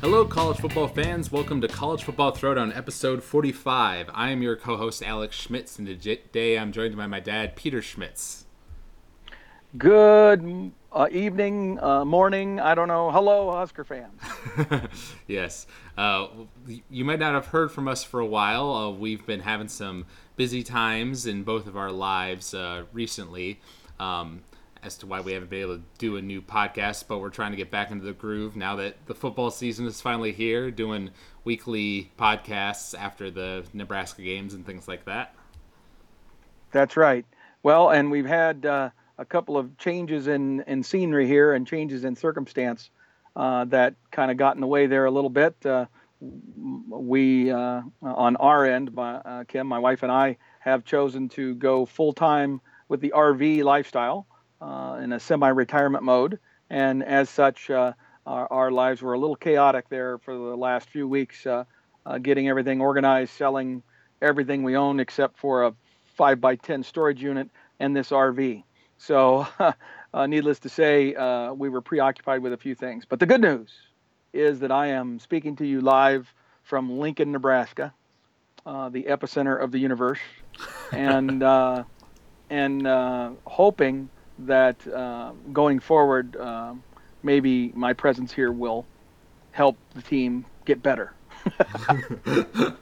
Hello, 0.00 0.24
college 0.24 0.58
football 0.58 0.88
fans. 0.88 1.30
Welcome 1.30 1.60
to 1.60 1.68
College 1.68 2.02
Football 2.02 2.32
Throwdown, 2.32 2.74
episode 2.74 3.22
45. 3.22 4.08
I 4.14 4.30
am 4.30 4.40
your 4.40 4.56
co 4.56 4.78
host, 4.78 5.02
Alex 5.02 5.36
Schmitz, 5.36 5.78
and 5.78 5.86
today 5.86 6.58
I'm 6.58 6.72
joined 6.72 6.96
by 6.96 7.06
my 7.06 7.20
dad, 7.20 7.56
Peter 7.56 7.82
Schmitz. 7.82 8.46
Good 9.76 10.72
uh, 10.92 11.08
evening, 11.10 11.78
uh, 11.80 12.04
morning, 12.04 12.58
I 12.58 12.74
don't 12.74 12.88
know. 12.88 13.10
Hello, 13.10 13.52
Husker 13.52 13.84
fans. 13.84 14.20
yes. 15.26 15.66
Uh, 15.96 16.28
you 16.90 17.04
might 17.04 17.18
not 17.18 17.34
have 17.34 17.46
heard 17.46 17.70
from 17.70 17.86
us 17.86 18.02
for 18.02 18.20
a 18.20 18.26
while. 18.26 18.72
Uh, 18.72 18.90
we've 18.90 19.26
been 19.26 19.40
having 19.40 19.68
some 19.68 20.06
busy 20.36 20.62
times 20.62 21.26
in 21.26 21.42
both 21.42 21.66
of 21.66 21.76
our 21.76 21.92
lives 21.92 22.54
uh, 22.54 22.84
recently. 22.92 23.60
Um, 24.02 24.42
as 24.82 24.98
to 24.98 25.06
why 25.06 25.20
we 25.20 25.32
haven't 25.32 25.48
been 25.48 25.60
able 25.60 25.76
to 25.76 25.82
do 25.98 26.16
a 26.16 26.22
new 26.22 26.42
podcast, 26.42 27.04
but 27.06 27.18
we're 27.18 27.30
trying 27.30 27.52
to 27.52 27.56
get 27.56 27.70
back 27.70 27.90
into 27.92 28.04
the 28.04 28.12
groove 28.12 28.56
now 28.56 28.74
that 28.76 28.96
the 29.06 29.14
football 29.14 29.50
season 29.50 29.86
is 29.86 30.00
finally 30.00 30.32
here, 30.32 30.70
doing 30.72 31.10
weekly 31.44 32.10
podcasts 32.18 32.98
after 32.98 33.30
the 33.30 33.64
Nebraska 33.72 34.22
games 34.22 34.54
and 34.54 34.66
things 34.66 34.88
like 34.88 35.04
that. 35.04 35.34
That's 36.72 36.96
right. 36.96 37.24
Well, 37.62 37.90
and 37.90 38.10
we've 38.10 38.26
had 38.26 38.66
uh, 38.66 38.90
a 39.18 39.24
couple 39.24 39.56
of 39.56 39.76
changes 39.78 40.26
in, 40.26 40.64
in 40.66 40.82
scenery 40.82 41.28
here 41.28 41.52
and 41.52 41.64
changes 41.64 42.04
in 42.04 42.16
circumstance 42.16 42.90
uh, 43.36 43.64
that 43.66 43.94
kind 44.10 44.32
of 44.32 44.36
got 44.36 44.56
in 44.56 44.60
the 44.60 44.66
way 44.66 44.86
there 44.86 45.04
a 45.04 45.10
little 45.12 45.30
bit. 45.30 45.54
Uh, 45.64 45.86
we, 46.20 47.52
uh, 47.52 47.82
on 48.02 48.36
our 48.36 48.64
end, 48.64 48.90
uh, 48.98 49.44
Kim, 49.46 49.68
my 49.68 49.78
wife 49.78 50.02
and 50.02 50.10
I, 50.10 50.38
have 50.60 50.84
chosen 50.84 51.28
to 51.28 51.54
go 51.56 51.84
full 51.84 52.12
time 52.12 52.60
with 52.92 53.00
the 53.00 53.14
RV 53.16 53.64
lifestyle 53.64 54.26
uh, 54.60 55.00
in 55.02 55.14
a 55.14 55.18
semi-retirement 55.18 56.04
mode, 56.04 56.38
and 56.68 57.02
as 57.02 57.30
such, 57.30 57.70
uh, 57.70 57.94
our, 58.26 58.52
our, 58.52 58.70
lives 58.70 59.00
were 59.00 59.14
a 59.14 59.18
little 59.18 59.34
chaotic 59.34 59.88
there 59.88 60.18
for 60.18 60.34
the 60.34 60.54
last 60.54 60.90
few 60.90 61.08
weeks, 61.08 61.46
uh, 61.46 61.64
uh 62.04 62.18
getting 62.18 62.50
everything 62.50 62.82
organized, 62.82 63.32
selling 63.32 63.82
everything 64.20 64.62
we 64.62 64.76
own 64.76 65.00
except 65.00 65.38
for 65.38 65.62
a 65.62 65.74
five 66.16 66.38
by 66.38 66.54
ten 66.54 66.82
storage 66.82 67.22
unit 67.22 67.48
and 67.80 67.96
this 67.96 68.10
RV. 68.10 68.62
So, 68.98 69.46
uh, 70.12 70.26
needless 70.26 70.58
to 70.58 70.68
say, 70.68 71.14
uh, 71.14 71.54
we 71.54 71.70
were 71.70 71.80
preoccupied 71.80 72.42
with 72.42 72.52
a 72.52 72.58
few 72.58 72.74
things. 72.74 73.06
But 73.08 73.20
the 73.20 73.26
good 73.26 73.40
news 73.40 73.70
is 74.34 74.60
that 74.60 74.70
I 74.70 74.88
am 74.88 75.18
speaking 75.18 75.56
to 75.56 75.66
you 75.66 75.80
live 75.80 76.30
from 76.62 76.98
Lincoln, 76.98 77.32
Nebraska, 77.32 77.94
the 78.66 79.04
epicenter 79.08 79.58
of 79.58 79.72
the 79.72 79.78
universe, 79.78 80.20
and 80.92 81.42
and 82.52 83.36
hoping 83.46 84.08
that 84.46 84.86
uh, 84.88 85.32
going 85.52 85.80
forward, 85.80 86.36
uh, 86.36 86.74
maybe 87.22 87.72
my 87.74 87.92
presence 87.92 88.32
here 88.32 88.52
will 88.52 88.86
help 89.52 89.76
the 89.94 90.02
team 90.02 90.44
get 90.64 90.82
better. 90.82 91.12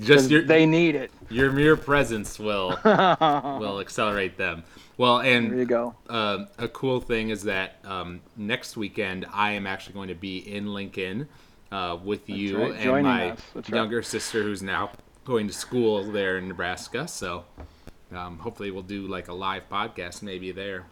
Just 0.00 0.30
your, 0.30 0.42
they 0.42 0.66
need 0.66 0.94
it. 0.94 1.12
Your 1.30 1.52
mere 1.52 1.76
presence 1.76 2.38
will 2.38 2.78
will 2.84 3.80
accelerate 3.80 4.36
them. 4.36 4.64
Well, 4.96 5.20
and 5.20 5.52
there 5.52 5.58
you 5.58 5.64
go. 5.66 5.94
Uh, 6.08 6.46
a 6.58 6.66
cool 6.66 7.00
thing 7.00 7.30
is 7.30 7.44
that 7.44 7.78
um, 7.84 8.20
next 8.36 8.76
weekend 8.76 9.26
I 9.32 9.52
am 9.52 9.66
actually 9.66 9.94
going 9.94 10.08
to 10.08 10.16
be 10.16 10.38
in 10.38 10.74
Lincoln 10.74 11.28
uh, 11.70 11.96
with 12.02 12.28
you 12.28 12.58
right. 12.58 12.72
and 12.72 12.82
Joining 12.82 13.04
my 13.04 13.36
younger 13.68 13.98
right. 13.98 14.06
sister, 14.06 14.42
who's 14.42 14.62
now 14.62 14.90
going 15.24 15.46
to 15.46 15.52
school 15.52 16.02
there 16.10 16.38
in 16.38 16.48
Nebraska. 16.48 17.06
So 17.06 17.44
um, 18.12 18.38
hopefully 18.38 18.70
we'll 18.70 18.82
do 18.82 19.06
like 19.06 19.28
a 19.28 19.32
live 19.34 19.68
podcast 19.68 20.22
maybe 20.22 20.52
there. 20.52 20.86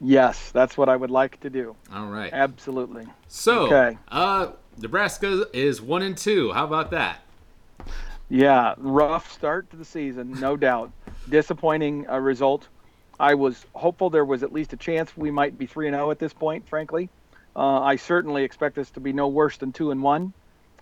Yes, 0.00 0.50
that's 0.50 0.76
what 0.76 0.88
I 0.88 0.96
would 0.96 1.10
like 1.10 1.40
to 1.40 1.50
do. 1.50 1.74
All 1.92 2.06
right. 2.06 2.30
Absolutely. 2.32 3.06
So, 3.28 3.66
okay. 3.66 3.98
uh, 4.08 4.48
Nebraska 4.78 5.46
is 5.54 5.80
one 5.80 6.02
and 6.02 6.16
two. 6.16 6.52
How 6.52 6.64
about 6.64 6.90
that? 6.90 7.22
Yeah, 8.28 8.74
rough 8.76 9.32
start 9.32 9.70
to 9.70 9.76
the 9.76 9.84
season, 9.84 10.32
no 10.40 10.56
doubt. 10.56 10.90
Disappointing 11.28 12.08
uh, 12.10 12.18
result. 12.18 12.68
I 13.18 13.34
was 13.34 13.64
hopeful 13.74 14.10
there 14.10 14.24
was 14.24 14.42
at 14.42 14.52
least 14.52 14.72
a 14.74 14.76
chance 14.76 15.16
we 15.16 15.30
might 15.30 15.56
be 15.56 15.64
three 15.64 15.86
and 15.86 15.94
zero 15.94 16.08
oh 16.08 16.10
at 16.10 16.18
this 16.18 16.34
point. 16.34 16.68
Frankly, 16.68 17.08
uh, 17.54 17.80
I 17.80 17.96
certainly 17.96 18.44
expect 18.44 18.74
this 18.74 18.90
to 18.90 19.00
be 19.00 19.12
no 19.12 19.28
worse 19.28 19.56
than 19.56 19.72
two 19.72 19.90
and 19.90 20.02
one. 20.02 20.34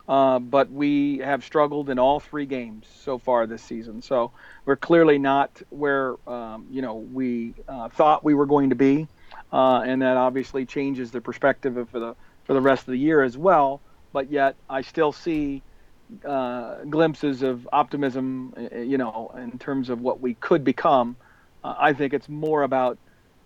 Uh, 0.07 0.39
but 0.39 0.71
we 0.71 1.19
have 1.19 1.43
struggled 1.43 1.89
in 1.89 1.99
all 1.99 2.21
three 2.21 2.45
games 2.45 2.87
so 3.03 3.19
far 3.19 3.47
this 3.47 3.63
season. 3.63 4.03
So 4.03 4.33
we're 4.67 4.77
clearly 4.77 5.17
not 5.17 5.63
where 5.71 6.17
um, 6.29 6.67
you 6.71 6.83
know 6.83 6.97
we 6.97 7.55
uh, 7.67 7.89
thought 7.89 8.23
we 8.23 8.35
were 8.35 8.45
going 8.45 8.69
to 8.71 8.77
be, 8.77 9.09
uh, 9.51 9.81
and 9.81 10.03
that 10.03 10.19
obviously 10.19 10.67
changes 10.67 11.11
the 11.11 11.23
perspective 11.23 11.89
for 11.91 11.99
the 11.99 12.15
for 12.45 12.53
the 12.53 12.61
rest 12.61 12.83
of 12.83 12.93
the 12.93 12.99
year 12.99 13.23
as 13.23 13.39
well. 13.39 13.81
But 14.13 14.31
yet, 14.31 14.57
I 14.69 14.83
still 14.83 15.11
see 15.11 15.63
uh, 16.23 16.85
glimpses 16.85 17.43
of 17.43 17.67
optimism. 17.73 18.53
Uh, 18.59 18.81
you 18.81 18.99
know, 18.99 19.33
in 19.39 19.59
terms 19.59 19.89
of 19.89 20.01
what 20.01 20.21
we 20.21 20.35
could 20.35 20.65
become. 20.65 21.17
I 21.67 21.95
think 21.95 22.13
it's 22.13 22.29
more 22.29 22.63
about 22.63 22.99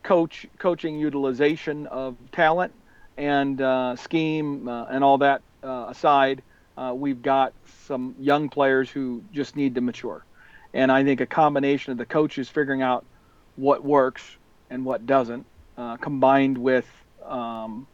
coach 0.03 0.45
coaching 0.59 0.99
utilization 0.99 1.87
of 1.87 2.17
talent 2.33 2.75
and 3.17 3.61
scheme 3.97 4.67
and 4.67 5.05
all 5.05 5.19
that 5.19 5.41
aside 5.63 6.43
uh, 6.78 6.94
we've 6.94 7.22
got 7.22 7.53
some 7.87 8.15
young 8.21 8.49
players 8.49 8.89
who 8.89 9.22
just 9.33 9.56
need 9.56 9.75
to 9.75 9.81
mature. 9.81 10.25
And 10.72 10.93
I 10.93 11.03
think 11.03 11.21
a 11.21 11.27
combination 11.27 11.91
of 11.91 11.99
the 11.99 12.06
coaches 12.06 12.49
figuring 12.49 12.83
out 12.83 13.05
what 13.56 13.84
works 13.84 14.22
and 14.71 14.84
what 14.84 15.05
doesn't, 15.05 15.44
uh, 15.77 15.97
combined 15.97 16.56
with 16.56 16.87
um, 17.27 17.87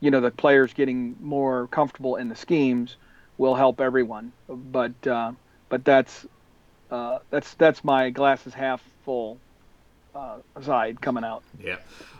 you 0.00 0.10
know 0.10 0.20
the 0.20 0.30
players 0.30 0.74
getting 0.74 1.16
more 1.20 1.68
comfortable 1.68 2.16
in 2.16 2.28
the 2.28 2.36
schemes, 2.36 2.96
will 3.38 3.54
help 3.54 3.80
everyone. 3.80 4.32
But 4.48 5.06
uh, 5.06 5.32
but 5.70 5.84
that's 5.84 6.26
uh, 6.90 7.20
that's 7.30 7.54
that's 7.54 7.84
my 7.84 8.10
glasses 8.10 8.52
half 8.52 8.82
full 9.04 9.38
uh, 10.14 10.38
side 10.60 11.00
coming 11.00 11.24
out. 11.24 11.42
Yeah. 11.62 11.76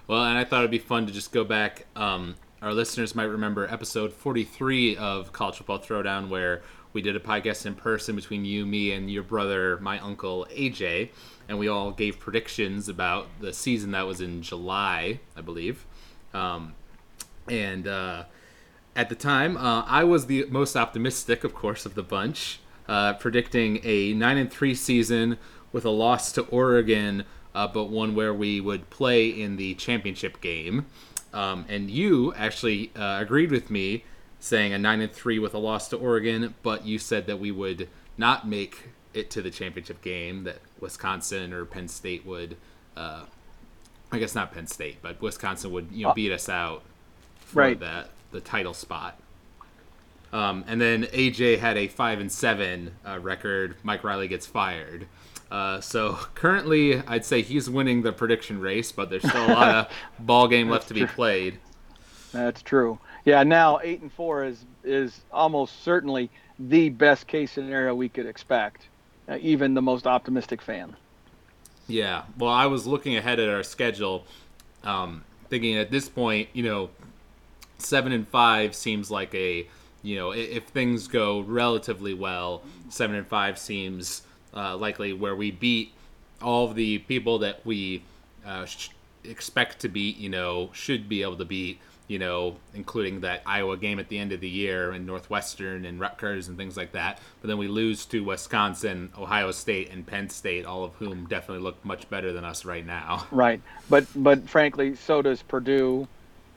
Well, 0.06 0.24
and 0.24 0.38
I 0.38 0.44
thought 0.44 0.60
it'd 0.60 0.70
be 0.70 0.78
fun 0.78 1.06
to 1.06 1.12
just 1.12 1.32
go 1.32 1.44
back 1.44 1.86
um, 1.94 2.36
our 2.66 2.74
listeners 2.74 3.14
might 3.14 3.24
remember 3.24 3.64
episode 3.72 4.12
43 4.12 4.96
of 4.96 5.32
College 5.32 5.58
Football 5.58 5.78
Throwdown, 5.78 6.28
where 6.28 6.62
we 6.92 7.00
did 7.00 7.14
a 7.14 7.20
podcast 7.20 7.64
in 7.64 7.76
person 7.76 8.16
between 8.16 8.44
you, 8.44 8.66
me, 8.66 8.90
and 8.90 9.08
your 9.08 9.22
brother, 9.22 9.78
my 9.78 10.00
uncle 10.00 10.48
AJ, 10.50 11.10
and 11.48 11.60
we 11.60 11.68
all 11.68 11.92
gave 11.92 12.18
predictions 12.18 12.88
about 12.88 13.28
the 13.38 13.52
season 13.52 13.92
that 13.92 14.04
was 14.04 14.20
in 14.20 14.42
July, 14.42 15.20
I 15.36 15.42
believe. 15.42 15.86
Um, 16.34 16.74
and 17.48 17.86
uh, 17.86 18.24
at 18.96 19.10
the 19.10 19.14
time, 19.14 19.56
uh, 19.56 19.84
I 19.86 20.02
was 20.02 20.26
the 20.26 20.46
most 20.46 20.74
optimistic, 20.74 21.44
of 21.44 21.54
course, 21.54 21.86
of 21.86 21.94
the 21.94 22.02
bunch, 22.02 22.58
uh, 22.88 23.12
predicting 23.12 23.78
a 23.84 24.12
nine 24.12 24.38
and 24.38 24.50
three 24.50 24.74
season 24.74 25.38
with 25.70 25.84
a 25.84 25.90
loss 25.90 26.32
to 26.32 26.42
Oregon, 26.46 27.26
uh, 27.54 27.68
but 27.68 27.90
one 27.90 28.16
where 28.16 28.34
we 28.34 28.60
would 28.60 28.90
play 28.90 29.28
in 29.28 29.54
the 29.54 29.74
championship 29.74 30.40
game. 30.40 30.86
Um, 31.36 31.66
and 31.68 31.90
you 31.90 32.32
actually 32.34 32.90
uh, 32.96 33.18
agreed 33.20 33.50
with 33.50 33.70
me, 33.70 34.04
saying 34.40 34.72
a 34.72 34.78
nine 34.78 35.02
and 35.02 35.12
three 35.12 35.38
with 35.38 35.52
a 35.52 35.58
loss 35.58 35.86
to 35.88 35.96
Oregon, 35.96 36.54
but 36.62 36.86
you 36.86 36.98
said 36.98 37.26
that 37.26 37.38
we 37.38 37.50
would 37.50 37.90
not 38.16 38.48
make 38.48 38.88
it 39.12 39.30
to 39.32 39.42
the 39.42 39.50
championship 39.50 40.00
game. 40.00 40.44
That 40.44 40.60
Wisconsin 40.80 41.52
or 41.52 41.66
Penn 41.66 41.88
State 41.88 42.24
would, 42.24 42.56
uh, 42.96 43.24
I 44.10 44.18
guess 44.18 44.34
not 44.34 44.52
Penn 44.52 44.66
State, 44.66 45.02
but 45.02 45.20
Wisconsin 45.20 45.72
would 45.72 45.92
you 45.92 46.04
know 46.04 46.10
uh, 46.10 46.14
beat 46.14 46.32
us 46.32 46.48
out 46.48 46.82
for 47.38 47.60
right. 47.60 47.80
that 47.80 48.08
the 48.30 48.40
title 48.40 48.72
spot. 48.72 49.20
Um, 50.32 50.64
and 50.66 50.80
then 50.80 51.04
AJ 51.04 51.58
had 51.58 51.76
a 51.76 51.88
five 51.88 52.20
and 52.20 52.30
seven 52.30 52.92
uh, 53.06 53.18
record. 53.20 53.76
Mike 53.82 54.04
Riley 54.04 54.28
gets 54.28 54.46
fired. 54.46 55.06
Uh, 55.50 55.80
so 55.80 56.18
currently, 56.34 56.98
I'd 57.06 57.24
say 57.24 57.42
he's 57.42 57.70
winning 57.70 58.02
the 58.02 58.12
prediction 58.12 58.60
race, 58.60 58.90
but 58.90 59.10
there's 59.10 59.26
still 59.26 59.46
a 59.46 59.52
lot 59.52 59.74
of 59.74 59.88
ball 60.18 60.48
game 60.48 60.68
left 60.68 60.88
to 60.88 60.94
be 60.94 61.06
played. 61.06 61.58
That's 62.32 62.62
true. 62.62 62.98
Yeah, 63.24 63.42
now 63.44 63.80
eight 63.82 64.02
and 64.02 64.12
four 64.12 64.44
is 64.44 64.64
is 64.84 65.20
almost 65.32 65.82
certainly 65.82 66.30
the 66.58 66.88
best 66.88 67.26
case 67.26 67.52
scenario 67.52 67.94
we 67.94 68.08
could 68.08 68.26
expect, 68.26 68.88
uh, 69.28 69.38
even 69.40 69.74
the 69.74 69.82
most 69.82 70.06
optimistic 70.06 70.62
fan. 70.62 70.96
Yeah. 71.88 72.22
Well, 72.38 72.50
I 72.50 72.66
was 72.66 72.86
looking 72.86 73.16
ahead 73.16 73.38
at 73.38 73.48
our 73.48 73.62
schedule, 73.62 74.24
um, 74.82 75.24
thinking 75.48 75.76
at 75.76 75.90
this 75.90 76.08
point, 76.08 76.48
you 76.52 76.62
know, 76.62 76.90
seven 77.78 78.12
and 78.12 78.26
five 78.26 78.74
seems 78.74 79.10
like 79.10 79.34
a, 79.34 79.66
you 80.06 80.14
know, 80.14 80.30
if 80.30 80.64
things 80.68 81.08
go 81.08 81.40
relatively 81.40 82.14
well, 82.14 82.62
seven 82.90 83.16
and 83.16 83.26
five 83.26 83.58
seems 83.58 84.22
uh, 84.54 84.76
likely 84.76 85.12
where 85.12 85.34
we 85.34 85.50
beat 85.50 85.88
all 86.40 86.64
of 86.68 86.76
the 86.76 86.98
people 86.98 87.38
that 87.40 87.56
we 87.66 88.02
uh, 88.46 88.64
sh- 88.66 88.90
expect 89.24 89.80
to 89.80 89.88
beat, 89.88 90.16
you 90.16 90.28
know, 90.28 90.70
should 90.72 91.08
be 91.08 91.22
able 91.22 91.36
to 91.36 91.44
beat. 91.44 91.80
you 92.08 92.18
know, 92.18 92.56
including 92.74 93.20
that 93.20 93.42
Iowa 93.46 93.76
game 93.76 93.98
at 93.98 94.08
the 94.08 94.18
end 94.18 94.32
of 94.32 94.40
the 94.40 94.48
year 94.48 94.92
and 94.92 95.06
Northwestern 95.06 95.84
and 95.84 95.98
Rutgers 95.98 96.48
and 96.48 96.56
things 96.56 96.76
like 96.76 96.92
that. 96.92 97.18
But 97.40 97.48
then 97.48 97.58
we 97.58 97.68
lose 97.68 98.04
to 98.06 98.22
Wisconsin, 98.22 99.10
Ohio 99.18 99.50
State, 99.50 99.90
and 99.90 100.06
Penn 100.06 100.30
State, 100.30 100.64
all 100.66 100.84
of 100.84 100.94
whom 100.94 101.26
definitely 101.26 101.64
look 101.64 101.84
much 101.84 102.08
better 102.08 102.32
than 102.32 102.44
us 102.44 102.64
right 102.64 102.86
now. 102.86 103.26
Right, 103.30 103.60
but 103.90 104.06
but 104.14 104.48
frankly, 104.48 104.94
so 104.94 105.20
does 105.20 105.42
Purdue, 105.42 106.06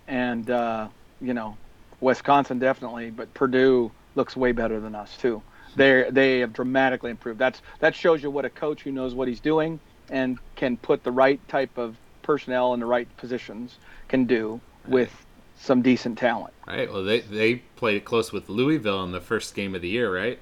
and 0.08 0.50
uh, 0.50 0.88
you 1.20 1.34
know, 1.34 1.58
Wisconsin 2.02 2.60
definitely, 2.60 3.10
but 3.10 3.34
Purdue 3.34 3.92
looks 4.16 4.36
way 4.36 4.52
better 4.52 4.80
than 4.80 4.96
us 4.96 5.18
too. 5.18 5.42
They 5.76 6.06
they 6.10 6.40
have 6.40 6.54
dramatically 6.54 7.12
improved. 7.12 7.40
That's 7.40 7.62
that 7.80 7.96
shows 7.96 8.24
you 8.24 8.32
what 8.32 8.46
a 8.46 8.50
coach 8.50 8.82
who 8.82 8.92
knows 8.92 9.14
what 9.14 9.28
he's 9.28 9.40
doing 9.40 9.80
and 10.10 10.40
can 10.56 10.78
put 10.78 11.04
the 11.04 11.12
right 11.12 11.40
type 11.48 11.78
of 11.78 11.96
personnel 12.24 12.74
in 12.74 12.80
the 12.80 12.86
right 12.86 13.08
positions 13.18 13.78
can 14.08 14.26
do 14.26 14.60
with 14.88 15.26
some 15.60 15.82
decent 15.82 16.18
talent. 16.18 16.54
Right. 16.68 16.92
Well, 16.92 17.04
they 17.04 17.22
they 17.22 17.56
played 17.76 17.98
it 17.98 18.06
close 18.06 18.32
with 18.32 18.50
Louisville 18.50 19.04
in 19.04 19.12
the 19.12 19.22
first 19.22 19.54
game 19.56 19.76
of 19.76 19.82
the 19.82 19.90
year, 19.90 20.14
right? 20.14 20.40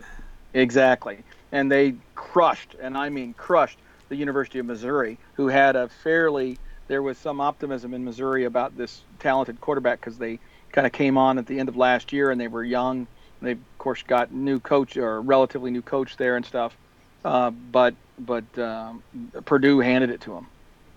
Exactly. 0.54 1.24
And 1.51 1.71
they 1.71 1.95
crushed, 2.15 2.75
and 2.81 2.98
I 2.98 3.09
mean 3.09 3.33
crushed, 3.33 3.80
the 4.09 4.15
University 4.15 4.59
of 4.59 4.65
Missouri, 4.65 5.18
who 5.33 5.48
had 5.48 5.75
a 5.75 5.89
fairly 5.89 6.57
there 6.88 7.01
was 7.01 7.18
some 7.18 7.42
optimism 7.42 7.94
in 7.94 8.04
Missouri 8.04 8.45
about 8.45 8.77
this 8.77 9.01
talented 9.19 9.59
quarterback 9.59 10.00
because 10.00 10.18
they 10.18 10.39
kind 10.72 10.86
of 10.86 10.94
came 10.94 11.18
on 11.18 11.38
at 11.38 11.48
the 11.48 11.60
end 11.60 11.69
of 11.69 11.75
last 11.75 12.14
year 12.14 12.31
and 12.31 12.40
they 12.40 12.48
were 12.48 12.64
young. 12.64 13.08
They 13.42 13.52
of 13.52 13.78
course 13.78 14.04
got 14.04 14.31
new 14.31 14.60
coach 14.60 14.98
or 14.98 15.22
relatively 15.22 15.72
new 15.72 15.81
coach 15.81 16.18
there 16.18 16.36
and 16.36 16.46
stuff, 16.46 16.75
uh, 17.24 17.52
but 17.52 17.94
but 18.19 18.46
um, 18.58 19.04
Purdue 19.46 19.80
handed 19.80 20.10
it 20.10 20.22
to 20.22 20.31
them. 20.31 20.48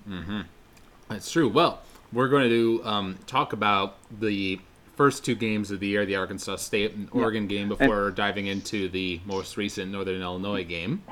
Mm-hmm. 0.08 0.40
That's 1.08 1.30
true. 1.30 1.48
Well, 1.48 1.80
we're 2.12 2.28
going 2.28 2.48
to 2.48 2.80
um, 2.84 3.18
talk 3.26 3.52
about 3.52 3.98
the 4.20 4.60
first 4.96 5.24
two 5.24 5.34
games 5.34 5.70
of 5.70 5.80
the 5.80 5.86
year, 5.86 6.04
the 6.06 6.16
Arkansas 6.16 6.56
State 6.56 6.94
and 6.94 7.08
Oregon 7.12 7.46
game, 7.46 7.68
before 7.68 8.08
and, 8.08 8.16
diving 8.16 8.46
into 8.46 8.88
the 8.88 9.20
most 9.24 9.56
recent 9.56 9.90
Northern 9.92 10.20
Illinois 10.20 10.64
game. 10.64 11.02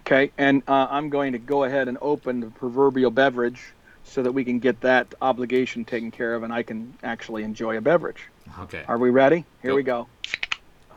Okay, 0.00 0.30
and 0.38 0.62
uh, 0.68 0.86
I'm 0.90 1.10
going 1.10 1.32
to 1.32 1.38
go 1.38 1.64
ahead 1.64 1.88
and 1.88 1.98
open 2.00 2.40
the 2.40 2.46
proverbial 2.46 3.10
beverage 3.10 3.72
so 4.08 4.22
that 4.22 4.32
we 4.32 4.44
can 4.44 4.58
get 4.58 4.80
that 4.80 5.14
obligation 5.20 5.84
taken 5.84 6.10
care 6.10 6.34
of 6.34 6.42
and 6.42 6.52
I 6.52 6.62
can 6.62 6.94
actually 7.02 7.44
enjoy 7.44 7.76
a 7.76 7.80
beverage. 7.80 8.28
Okay. 8.60 8.84
Are 8.88 8.98
we 8.98 9.10
ready? 9.10 9.44
Here 9.62 9.70
go. 9.70 9.76
we 9.76 9.82
go. 9.82 10.08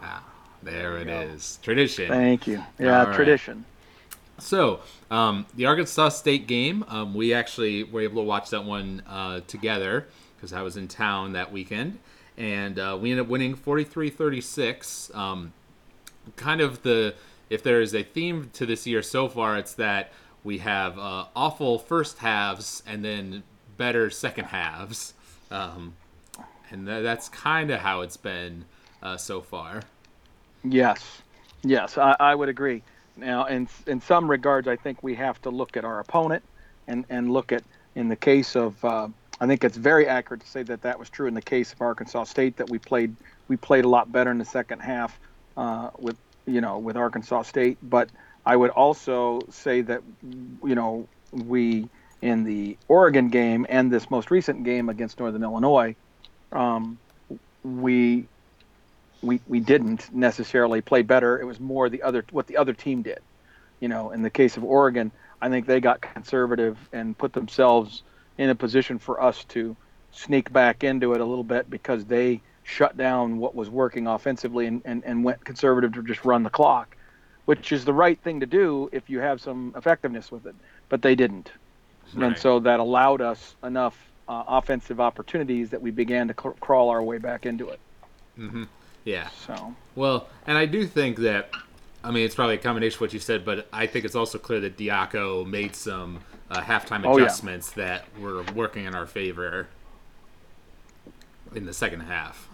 Ah, 0.01 0.23
there, 0.63 0.93
there 0.93 0.97
it 0.97 1.05
go. 1.05 1.33
is. 1.33 1.59
Tradition. 1.61 2.07
Thank 2.07 2.47
you. 2.47 2.63
Yeah, 2.79 3.05
All 3.05 3.13
tradition. 3.13 3.57
Right. 3.57 3.65
So, 4.41 4.79
um, 5.11 5.45
the 5.53 5.67
Arkansas 5.67 6.09
State 6.09 6.47
game, 6.47 6.83
um, 6.87 7.13
we 7.13 7.33
actually 7.33 7.83
were 7.83 8.01
able 8.01 8.23
to 8.23 8.27
watch 8.27 8.49
that 8.49 8.65
one 8.65 9.03
uh, 9.07 9.41
together 9.47 10.07
because 10.35 10.53
I 10.53 10.63
was 10.63 10.77
in 10.77 10.87
town 10.87 11.33
that 11.33 11.51
weekend. 11.51 11.99
And 12.37 12.79
uh, 12.79 12.97
we 12.99 13.11
ended 13.11 13.25
up 13.25 13.29
winning 13.29 13.53
43 13.53 14.09
36. 14.09 15.11
Um, 15.13 15.53
kind 16.35 16.61
of 16.61 16.81
the, 16.81 17.13
if 17.49 17.61
there 17.61 17.81
is 17.81 17.93
a 17.93 18.01
theme 18.01 18.49
to 18.53 18.65
this 18.65 18.87
year 18.87 19.03
so 19.03 19.29
far, 19.29 19.57
it's 19.57 19.73
that 19.75 20.11
we 20.43 20.59
have 20.59 20.97
uh, 20.97 21.25
awful 21.35 21.79
first 21.79 22.17
halves 22.19 22.83
and 22.85 23.03
then 23.03 23.43
better 23.77 24.09
second 24.09 24.45
halves. 24.45 25.13
Um, 25.49 25.95
and 26.69 26.85
th- 26.87 27.03
that's 27.03 27.29
kind 27.29 27.71
of 27.71 27.79
how 27.79 28.01
it's 28.01 28.17
been 28.17 28.65
uh, 29.03 29.17
so 29.17 29.41
far. 29.41 29.81
Yes. 30.63 31.21
Yes, 31.63 31.97
I, 31.97 32.15
I 32.19 32.35
would 32.35 32.49
agree. 32.49 32.81
Now, 33.17 33.45
in 33.45 33.67
in 33.87 34.01
some 34.01 34.29
regards, 34.29 34.67
I 34.67 34.75
think 34.75 35.03
we 35.03 35.13
have 35.15 35.41
to 35.43 35.49
look 35.49 35.77
at 35.77 35.85
our 35.85 35.99
opponent 35.99 36.43
and 36.87 37.05
and 37.09 37.31
look 37.31 37.51
at 37.51 37.63
in 37.95 38.07
the 38.07 38.15
case 38.15 38.55
of 38.55 38.83
uh, 38.83 39.07
I 39.39 39.47
think 39.47 39.63
it's 39.63 39.77
very 39.77 40.07
accurate 40.07 40.41
to 40.41 40.47
say 40.47 40.63
that 40.63 40.81
that 40.81 40.97
was 40.97 41.09
true 41.09 41.27
in 41.27 41.33
the 41.33 41.41
case 41.41 41.73
of 41.73 41.81
Arkansas 41.81 42.25
State 42.25 42.57
that 42.57 42.69
we 42.69 42.79
played 42.79 43.15
we 43.47 43.57
played 43.57 43.85
a 43.85 43.89
lot 43.89 44.11
better 44.11 44.31
in 44.31 44.37
the 44.37 44.45
second 44.45 44.79
half 44.79 45.19
uh, 45.57 45.89
with 45.99 46.17
you 46.45 46.61
know 46.61 46.79
with 46.79 46.97
Arkansas 46.97 47.43
State, 47.43 47.77
but 47.83 48.09
I 48.45 48.55
would 48.55 48.71
also 48.71 49.41
say 49.49 49.81
that 49.81 50.01
you 50.23 50.75
know 50.75 51.07
we 51.31 51.87
in 52.21 52.43
the 52.43 52.77
Oregon 52.87 53.29
game 53.29 53.65
and 53.69 53.91
this 53.91 54.09
most 54.11 54.31
recent 54.31 54.63
game 54.63 54.89
against 54.89 55.19
Northern 55.19 55.43
Illinois, 55.43 55.95
um, 56.51 56.97
we 57.63 58.27
we 59.21 59.39
we 59.47 59.59
didn't 59.59 60.13
necessarily 60.13 60.81
play 60.81 61.01
better. 61.01 61.39
It 61.39 61.45
was 61.45 61.59
more 61.59 61.89
the 61.89 62.01
other 62.03 62.25
what 62.31 62.47
the 62.47 62.57
other 62.57 62.73
team 62.73 63.01
did. 63.01 63.19
You 63.79 63.87
know, 63.87 64.11
in 64.11 64.21
the 64.21 64.29
case 64.29 64.57
of 64.57 64.63
Oregon, 64.63 65.11
I 65.41 65.49
think 65.49 65.65
they 65.65 65.79
got 65.79 66.01
conservative 66.01 66.77
and 66.93 67.17
put 67.17 67.33
themselves 67.33 68.03
in 68.37 68.49
a 68.49 68.55
position 68.55 68.99
for 68.99 69.21
us 69.21 69.43
to 69.45 69.75
sneak 70.11 70.51
back 70.51 70.83
into 70.83 71.13
it 71.13 71.21
a 71.21 71.25
little 71.25 71.43
bit 71.43 71.69
because 71.69 72.05
they 72.05 72.41
shut 72.63 72.95
down 72.95 73.37
what 73.37 73.55
was 73.55 73.69
working 73.69 74.07
offensively 74.07 74.67
and, 74.67 74.81
and, 74.85 75.03
and 75.03 75.23
went 75.23 75.43
conservative 75.43 75.93
to 75.93 76.03
just 76.03 76.23
run 76.25 76.43
the 76.43 76.49
clock, 76.49 76.95
which 77.45 77.71
is 77.71 77.85
the 77.85 77.93
right 77.93 78.19
thing 78.19 78.39
to 78.39 78.45
do 78.45 78.89
if 78.91 79.09
you 79.09 79.19
have 79.19 79.41
some 79.41 79.73
effectiveness 79.75 80.31
with 80.31 80.45
it. 80.45 80.55
But 80.89 81.01
they 81.01 81.15
didn't. 81.15 81.51
Right. 82.13 82.27
And 82.27 82.37
so 82.37 82.59
that 82.59 82.79
allowed 82.79 83.21
us 83.21 83.55
enough 83.63 83.97
uh, 84.27 84.43
offensive 84.47 84.99
opportunities 84.99 85.69
that 85.69 85.81
we 85.81 85.91
began 85.91 86.27
to 86.27 86.33
cr- 86.33 86.49
crawl 86.59 86.89
our 86.89 87.01
way 87.01 87.17
back 87.17 87.45
into 87.45 87.69
it. 87.69 87.79
Mm-hmm. 88.37 88.63
Yeah. 89.05 89.29
So. 89.45 89.75
Well, 89.95 90.27
and 90.47 90.57
I 90.57 90.65
do 90.65 90.85
think 90.85 91.17
that, 91.17 91.49
I 92.03 92.11
mean, 92.11 92.25
it's 92.25 92.35
probably 92.35 92.55
a 92.55 92.59
combination 92.59 92.97
of 92.97 93.01
what 93.01 93.13
you 93.13 93.19
said, 93.19 93.43
but 93.45 93.67
I 93.73 93.87
think 93.87 94.05
it's 94.05 94.15
also 94.15 94.37
clear 94.37 94.59
that 94.61 94.77
Diaco 94.77 95.45
made 95.45 95.75
some 95.75 96.19
uh, 96.49 96.61
halftime 96.61 97.05
oh, 97.05 97.17
adjustments 97.17 97.73
yeah. 97.75 97.85
that 97.85 98.05
were 98.19 98.43
working 98.53 98.85
in 98.85 98.95
our 98.95 99.07
favor 99.07 99.67
in 101.55 101.65
the 101.65 101.73
second 101.73 102.01
half. 102.01 102.47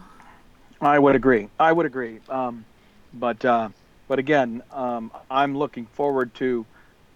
I 0.80 1.00
would 1.00 1.16
agree. 1.16 1.50
I 1.60 1.72
would 1.72 1.86
agree. 1.86 2.20
Um, 2.30 2.66
but 3.14 3.44
uh, 3.44 3.70
but 4.08 4.20
again, 4.20 4.64
um, 4.72 5.12
I'm 5.30 5.58
looking 5.58 5.86
forward 5.88 6.34
to 6.36 6.66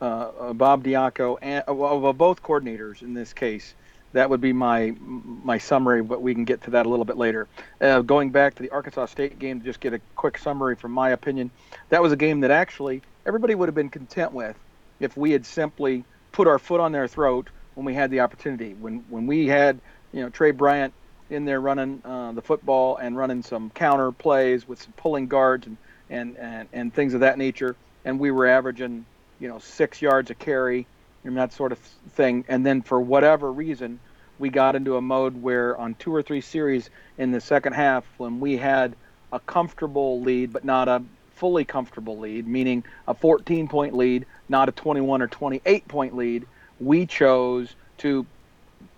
uh, 0.02 0.06
uh 0.06 0.54
Bob 0.54 0.84
Diaco 0.84 1.38
and 1.42 1.64
well, 1.68 2.14
both 2.14 2.42
coordinators 2.42 3.02
in 3.02 3.14
this 3.14 3.34
case 3.34 3.74
that 4.14 4.30
would 4.30 4.42
be 4.42 4.54
my 4.54 4.94
my 5.00 5.58
summary, 5.58 6.02
but 6.02 6.22
we 6.22 6.34
can 6.34 6.46
get 6.46 6.62
to 6.64 6.72
that 6.72 6.86
a 6.86 6.90
little 6.90 7.06
bit 7.06 7.18
later. 7.18 7.48
Uh, 7.80 8.02
going 8.02 8.30
back 8.30 8.56
to 8.56 8.64
the 8.64 8.70
Arkansas 8.70 9.08
State 9.08 9.40
game, 9.40 9.60
to 9.60 9.66
just 9.66 9.80
get 9.80 9.94
a 9.94 10.02
quick 10.16 10.38
summary 10.38 10.76
from 10.76 10.92
my 10.92 11.12
opinion, 11.12 11.52
that 11.90 12.02
was 12.02 12.12
a 12.12 12.18
game 12.18 12.42
that 12.42 12.52
actually 12.52 13.02
everybody 13.26 13.56
would 13.56 13.68
have 13.68 13.76
been 13.76 13.90
content 13.90 14.34
with 14.34 14.58
if 15.00 15.16
we 15.16 15.32
had 15.32 15.46
simply 15.46 16.04
put 16.32 16.48
our 16.48 16.60
foot 16.60 16.80
on 16.80 16.92
their 16.92 17.08
throat 17.08 17.50
when 17.76 17.86
we 17.86 17.94
had 17.94 18.12
the 18.12 18.20
opportunity. 18.20 18.74
When 18.74 19.06
when 19.10 19.28
we 19.28 19.48
had 19.48 19.80
you 20.12 20.22
know 20.22 20.30
Tre 20.30 20.52
Bryant 20.52 20.94
in 21.30 21.46
there 21.46 21.62
running 21.62 22.02
uh, 22.04 22.34
the 22.34 22.42
football 22.42 22.98
and 22.98 23.16
running 23.16 23.42
some 23.42 23.70
counter 23.70 24.12
plays 24.12 24.68
with 24.68 24.82
some 24.82 24.94
pulling 24.98 25.28
guards 25.28 25.68
and, 25.68 25.78
and, 26.12 26.38
and, 26.38 26.68
and 26.74 26.94
things 26.94 27.14
of 27.16 27.22
that 27.22 27.38
nature, 27.38 27.76
and 28.06 28.20
we 28.20 28.30
were 28.30 28.48
averaging 28.48 29.06
you 29.40 29.48
know 29.48 29.58
six 29.58 30.02
yards 30.02 30.30
a 30.30 30.36
carry 30.36 30.86
and 31.24 31.38
that 31.38 31.54
sort 31.54 31.72
of 31.72 31.80
thing. 31.80 32.46
And 32.48 32.66
then 32.66 32.82
for 32.82 33.00
whatever 33.00 33.52
reason, 33.52 34.00
we 34.40 34.50
got 34.50 34.76
into 34.76 34.98
a 34.98 35.02
mode 35.02 35.42
where 35.42 35.78
on 35.78 35.96
two 35.96 36.14
or 36.14 36.22
three 36.22 36.42
series 36.42 36.90
in 37.18 37.32
the 37.32 37.42
second 37.42 37.74
half, 37.74 38.04
when 38.18 38.40
we 38.40 38.58
had 38.58 38.96
a 39.32 39.40
comfortable 39.40 40.22
lead, 40.22 40.52
but 40.52 40.66
not 40.66 40.88
a 40.88 41.02
fully 41.36 41.64
comfortable 41.64 42.18
lead, 42.20 42.48
meaning 42.48 42.84
a 43.08 43.14
14 43.14 43.68
point 43.68 43.96
lead, 43.96 44.26
not 44.50 44.70
a 44.70 44.72
21 44.72 45.22
or 45.22 45.28
28 45.28 45.88
point 45.88 46.16
lead, 46.16 46.46
we 46.80 47.06
chose 47.06 47.76
to 48.00 48.26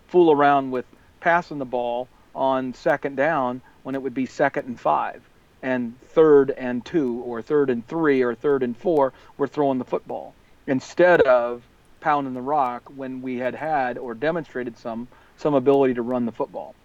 fool 0.08 0.32
around 0.32 0.72
with 0.72 0.86
passing 1.20 1.58
the 1.58 1.66
ball 1.66 2.08
on 2.36 2.74
second 2.74 3.16
down 3.16 3.62
when 3.84 3.96
it 3.96 4.02
would 4.02 4.14
be 4.14 4.26
second 4.26 4.66
and 4.66 4.80
five 4.80 5.22
and 5.64 6.00
third 6.10 6.52
and 6.52 6.86
two 6.86 7.24
or 7.26 7.42
third 7.42 7.72
and 7.72 7.88
three 7.88 8.22
or 8.22 8.36
third 8.36 8.62
and 8.62 8.78
four 8.78 9.14
we're 9.38 9.48
throwing 9.48 9.80
the 9.80 9.86
football 9.86 10.36
instead 10.68 11.22
of 11.22 11.64
pounding 12.02 12.34
the 12.34 12.42
rock 12.42 12.84
when 12.96 13.22
we 13.22 13.38
had 13.38 13.56
had 13.56 13.98
or 13.98 14.14
demonstrated 14.14 14.78
some 14.78 15.08
some 15.38 15.56
ability 15.56 15.96
to 15.96 16.02
run 16.02 16.26
the 16.26 16.32
football. 16.32 16.76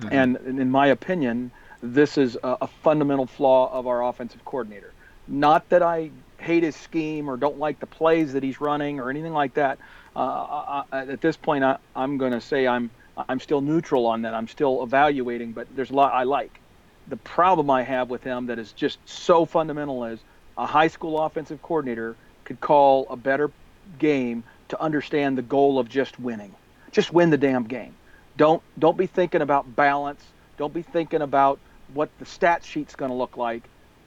Mm-hmm. 0.00 0.12
And 0.12 0.58
in 0.58 0.70
my 0.70 0.88
opinion, 0.88 1.52
this 1.82 2.18
is 2.18 2.36
a, 2.42 2.56
a, 2.62 2.66
fundamental 2.66 3.26
flaw 3.26 3.72
of 3.72 3.86
our 3.86 4.02
offensive 4.02 4.44
coordinator. 4.44 4.92
Not 5.28 5.68
that 5.68 5.82
I 5.82 6.10
hate 6.38 6.64
his 6.64 6.74
scheme 6.74 7.30
or 7.30 7.36
don't 7.36 7.58
like 7.58 7.78
the 7.78 7.86
plays 7.86 8.32
that 8.32 8.42
he's 8.42 8.60
running 8.60 8.98
or 8.98 9.10
anything 9.10 9.32
like 9.32 9.54
that. 9.54 9.78
Uh, 10.16 10.82
I, 10.90 10.98
at 11.06 11.20
this 11.20 11.36
point, 11.36 11.62
I, 11.62 11.76
I'm 11.94 12.18
going 12.18 12.32
to 12.32 12.40
say 12.40 12.66
I'm 12.66 12.90
I'm 13.16 13.38
still 13.38 13.60
neutral 13.60 14.06
on 14.06 14.22
that. 14.22 14.34
I'm 14.34 14.48
still 14.48 14.82
evaluating, 14.82 15.52
but 15.52 15.68
there's 15.76 15.90
a 15.90 15.94
lot 15.94 16.12
I 16.12 16.24
like. 16.24 16.60
The 17.08 17.16
problem 17.16 17.70
I 17.70 17.82
have 17.82 18.08
with 18.08 18.22
him 18.22 18.46
that 18.46 18.58
is 18.58 18.72
just 18.72 18.98
so 19.04 19.44
fundamental 19.44 20.04
is 20.04 20.20
a 20.56 20.66
high 20.66 20.88
school 20.88 21.20
offensive 21.20 21.60
coordinator 21.62 22.16
could 22.44 22.60
call 22.60 23.06
a 23.10 23.16
better 23.16 23.50
game 23.98 24.44
to 24.68 24.80
understand 24.80 25.36
the 25.36 25.42
goal 25.42 25.78
of 25.78 25.88
just 25.88 26.18
winning. 26.18 26.54
Just 26.92 27.12
win 27.12 27.30
the 27.30 27.36
damn 27.36 27.64
game. 27.64 27.94
Don't 28.36 28.62
don't 28.78 28.96
be 28.96 29.06
thinking 29.06 29.42
about 29.42 29.76
balance. 29.76 30.22
Don't 30.56 30.72
be 30.72 30.82
thinking 30.82 31.22
about 31.22 31.58
what 31.92 32.10
the 32.18 32.24
stat 32.24 32.64
sheet's 32.64 32.94
going 32.94 33.10
to 33.10 33.16
look 33.16 33.36
like. 33.36 33.62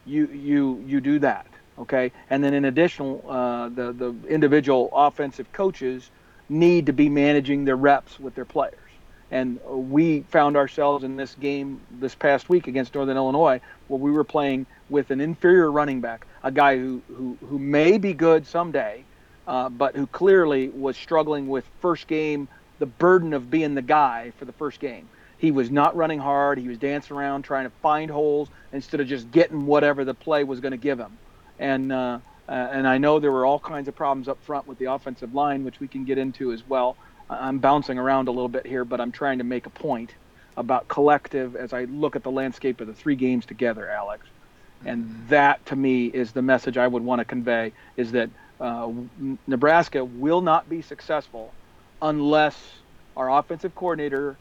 You 0.05 0.27
you 0.27 0.83
you 0.85 1.01
do 1.01 1.19
that, 1.19 1.47
okay? 1.79 2.11
And 2.29 2.43
then 2.43 2.53
in 2.53 2.65
addition, 2.65 3.21
uh, 3.27 3.69
the 3.69 3.91
the 3.91 4.15
individual 4.27 4.89
offensive 4.93 5.51
coaches 5.51 6.09
need 6.49 6.85
to 6.85 6.93
be 6.93 7.09
managing 7.09 7.65
their 7.65 7.75
reps 7.75 8.19
with 8.19 8.35
their 8.35 8.45
players. 8.45 8.79
And 9.29 9.59
we 9.65 10.21
found 10.29 10.55
ourselves 10.55 11.03
in 11.03 11.17
this 11.17 11.35
game 11.35 11.81
this 11.99 12.15
past 12.15 12.47
week 12.49 12.67
against 12.67 12.95
Northern 12.95 13.17
Illinois, 13.17 13.59
where 13.87 13.99
we 13.99 14.11
were 14.11 14.23
playing 14.23 14.65
with 14.89 15.11
an 15.11 15.19
inferior 15.19 15.69
running 15.71 15.99
back, 15.99 16.25
a 16.43 16.51
guy 16.51 16.77
who 16.77 17.01
who, 17.07 17.37
who 17.49 17.59
may 17.59 17.97
be 17.97 18.13
good 18.13 18.47
someday, 18.47 19.03
uh, 19.47 19.67
but 19.69 19.95
who 19.95 20.07
clearly 20.07 20.69
was 20.69 20.95
struggling 20.95 21.47
with 21.47 21.65
first 21.81 22.07
game, 22.07 22.47
the 22.79 22.85
burden 22.85 23.33
of 23.33 23.51
being 23.51 23.75
the 23.75 23.81
guy 23.81 24.31
for 24.37 24.45
the 24.45 24.53
first 24.53 24.79
game. 24.79 25.09
He 25.37 25.51
was 25.51 25.69
not 25.69 25.95
running 25.95 26.19
hard. 26.19 26.57
He 26.57 26.67
was 26.67 26.77
dancing 26.77 27.15
around 27.15 27.43
trying 27.43 27.65
to 27.65 27.71
find 27.81 28.09
holes 28.09 28.49
instead 28.71 29.01
of 29.01 29.07
just 29.07 29.29
getting 29.31 29.65
whatever 29.65 30.05
the 30.05 30.13
play 30.13 30.43
was 30.43 30.61
going 30.61 30.71
to 30.71 30.77
give 30.77 30.99
him. 30.99 31.17
And 31.59 31.91
uh, 31.91 32.19
uh, 32.47 32.51
and 32.51 32.87
I 32.87 32.97
know 32.97 33.19
there 33.19 33.31
were 33.31 33.45
all 33.45 33.59
kinds 33.59 33.87
of 33.87 33.95
problems 33.95 34.27
up 34.27 34.41
front 34.43 34.67
with 34.67 34.77
the 34.77 34.85
offensive 34.85 35.33
line, 35.35 35.65
which 35.65 35.79
we 35.79 35.87
can 35.87 36.05
get 36.05 36.17
into 36.17 36.53
as 36.53 36.67
well. 36.67 36.95
I'm 37.29 37.59
bouncing 37.59 37.97
around 37.97 38.27
a 38.27 38.31
little 38.31 38.49
bit 38.49 38.65
here, 38.65 38.85
but 38.85 39.01
I'm 39.01 39.11
trying 39.11 39.39
to 39.39 39.43
make 39.43 39.65
a 39.65 39.69
point 39.69 40.13
about 40.55 40.87
collective 40.87 41.55
as 41.55 41.73
I 41.73 41.83
look 41.85 42.15
at 42.15 42.23
the 42.23 42.31
landscape 42.31 42.81
of 42.81 42.87
the 42.87 42.93
three 42.93 43.15
games 43.15 43.45
together, 43.45 43.89
Alex. 43.89 44.25
And 44.85 45.25
that 45.29 45.65
to 45.67 45.75
me 45.75 46.07
is 46.07 46.31
the 46.31 46.41
message 46.41 46.77
I 46.77 46.87
would 46.87 47.03
want 47.03 47.19
to 47.19 47.25
convey 47.25 47.73
is 47.95 48.11
that 48.13 48.29
uh, 48.59 48.91
Nebraska 49.45 50.03
will 50.03 50.41
not 50.41 50.69
be 50.69 50.81
successful 50.81 51.53
unless 52.01 52.55
our 53.15 53.39
offensive 53.39 53.73
coordinator 53.75 54.35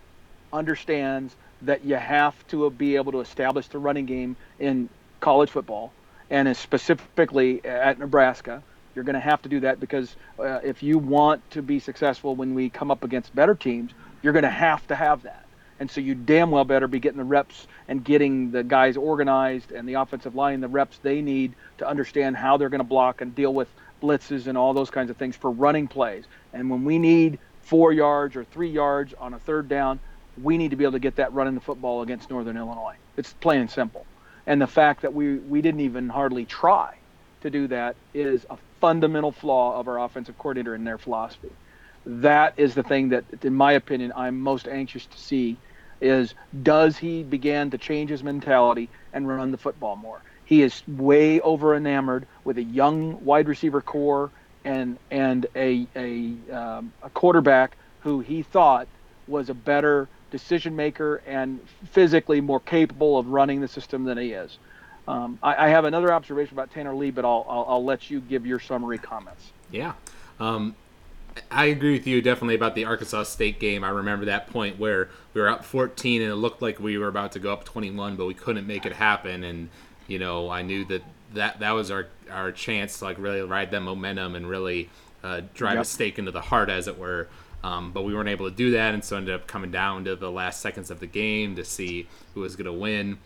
understands 0.53 1.35
that 1.63 1.85
you 1.85 1.97
have 1.97 2.47
to 2.49 2.69
be 2.71 2.97
able 2.97 3.13
to 3.13 3.21
establish 3.21 3.67
the 3.69 3.79
running 3.79 4.07
game 4.07 4.37
in 4.59 4.89
college 5.21 5.51
football 5.51 5.93
and 6.31 6.55
specifically 6.57 7.65
at 7.65 7.99
Nebraska. 7.99 8.63
You're 8.97 9.05
going 9.05 9.15
to 9.15 9.21
have 9.21 9.43
to 9.43 9.49
do 9.51 9.61
that 9.61 9.79
because 9.79 10.17
uh, 10.39 10.61
if 10.65 10.83
you 10.83 10.97
want 10.97 11.49
to 11.51 11.61
be 11.61 11.79
successful 11.79 12.35
when 12.35 12.55
we 12.55 12.71
come 12.71 12.91
up 12.91 13.05
against 13.05 13.35
better 13.35 13.55
teams, 13.55 13.93
you're 14.23 14.33
going 14.33 14.43
to 14.43 14.49
have 14.49 14.87
to 14.89 14.97
have 14.97 15.23
that. 15.25 15.45
And 15.79 15.91
so 15.91 16.01
you 16.01 16.15
damn 16.15 16.51
well 16.51 16.65
better 16.65 16.89
be 16.89 16.99
getting 16.99 17.19
the 17.19 17.25
reps 17.25 17.67
and 17.89 18.03
getting 18.03 18.51
the 18.51 18.65
guys 18.65 18.97
organized 18.97 19.71
and 19.71 19.87
the 19.87 19.95
offensive 19.95 20.35
line 20.35 20.63
the 20.63 20.69
reps 20.69 20.97
they 21.03 21.21
need 21.21 21.53
to 21.77 21.87
understand 21.87 22.39
how 22.39 22.57
they're 22.57 22.71
going 22.71 22.81
to 22.81 22.85
block 22.85 23.21
and 23.21 23.35
deal 23.35 23.53
with 23.53 23.69
blitzes 24.03 24.47
and 24.47 24.57
all 24.57 24.73
those 24.73 24.89
kinds 24.89 25.11
of 25.11 25.19
things 25.19 25.37
for 25.37 25.51
running 25.51 25.87
plays. 25.89 26.25
And 26.55 26.71
when 26.71 26.85
we 26.85 26.99
need 26.99 27.39
four 27.61 27.93
yards 27.93 28.35
or 28.35 28.45
three 28.45 28.71
yards 28.71 29.13
on 29.13 29.35
a 29.35 29.39
third 29.39 29.69
down, 29.69 30.01
we 30.43 30.57
need 30.57 30.71
to 30.71 30.77
be 30.77 30.85
able 30.85 30.93
to 30.93 30.99
get 30.99 31.17
that 31.17 31.35
running 31.35 31.55
the 31.55 31.61
football 31.61 32.01
against 32.01 32.31
Northern 32.31 32.57
Illinois. 32.57 32.97
It's 33.19 33.35
plain 33.35 33.61
and 33.61 33.71
simple. 33.71 34.07
And 34.47 34.63
the 34.63 34.67
fact 34.67 35.03
that 35.03 35.13
we, 35.13 35.37
we 35.37 35.61
didn't 35.61 35.81
even 35.81 36.09
hardly 36.09 36.47
try 36.47 36.97
to 37.41 37.51
do 37.51 37.69
that 37.69 37.97
is 38.15 38.47
a 38.51 38.59
fundamental 38.81 39.33
flaw 39.33 39.79
of 39.79 39.89
our 39.89 39.99
offensive 40.01 40.39
coordinator 40.39 40.75
and 40.75 40.87
their 40.87 40.99
philosophy. 40.99 41.53
That 42.07 42.55
is 42.57 42.75
the 42.75 42.83
thing 42.83 43.11
that, 43.11 43.25
in 43.43 43.55
my 43.55 43.73
opinion, 43.73 44.13
I'm 44.17 44.41
most 44.41 44.69
anxious 44.69 45.07
to 45.07 45.19
see 45.19 45.59
is 46.01 46.35
does 46.63 46.99
he 46.99 47.23
begin 47.23 47.71
to 47.71 47.79
change 47.79 48.11
his 48.11 48.23
mentality 48.23 48.91
and 49.13 49.27
run 49.27 49.51
the 49.51 49.59
football 49.59 49.97
more? 49.97 50.23
He 50.45 50.63
is 50.63 50.83
way 50.87 51.41
over 51.41 51.75
enamored 51.75 52.27
with 52.45 52.59
a 52.59 52.63
young 52.63 53.25
wide 53.25 53.49
receiver 53.49 53.81
corps 53.83 54.33
and 54.65 54.99
and 55.11 55.47
a 55.57 55.89
a, 55.97 56.37
um, 56.53 56.93
a 57.03 57.11
quarterback 57.11 57.77
who 58.01 58.21
he 58.21 58.43
thought 58.43 58.89
was 59.27 59.49
a 59.51 59.55
better 59.55 60.09
decision 60.31 60.77
maker 60.77 61.23
and 61.27 61.61
physically 61.91 62.41
more 62.41 62.61
capable 62.61 63.19
of 63.19 63.29
running 63.29 63.61
the 63.61 63.69
system 63.69 64.05
than 64.05 64.19
he 64.19 64.33
is. 64.33 64.59
Um, 65.09 65.39
I, 65.43 65.67
I, 65.67 65.69
have 65.69 65.85
another 65.85 66.13
observation 66.13 66.55
about 66.55 66.73
Tanner 66.73 66.95
Lee, 66.95 67.13
but 67.13 67.25
I'll, 67.25 67.47
I'll, 67.49 67.65
I'll 67.69 67.85
let 67.85 68.11
you 68.11 68.21
give 68.21 68.45
your 68.45 68.59
summary 68.59 68.99
comments. 68.99 69.53
Yeah. 69.71 69.93
Um, 70.41 70.75
I 71.51 71.67
agree 71.67 71.93
with 71.93 72.07
you 72.07 72.21
definitely 72.23 72.55
about 72.55 72.75
the 72.75 72.85
Arkansas 72.87 73.25
State 73.25 73.61
game. 73.61 73.85
I 73.85 73.91
remember 73.91 74.25
that 74.27 74.49
point 74.49 74.79
where 74.79 75.09
we 75.35 75.41
were 75.41 75.49
up 75.49 75.65
14 75.65 76.23
and 76.23 76.33
it 76.33 76.37
looked 76.37 76.63
like 76.63 76.81
we 76.81 76.99
were 76.99 77.09
about 77.09 77.33
to 77.33 77.39
go 77.39 77.53
up 77.53 77.65
21, 77.65 78.17
but 78.17 78.27
we 78.27 78.35
couldn't 78.35 78.67
make 78.67 78.87
it 78.87 78.95
happen. 78.95 79.45
And 79.45 79.69
you 80.09 80.19
know, 80.19 80.51
I 80.51 80.63
knew 80.63 80.85
that 80.87 81.03
that 81.35 81.61
that 81.61 81.73
was 81.73 81.91
our 81.91 82.07
our 82.31 82.53
chance 82.53 82.99
to 82.99 83.05
like 83.05 83.19
really 83.19 83.43
ride 83.43 83.71
that 83.71 83.81
momentum 83.81 84.35
and 84.35 84.49
really 84.49 84.89
uh, 85.23 85.43
drive 85.55 85.75
yep. 85.75 85.83
a 85.83 85.85
stake 85.85 86.19
into 86.19 86.31
the 86.31 86.41
heart, 86.41 86.69
as 86.69 86.89
it 86.89 86.99
were. 86.99 87.29
Um, 87.65 87.91
but 87.91 88.03
we 88.03 88.15
weren't 88.15 88.29
able 88.29 88.49
to 88.49 88.55
do 88.55 88.73
that, 88.73 88.95
and 88.95 89.05
so 89.05 89.17
ended 89.17 89.35
up 89.35 89.47
coming 89.47 89.71
down 89.71 90.05
to 90.05 90.15
the 90.15 90.31
last 90.31 90.61
seconds 90.61 90.91
of 90.91 91.01
the 91.01 91.07
game 91.07 91.57
to 91.57 91.65
see 91.65 92.07
who 92.35 92.41
was 92.43 92.55
going 92.55 92.67
to 92.67 92.73
win. 92.73 93.19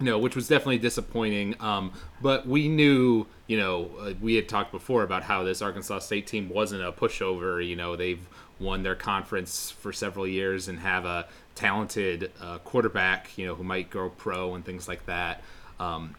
Know, 0.00 0.16
which 0.16 0.36
was 0.36 0.46
definitely 0.46 0.78
disappointing. 0.78 1.56
Um, 1.58 1.92
but 2.22 2.46
we 2.46 2.68
knew, 2.68 3.26
you 3.48 3.58
know, 3.58 3.90
uh, 3.98 4.12
we 4.20 4.36
had 4.36 4.48
talked 4.48 4.70
before 4.70 5.02
about 5.02 5.24
how 5.24 5.42
this 5.42 5.60
Arkansas 5.60 5.98
State 5.98 6.28
team 6.28 6.48
wasn't 6.48 6.84
a 6.84 6.92
pushover. 6.92 7.66
You 7.66 7.74
know, 7.74 7.96
they've 7.96 8.24
won 8.60 8.84
their 8.84 8.94
conference 8.94 9.72
for 9.72 9.92
several 9.92 10.24
years 10.24 10.68
and 10.68 10.78
have 10.78 11.04
a 11.04 11.26
talented 11.56 12.30
uh, 12.40 12.58
quarterback, 12.58 13.36
you 13.36 13.44
know, 13.44 13.56
who 13.56 13.64
might 13.64 13.90
go 13.90 14.08
pro 14.08 14.54
and 14.54 14.64
things 14.64 14.86
like 14.86 15.04
that. 15.06 15.42
Um, 15.80 16.14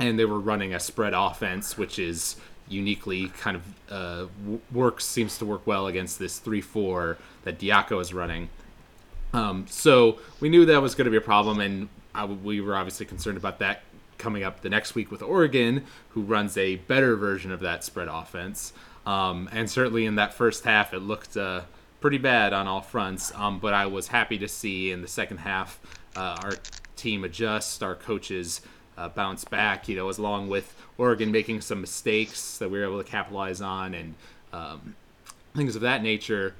and 0.00 0.18
they 0.18 0.24
were 0.24 0.40
running 0.40 0.74
a 0.74 0.80
spread 0.80 1.12
offense, 1.14 1.78
which 1.78 2.00
is 2.00 2.34
uniquely 2.68 3.28
kind 3.28 3.56
of 3.56 3.62
uh, 3.92 4.26
works 4.72 5.04
seems 5.04 5.38
to 5.38 5.44
work 5.44 5.66
well 5.66 5.86
against 5.86 6.18
this 6.18 6.38
three 6.40 6.60
four 6.60 7.18
that 7.44 7.60
Diaco 7.60 8.00
is 8.00 8.12
running. 8.12 8.48
Um, 9.32 9.66
so 9.68 10.18
we 10.40 10.48
knew 10.48 10.64
that 10.66 10.82
was 10.82 10.94
going 10.94 11.04
to 11.04 11.10
be 11.10 11.16
a 11.16 11.20
problem, 11.20 11.60
and 11.60 11.88
I, 12.14 12.24
we 12.24 12.60
were 12.60 12.76
obviously 12.76 13.06
concerned 13.06 13.36
about 13.36 13.58
that 13.58 13.82
coming 14.18 14.42
up 14.42 14.62
the 14.62 14.70
next 14.70 14.94
week 14.94 15.10
with 15.10 15.22
Oregon, 15.22 15.84
who 16.10 16.22
runs 16.22 16.56
a 16.56 16.76
better 16.76 17.16
version 17.16 17.50
of 17.50 17.60
that 17.60 17.84
spread 17.84 18.08
offense. 18.08 18.72
Um, 19.06 19.48
and 19.52 19.68
certainly 19.68 20.06
in 20.06 20.14
that 20.14 20.32
first 20.32 20.64
half, 20.64 20.94
it 20.94 21.00
looked 21.00 21.36
uh, 21.36 21.62
pretty 22.00 22.18
bad 22.18 22.52
on 22.52 22.66
all 22.66 22.80
fronts. 22.80 23.34
Um, 23.34 23.58
but 23.58 23.74
I 23.74 23.86
was 23.86 24.08
happy 24.08 24.38
to 24.38 24.48
see 24.48 24.90
in 24.90 25.02
the 25.02 25.08
second 25.08 25.38
half 25.38 25.80
uh, 26.16 26.38
our 26.42 26.52
team 26.96 27.24
adjust, 27.24 27.82
our 27.82 27.94
coaches 27.94 28.60
uh, 28.96 29.08
bounce 29.08 29.44
back. 29.44 29.88
You 29.88 29.96
know, 29.96 30.08
as 30.08 30.18
along 30.18 30.48
with 30.48 30.74
Oregon 30.96 31.32
making 31.32 31.60
some 31.60 31.80
mistakes 31.80 32.58
that 32.58 32.70
we 32.70 32.78
were 32.78 32.84
able 32.84 33.02
to 33.02 33.08
capitalize 33.08 33.60
on 33.60 33.94
and 33.94 34.14
um, 34.52 34.94
things 35.54 35.76
of 35.76 35.82
that 35.82 36.02
nature. 36.02 36.54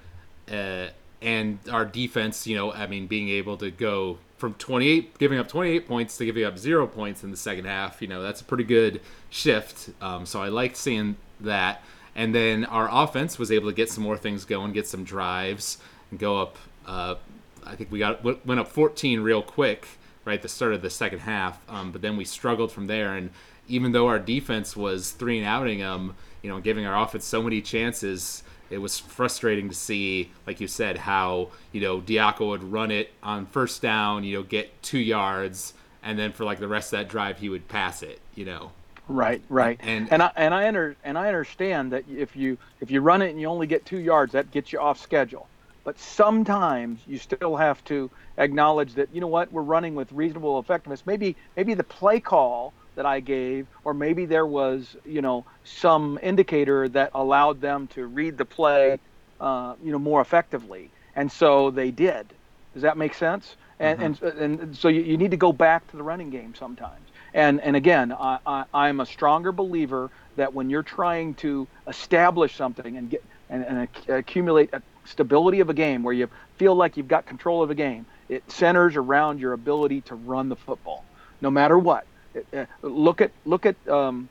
Uh, 0.50 0.88
and 1.22 1.58
our 1.70 1.86
defense, 1.86 2.46
you 2.46 2.56
know, 2.56 2.72
I 2.72 2.86
mean, 2.86 3.06
being 3.06 3.30
able 3.30 3.56
to 3.58 3.70
go 3.70 4.18
from 4.36 4.54
28, 4.54 5.18
giving 5.18 5.38
up 5.38 5.48
28 5.48 5.86
points 5.86 6.16
to 6.18 6.24
giving 6.24 6.44
up 6.44 6.58
zero 6.58 6.86
points 6.86 7.22
in 7.22 7.30
the 7.30 7.36
second 7.36 7.64
half, 7.66 8.02
you 8.02 8.08
know, 8.08 8.22
that's 8.22 8.40
a 8.40 8.44
pretty 8.44 8.64
good 8.64 9.00
shift. 9.30 9.90
Um, 10.00 10.26
so 10.26 10.42
I 10.42 10.48
liked 10.48 10.76
seeing 10.76 11.16
that. 11.40 11.82
And 12.16 12.34
then 12.34 12.64
our 12.64 12.88
offense 12.90 13.38
was 13.38 13.50
able 13.50 13.68
to 13.70 13.74
get 13.74 13.90
some 13.90 14.04
more 14.04 14.16
things 14.16 14.44
going, 14.44 14.72
get 14.72 14.86
some 14.86 15.04
drives, 15.04 15.78
and 16.10 16.18
go 16.18 16.40
up. 16.40 16.56
Uh, 16.86 17.16
I 17.64 17.74
think 17.76 17.90
we 17.90 17.98
got 17.98 18.22
went 18.22 18.60
up 18.60 18.68
14 18.68 19.20
real 19.20 19.42
quick 19.42 19.88
right 20.24 20.40
the 20.40 20.48
start 20.48 20.72
of 20.72 20.82
the 20.82 20.90
second 20.90 21.20
half. 21.20 21.60
Um, 21.68 21.92
but 21.92 22.02
then 22.02 22.16
we 22.16 22.24
struggled 22.24 22.72
from 22.72 22.86
there, 22.86 23.14
and 23.14 23.30
even 23.68 23.92
though 23.92 24.06
our 24.06 24.18
defense 24.18 24.76
was 24.76 25.10
three 25.10 25.38
and 25.38 25.46
outing 25.46 25.78
them, 25.80 26.14
you 26.42 26.50
know, 26.50 26.60
giving 26.60 26.86
our 26.86 27.02
offense 27.02 27.24
so 27.24 27.42
many 27.42 27.60
chances, 27.60 28.42
it 28.70 28.78
was 28.78 28.98
frustrating 28.98 29.68
to 29.68 29.74
see, 29.74 30.30
like 30.46 30.60
you 30.60 30.68
said, 30.68 30.98
how 30.98 31.50
you 31.72 31.80
know 31.80 32.00
Diaco 32.00 32.48
would 32.50 32.64
run 32.64 32.90
it 32.90 33.10
on 33.22 33.46
first 33.46 33.82
down, 33.82 34.24
you 34.24 34.36
know, 34.36 34.42
get 34.42 34.82
two 34.82 34.98
yards, 34.98 35.74
and 36.02 36.18
then 36.18 36.32
for 36.32 36.44
like 36.44 36.58
the 36.58 36.68
rest 36.68 36.92
of 36.92 36.98
that 36.98 37.08
drive, 37.08 37.38
he 37.38 37.48
would 37.48 37.68
pass 37.68 38.02
it, 38.02 38.20
you 38.34 38.44
know. 38.44 38.72
Right, 39.06 39.42
right, 39.50 39.78
and 39.82 40.10
and 40.10 40.22
I 40.22 40.30
and 40.34 40.54
I 40.54 40.66
under 40.66 40.96
and 41.04 41.18
I 41.18 41.28
understand 41.28 41.92
that 41.92 42.04
if 42.08 42.34
you 42.34 42.56
if 42.80 42.90
you 42.90 43.00
run 43.00 43.20
it 43.20 43.30
and 43.30 43.40
you 43.40 43.48
only 43.48 43.66
get 43.66 43.84
two 43.84 43.98
yards, 43.98 44.32
that 44.32 44.50
gets 44.50 44.72
you 44.72 44.80
off 44.80 44.98
schedule. 45.00 45.46
But 45.84 45.98
sometimes 45.98 47.00
you 47.06 47.18
still 47.18 47.56
have 47.56 47.84
to 47.84 48.10
acknowledge 48.38 48.94
that 48.94 49.10
you 49.12 49.20
know 49.20 49.26
what 49.26 49.52
we're 49.52 49.60
running 49.60 49.94
with 49.94 50.10
reasonable 50.12 50.58
effectiveness. 50.58 51.04
Maybe 51.04 51.36
maybe 51.54 51.74
the 51.74 51.84
play 51.84 52.18
call 52.18 52.72
that 52.96 53.06
I 53.06 53.20
gave, 53.20 53.66
or 53.84 53.94
maybe 53.94 54.26
there 54.26 54.46
was 54.46 54.96
you 55.04 55.22
know 55.22 55.44
some 55.64 56.18
indicator 56.22 56.88
that 56.90 57.10
allowed 57.14 57.60
them 57.60 57.86
to 57.88 58.06
read 58.06 58.38
the 58.38 58.44
play, 58.44 58.98
uh, 59.40 59.74
you 59.82 59.92
know, 59.92 59.98
more 59.98 60.20
effectively, 60.20 60.90
and 61.16 61.30
so 61.30 61.70
they 61.70 61.90
did. 61.90 62.26
Does 62.72 62.82
that 62.82 62.96
make 62.96 63.14
sense? 63.14 63.56
And 63.78 63.98
mm-hmm. 63.98 64.26
and, 64.26 64.60
and 64.60 64.76
so 64.76 64.88
you, 64.88 65.02
you 65.02 65.16
need 65.16 65.30
to 65.32 65.36
go 65.36 65.52
back 65.52 65.88
to 65.90 65.96
the 65.96 66.02
running 66.02 66.30
game 66.30 66.54
sometimes. 66.54 67.00
And 67.32 67.60
and 67.60 67.76
again, 67.76 68.12
I, 68.12 68.38
I 68.46 68.64
I'm 68.72 69.00
a 69.00 69.06
stronger 69.06 69.52
believer 69.52 70.10
that 70.36 70.54
when 70.54 70.70
you're 70.70 70.82
trying 70.82 71.34
to 71.34 71.66
establish 71.86 72.56
something 72.56 72.96
and 72.96 73.10
get 73.10 73.24
and, 73.50 73.64
and 73.64 73.88
accumulate 74.08 74.72
a 74.72 74.82
stability 75.04 75.60
of 75.60 75.70
a 75.70 75.74
game 75.74 76.02
where 76.02 76.14
you 76.14 76.28
feel 76.56 76.74
like 76.74 76.96
you've 76.96 77.08
got 77.08 77.26
control 77.26 77.62
of 77.62 77.70
a 77.70 77.74
game, 77.74 78.06
it 78.28 78.50
centers 78.50 78.96
around 78.96 79.40
your 79.40 79.52
ability 79.52 80.00
to 80.02 80.14
run 80.14 80.48
the 80.48 80.56
football, 80.56 81.04
no 81.40 81.50
matter 81.50 81.78
what. 81.78 82.06
Uh, 82.52 82.64
look 82.82 83.20
at 83.20 83.30
look 83.44 83.66
at 83.66 83.76
um, 83.88 84.28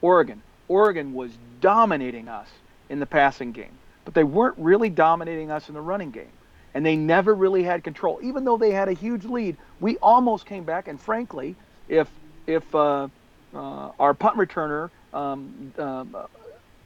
Oregon. 0.00 0.42
Oregon 0.68 1.14
was 1.14 1.30
dominating 1.60 2.28
us 2.28 2.48
in 2.88 2.98
the 2.98 3.06
passing 3.06 3.52
game, 3.52 3.78
but 4.04 4.14
they 4.14 4.24
weren't 4.24 4.56
really 4.58 4.90
dominating 4.90 5.50
us 5.50 5.68
in 5.68 5.74
the 5.74 5.80
running 5.80 6.10
game, 6.10 6.32
and 6.74 6.84
they 6.84 6.96
never 6.96 7.34
really 7.34 7.62
had 7.62 7.84
control. 7.84 8.18
Even 8.22 8.44
though 8.44 8.56
they 8.56 8.70
had 8.70 8.88
a 8.88 8.92
huge 8.92 9.24
lead, 9.24 9.56
we 9.80 9.96
almost 9.98 10.46
came 10.46 10.64
back. 10.64 10.88
And 10.88 11.00
frankly, 11.00 11.56
if 11.88 12.08
if 12.46 12.74
uh, 12.74 13.08
uh, 13.54 13.90
our 13.98 14.14
punt 14.14 14.36
returner 14.36 14.90
um, 15.12 15.72
uh, 15.78 16.04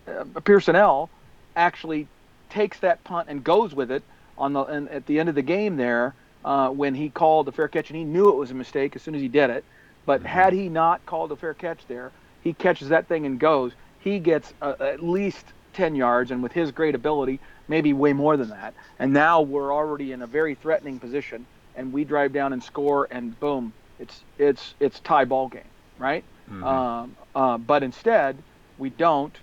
uh 0.08 0.40
Pearson 0.44 0.76
L 0.76 1.10
actually 1.56 2.06
takes 2.48 2.80
that 2.80 3.02
punt 3.04 3.28
and 3.28 3.42
goes 3.44 3.74
with 3.74 3.90
it 3.90 4.02
on 4.36 4.52
the 4.52 4.62
and 4.64 4.88
at 4.88 5.06
the 5.06 5.20
end 5.20 5.28
of 5.28 5.34
the 5.34 5.42
game 5.42 5.76
there 5.76 6.14
uh, 6.44 6.68
when 6.70 6.94
he 6.94 7.08
called 7.08 7.46
the 7.46 7.52
fair 7.52 7.68
catch 7.68 7.90
and 7.90 7.96
he 7.96 8.04
knew 8.04 8.30
it 8.30 8.36
was 8.36 8.50
a 8.50 8.54
mistake 8.54 8.96
as 8.96 9.02
soon 9.02 9.14
as 9.14 9.20
he 9.20 9.28
did 9.28 9.50
it. 9.50 9.64
But 10.06 10.22
had 10.22 10.52
he 10.52 10.68
not 10.68 11.04
called 11.06 11.32
a 11.32 11.36
fair 11.36 11.54
catch 11.54 11.86
there, 11.86 12.12
he 12.42 12.52
catches 12.52 12.88
that 12.88 13.06
thing 13.06 13.26
and 13.26 13.38
goes. 13.38 13.72
He 14.00 14.18
gets 14.18 14.52
uh, 14.62 14.74
at 14.80 15.02
least 15.02 15.44
10 15.74 15.94
yards, 15.94 16.30
and 16.30 16.42
with 16.42 16.52
his 16.52 16.72
great 16.72 16.94
ability, 16.94 17.38
maybe 17.68 17.92
way 17.92 18.12
more 18.12 18.36
than 18.36 18.48
that. 18.48 18.74
And 18.98 19.12
now 19.12 19.40
we're 19.40 19.72
already 19.72 20.12
in 20.12 20.22
a 20.22 20.26
very 20.26 20.54
threatening 20.54 20.98
position, 20.98 21.46
and 21.76 21.92
we 21.92 22.04
drive 22.04 22.32
down 22.32 22.52
and 22.52 22.62
score, 22.62 23.08
and 23.10 23.38
boom, 23.38 23.72
it's 23.98 24.22
it's 24.38 24.74
it's 24.80 25.00
tie 25.00 25.24
ball 25.24 25.48
game, 25.48 25.62
right? 25.98 26.24
Mm-hmm. 26.50 26.64
Um, 26.64 27.16
uh, 27.34 27.58
but 27.58 27.82
instead, 27.82 28.36
we 28.78 28.90
don't, 28.90 29.36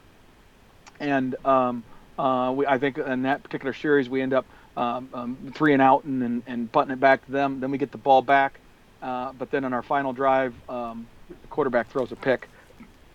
and 0.99 1.35
um, 1.45 1.83
uh, 2.19 2.51
we, 2.55 2.65
I 2.65 2.77
think 2.77 2.97
in 2.97 3.21
that 3.23 3.43
particular 3.43 3.73
series 3.73 4.09
we 4.09 4.21
end 4.21 4.33
up 4.33 4.45
um, 4.75 5.09
um, 5.13 5.37
three 5.53 5.73
and 5.73 5.81
out 5.81 6.03
and, 6.03 6.21
and, 6.21 6.43
and 6.47 6.71
putting 6.71 6.91
it 6.91 6.99
back 6.99 7.25
to 7.25 7.31
them. 7.31 7.59
Then 7.59 7.71
we 7.71 7.77
get 7.77 7.91
the 7.91 7.97
ball 7.97 8.21
back, 8.21 8.59
uh, 9.01 9.33
but 9.37 9.51
then 9.51 9.63
on 9.63 9.73
our 9.73 9.83
final 9.83 10.13
drive, 10.13 10.53
um, 10.69 11.07
the 11.29 11.47
quarterback 11.47 11.89
throws 11.89 12.11
a 12.11 12.15
pick 12.15 12.47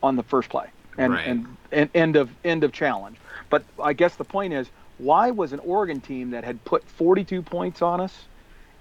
on 0.03 0.17
the 0.17 0.23
first 0.23 0.49
play, 0.49 0.69
and, 0.99 1.13
right. 1.13 1.27
and, 1.27 1.57
and 1.71 1.91
end 1.95 2.17
of 2.17 2.31
end 2.45 2.65
of 2.65 2.73
challenge. 2.73 3.17
But 3.51 3.65
I 3.83 3.93
guess 3.93 4.17
the 4.17 4.25
point 4.25 4.53
is, 4.53 4.69
why 4.99 5.31
was 5.31 5.53
an 5.53 5.61
Oregon 5.61 6.01
team 6.01 6.31
that 6.31 6.45
had 6.45 6.65
put 6.65 6.85
42 6.85 7.43
points 7.43 7.83
on 7.83 8.01
us, 8.01 8.25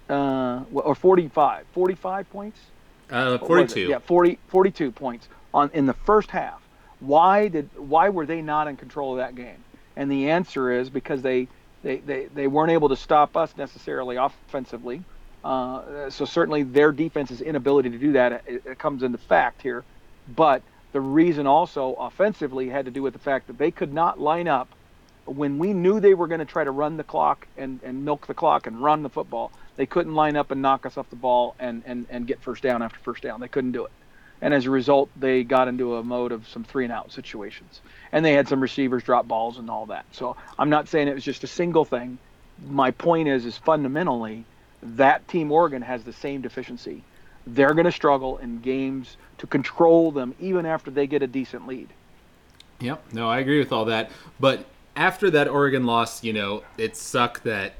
uh, 0.08 0.62
or 0.72 0.94
45, 0.94 1.66
45 1.72 2.30
points? 2.30 2.58
Uh, 3.10 3.38
42. 3.38 3.88
Yeah, 3.88 3.98
40, 3.98 4.38
42 4.48 4.90
points 4.92 5.28
on 5.52 5.70
in 5.74 5.86
the 5.86 5.94
first 5.94 6.30
half. 6.30 6.62
Why 7.00 7.48
did 7.48 7.68
why 7.76 8.08
were 8.08 8.26
they 8.26 8.42
not 8.42 8.68
in 8.68 8.76
control 8.76 9.12
of 9.12 9.18
that 9.18 9.34
game? 9.34 9.64
And 9.96 10.10
the 10.10 10.30
answer 10.30 10.70
is 10.70 10.88
because 10.88 11.20
they 11.22 11.48
they, 11.82 11.96
they, 11.96 12.26
they 12.26 12.46
weren't 12.46 12.70
able 12.70 12.88
to 12.90 12.96
stop 12.96 13.36
us 13.36 13.56
necessarily 13.56 14.16
offensively. 14.16 15.02
Uh, 15.44 16.10
so 16.10 16.24
certainly 16.24 16.62
their 16.62 16.92
defense's 16.92 17.40
inability 17.40 17.90
to 17.90 17.98
do 17.98 18.12
that 18.12 18.44
it, 18.46 18.62
it 18.66 18.78
comes 18.78 19.02
into 19.02 19.18
fact 19.18 19.62
here. 19.62 19.84
But 20.28 20.62
the 20.92 21.00
reason 21.00 21.46
also 21.46 21.94
offensively 21.94 22.68
had 22.68 22.84
to 22.84 22.90
do 22.90 23.02
with 23.02 23.12
the 23.12 23.18
fact 23.18 23.48
that 23.48 23.58
they 23.58 23.70
could 23.70 23.92
not 23.92 24.20
line 24.20 24.48
up 24.48 24.68
when 25.24 25.58
we 25.58 25.72
knew 25.72 26.00
they 26.00 26.14
were 26.14 26.26
going 26.26 26.40
to 26.40 26.44
try 26.46 26.64
to 26.64 26.70
run 26.70 26.96
the 26.96 27.04
clock 27.04 27.46
and, 27.56 27.80
and 27.82 28.04
milk 28.04 28.26
the 28.26 28.34
clock 28.34 28.66
and 28.66 28.82
run 28.82 29.02
the 29.02 29.08
football. 29.08 29.52
They 29.76 29.86
couldn't 29.86 30.14
line 30.14 30.36
up 30.36 30.50
and 30.50 30.62
knock 30.62 30.86
us 30.86 30.96
off 30.96 31.10
the 31.10 31.16
ball 31.16 31.54
and, 31.58 31.82
and, 31.86 32.06
and 32.10 32.26
get 32.26 32.40
first 32.40 32.62
down 32.62 32.82
after 32.82 32.98
first 33.00 33.22
down. 33.22 33.40
They 33.40 33.48
couldn't 33.48 33.72
do 33.72 33.84
it 33.84 33.92
and 34.42 34.52
as 34.52 34.66
a 34.66 34.70
result, 34.70 35.08
they 35.16 35.44
got 35.44 35.68
into 35.68 35.96
a 35.96 36.02
mode 36.02 36.32
of 36.32 36.48
some 36.48 36.64
three 36.64 36.84
and 36.84 36.92
out 36.92 37.12
situations, 37.12 37.80
and 38.10 38.24
they 38.24 38.32
had 38.32 38.48
some 38.48 38.60
receivers 38.60 39.04
drop 39.04 39.28
balls 39.28 39.56
and 39.56 39.70
all 39.70 39.86
that. 39.86 40.04
So 40.10 40.36
I'm 40.58 40.68
not 40.68 40.88
saying 40.88 41.06
it 41.06 41.14
was 41.14 41.24
just 41.24 41.44
a 41.44 41.46
single 41.46 41.84
thing. 41.84 42.18
My 42.66 42.90
point 42.90 43.28
is, 43.28 43.46
is 43.46 43.56
fundamentally 43.56 44.44
that 44.82 45.26
team 45.28 45.52
Oregon 45.52 45.82
has 45.82 46.04
the 46.04 46.12
same 46.12 46.40
deficiency. 46.40 47.02
They're 47.46 47.74
going 47.74 47.86
to 47.86 47.92
struggle 47.92 48.38
in 48.38 48.60
games 48.60 49.16
to 49.38 49.46
control 49.46 50.12
them 50.12 50.34
even 50.40 50.66
after 50.66 50.90
they 50.90 51.06
get 51.06 51.22
a 51.22 51.26
decent 51.26 51.66
lead. 51.66 51.88
Yep. 52.80 53.12
No, 53.12 53.28
I 53.28 53.38
agree 53.38 53.58
with 53.58 53.72
all 53.72 53.84
that. 53.86 54.10
But 54.40 54.66
after 54.96 55.30
that 55.30 55.48
Oregon 55.48 55.86
loss, 55.86 56.22
you 56.24 56.32
know, 56.32 56.62
it 56.76 56.96
sucked 56.96 57.44
that 57.44 57.74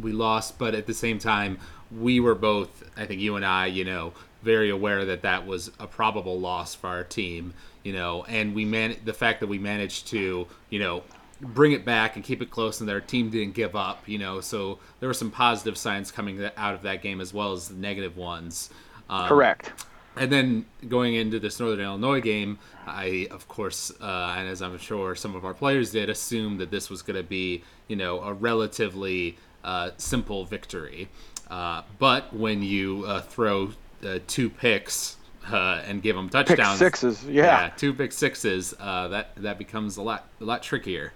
we 0.00 0.12
lost, 0.12 0.58
but 0.58 0.74
at 0.74 0.86
the 0.86 0.94
same 0.94 1.18
time, 1.18 1.58
we 1.96 2.20
were 2.20 2.34
both, 2.34 2.84
I 2.96 3.06
think 3.06 3.20
you 3.20 3.36
and 3.36 3.44
I, 3.44 3.66
you 3.66 3.84
know, 3.84 4.12
very 4.42 4.70
aware 4.70 5.04
that 5.04 5.22
that 5.22 5.46
was 5.46 5.70
a 5.78 5.86
probable 5.86 6.38
loss 6.38 6.74
for 6.74 6.88
our 6.88 7.04
team, 7.04 7.54
you 7.82 7.92
know, 7.92 8.24
and 8.24 8.54
we 8.54 8.64
man 8.64 8.96
the 9.04 9.12
fact 9.12 9.40
that 9.40 9.46
we 9.46 9.58
managed 9.58 10.08
to, 10.08 10.46
you 10.70 10.78
know, 10.78 11.02
bring 11.40 11.72
it 11.72 11.84
back 11.84 12.16
and 12.16 12.24
keep 12.24 12.42
it 12.42 12.50
close 12.50 12.80
and 12.80 12.88
their 12.88 13.00
team 13.00 13.30
didn't 13.30 13.54
give 13.54 13.76
up, 13.76 14.08
you 14.08 14.18
know, 14.18 14.40
so 14.40 14.78
there 15.00 15.08
were 15.08 15.14
some 15.14 15.30
positive 15.30 15.76
signs 15.76 16.10
coming 16.10 16.48
out 16.56 16.74
of 16.74 16.82
that 16.82 17.02
game 17.02 17.20
as 17.20 17.32
well 17.32 17.52
as 17.52 17.68
the 17.68 17.74
negative 17.74 18.16
ones. 18.16 18.70
Um, 19.08 19.28
Correct. 19.28 19.72
And 20.16 20.32
then 20.32 20.66
going 20.88 21.14
into 21.14 21.38
this 21.38 21.60
Northern 21.60 21.84
Illinois 21.84 22.20
game, 22.20 22.58
I, 22.86 23.28
of 23.30 23.46
course, 23.46 23.92
uh, 24.00 24.34
and 24.36 24.48
as 24.48 24.62
I'm 24.62 24.76
sure 24.78 25.14
some 25.14 25.36
of 25.36 25.44
our 25.44 25.54
players 25.54 25.92
did, 25.92 26.10
assume 26.10 26.58
that 26.58 26.70
this 26.72 26.90
was 26.90 27.02
going 27.02 27.16
to 27.16 27.22
be, 27.22 27.62
you 27.86 27.94
know, 27.94 28.20
a 28.20 28.32
relatively 28.32 29.36
uh, 29.62 29.90
simple 29.96 30.44
victory. 30.44 31.08
Uh, 31.48 31.82
but 31.98 32.34
when 32.34 32.62
you 32.62 33.04
uh, 33.06 33.20
throw 33.22 33.70
uh, 34.04 34.18
two 34.26 34.50
picks 34.50 35.16
uh, 35.52 35.82
and 35.86 36.02
give 36.02 36.16
them 36.16 36.28
touchdowns. 36.28 36.78
Pick 36.78 36.96
sixes, 36.96 37.24
yeah. 37.24 37.44
yeah 37.44 37.68
two 37.76 37.94
pick 37.94 38.12
sixes. 38.12 38.74
Uh, 38.78 39.08
that 39.08 39.30
that 39.36 39.58
becomes 39.58 39.96
a 39.96 40.02
lot 40.02 40.28
a 40.40 40.44
lot 40.44 40.62
trickier, 40.62 41.12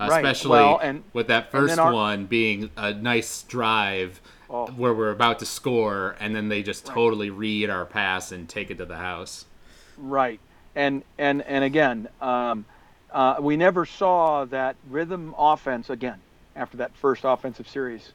uh, 0.00 0.08
right. 0.10 0.24
especially 0.24 0.50
well, 0.50 0.78
and, 0.78 1.04
with 1.12 1.28
that 1.28 1.50
first 1.50 1.78
our, 1.78 1.92
one 1.92 2.26
being 2.26 2.70
a 2.76 2.92
nice 2.92 3.42
drive 3.42 4.20
oh. 4.50 4.66
where 4.68 4.94
we're 4.94 5.10
about 5.10 5.38
to 5.40 5.46
score, 5.46 6.16
and 6.20 6.34
then 6.34 6.48
they 6.48 6.62
just 6.62 6.86
right. 6.86 6.94
totally 6.94 7.30
read 7.30 7.70
our 7.70 7.86
pass 7.86 8.32
and 8.32 8.48
take 8.48 8.70
it 8.70 8.78
to 8.78 8.84
the 8.84 8.96
house. 8.96 9.46
Right, 9.96 10.40
and 10.74 11.02
and 11.18 11.42
and 11.42 11.64
again, 11.64 12.08
um, 12.20 12.64
uh, 13.12 13.36
we 13.40 13.56
never 13.56 13.86
saw 13.86 14.44
that 14.46 14.76
rhythm 14.88 15.34
offense 15.38 15.90
again 15.90 16.20
after 16.54 16.76
that 16.78 16.94
first 16.96 17.22
offensive 17.24 17.68
series 17.68 18.12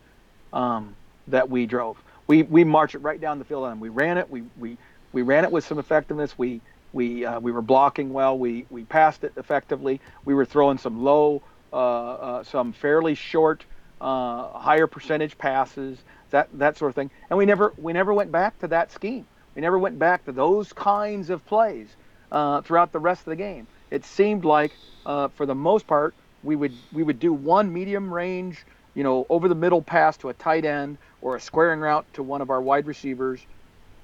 um, 0.53 0.95
that 1.27 1.49
we 1.49 1.65
drove 1.65 1.97
we 2.31 2.43
we 2.43 2.63
marched 2.63 2.95
it 2.95 2.99
right 2.99 3.19
down 3.19 3.39
the 3.39 3.45
field 3.45 3.65
and 3.65 3.81
we 3.81 3.89
ran 3.89 4.17
it. 4.17 4.29
We 4.29 4.43
we 4.57 4.77
we 5.11 5.21
ran 5.21 5.43
it 5.43 5.51
with 5.51 5.65
some 5.65 5.79
effectiveness. 5.79 6.37
We 6.37 6.61
we 6.93 7.25
uh, 7.25 7.41
we 7.41 7.51
were 7.51 7.61
blocking 7.61 8.13
well. 8.13 8.37
We 8.37 8.65
we 8.69 8.85
passed 8.85 9.25
it 9.25 9.33
effectively. 9.35 9.99
We 10.23 10.33
were 10.33 10.45
throwing 10.45 10.77
some 10.77 11.03
low, 11.03 11.41
some 11.71 12.73
fairly 12.73 13.15
short, 13.15 13.65
uh, 13.99 14.49
higher 14.57 14.87
percentage 14.87 15.37
passes, 15.37 15.97
that 16.31 16.49
that 16.53 16.77
sort 16.77 16.89
of 16.89 16.95
thing. 16.95 17.11
And 17.29 17.37
we 17.37 17.45
never 17.45 17.73
we 17.77 17.93
never 17.93 18.13
went 18.13 18.31
back 18.31 18.59
to 18.59 18.67
that 18.69 18.91
scheme. 18.91 19.25
We 19.55 19.61
never 19.61 19.77
went 19.77 19.99
back 19.99 20.25
to 20.25 20.31
those 20.31 20.73
kinds 20.73 21.29
of 21.29 21.45
plays 21.45 21.87
uh, 22.31 22.61
throughout 22.61 22.91
the 22.91 22.99
rest 22.99 23.21
of 23.21 23.31
the 23.31 23.35
game. 23.35 23.67
It 23.89 24.05
seemed 24.05 24.45
like, 24.45 24.71
uh, 25.05 25.27
for 25.29 25.45
the 25.45 25.55
most 25.55 25.87
part, 25.87 26.13
we 26.43 26.55
would 26.55 26.73
we 26.93 27.03
would 27.03 27.19
do 27.19 27.33
one 27.33 27.71
medium 27.71 28.13
range, 28.13 28.65
you 28.95 29.03
know, 29.03 29.25
over 29.29 29.47
the 29.47 29.55
middle 29.55 29.81
pass 29.81 30.17
to 30.17 30.29
a 30.29 30.33
tight 30.33 30.65
end 30.65 30.97
or 31.21 31.35
a 31.35 31.39
squaring 31.39 31.79
route 31.79 32.05
to 32.13 32.23
one 32.23 32.41
of 32.41 32.49
our 32.49 32.61
wide 32.61 32.87
receivers, 32.87 33.41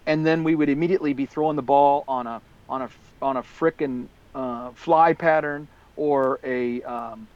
and 0.06 0.26
then 0.26 0.44
we 0.44 0.56
would 0.56 0.70
immediately 0.70 1.14
be 1.14 1.26
throwing 1.26 1.56
the 1.56 1.62
ball 1.62 2.04
on 2.08 2.28
a 2.28 2.42
on 2.70 2.82
a 2.82 2.90
on 3.22 3.38
a 3.38 3.44
frickin' 3.44 4.08
uh, 4.36 4.72
fly 4.72 5.14
pattern 5.14 5.68
or 5.96 6.40
a 6.44 6.84
um, 6.84 7.28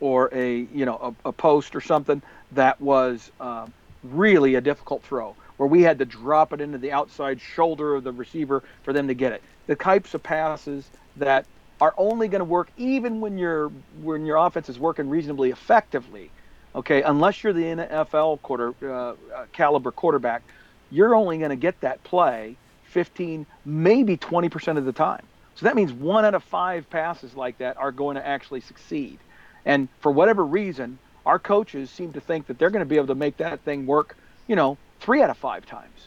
or 0.00 0.30
a 0.32 0.60
you 0.72 0.84
know 0.84 1.14
a, 1.24 1.28
a, 1.28 1.32
post 1.32 1.74
or 1.74 1.80
something 1.80 2.22
that 2.52 2.80
was 2.80 3.30
uh, 3.40 3.66
really 4.02 4.54
a 4.54 4.60
difficult 4.60 5.02
throw 5.02 5.34
where 5.56 5.68
we 5.68 5.82
had 5.82 5.98
to 5.98 6.04
drop 6.04 6.52
it 6.52 6.60
into 6.60 6.78
the 6.78 6.92
outside 6.92 7.40
shoulder 7.40 7.96
of 7.96 8.04
the 8.04 8.12
receiver 8.12 8.62
for 8.84 8.92
them 8.92 9.08
to 9.08 9.14
get 9.14 9.32
it. 9.32 9.42
The 9.66 9.74
types 9.74 10.14
of 10.14 10.22
passes 10.22 10.88
that 11.16 11.46
are 11.80 11.94
only 11.96 12.28
going 12.28 12.40
to 12.40 12.44
work 12.44 12.70
even 12.76 13.20
when 13.20 13.38
your 13.38 13.68
when 14.02 14.24
your 14.24 14.36
offense 14.36 14.68
is 14.68 14.78
working 14.78 15.08
reasonably 15.08 15.50
effectively 15.50 16.30
Okay, 16.74 17.02
unless 17.02 17.42
you're 17.42 17.52
the 17.52 17.62
NFL 17.62 18.42
quarter 18.42 18.74
uh, 18.82 18.86
uh, 18.86 19.14
caliber 19.52 19.90
quarterback, 19.90 20.42
you're 20.90 21.14
only 21.14 21.38
going 21.38 21.50
to 21.50 21.56
get 21.56 21.80
that 21.80 22.02
play 22.04 22.56
15, 22.84 23.46
maybe 23.64 24.16
20% 24.16 24.78
of 24.78 24.84
the 24.84 24.92
time. 24.92 25.22
So 25.54 25.66
that 25.66 25.74
means 25.74 25.92
one 25.92 26.24
out 26.24 26.34
of 26.34 26.44
five 26.44 26.88
passes 26.88 27.34
like 27.34 27.58
that 27.58 27.76
are 27.78 27.90
going 27.90 28.16
to 28.16 28.26
actually 28.26 28.60
succeed. 28.60 29.18
And 29.68 29.88
for 30.00 30.10
whatever 30.10 30.44
reason, 30.44 30.98
our 31.26 31.38
coaches 31.38 31.90
seem 31.90 32.14
to 32.14 32.20
think 32.20 32.46
that 32.46 32.58
they're 32.58 32.70
going 32.70 32.80
to 32.80 32.88
be 32.88 32.96
able 32.96 33.08
to 33.08 33.14
make 33.14 33.36
that 33.36 33.60
thing 33.60 33.86
work, 33.86 34.16
you 34.48 34.56
know, 34.56 34.78
three 34.98 35.22
out 35.22 35.28
of 35.28 35.36
five 35.36 35.66
times. 35.66 36.06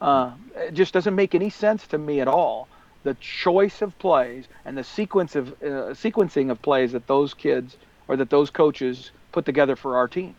Uh, 0.00 0.32
it 0.56 0.74
just 0.74 0.92
doesn't 0.92 1.14
make 1.14 1.34
any 1.36 1.50
sense 1.50 1.86
to 1.86 1.98
me 1.98 2.20
at 2.20 2.26
all. 2.26 2.66
The 3.04 3.14
choice 3.14 3.80
of 3.80 3.96
plays 4.00 4.46
and 4.64 4.76
the 4.76 4.82
sequence 4.82 5.36
of 5.36 5.50
uh, 5.62 5.94
sequencing 5.94 6.50
of 6.50 6.60
plays 6.62 6.90
that 6.92 7.06
those 7.06 7.32
kids 7.32 7.76
or 8.08 8.16
that 8.16 8.28
those 8.28 8.50
coaches 8.50 9.12
put 9.30 9.46
together 9.46 9.76
for 9.76 9.96
our 9.96 10.08
team. 10.08 10.34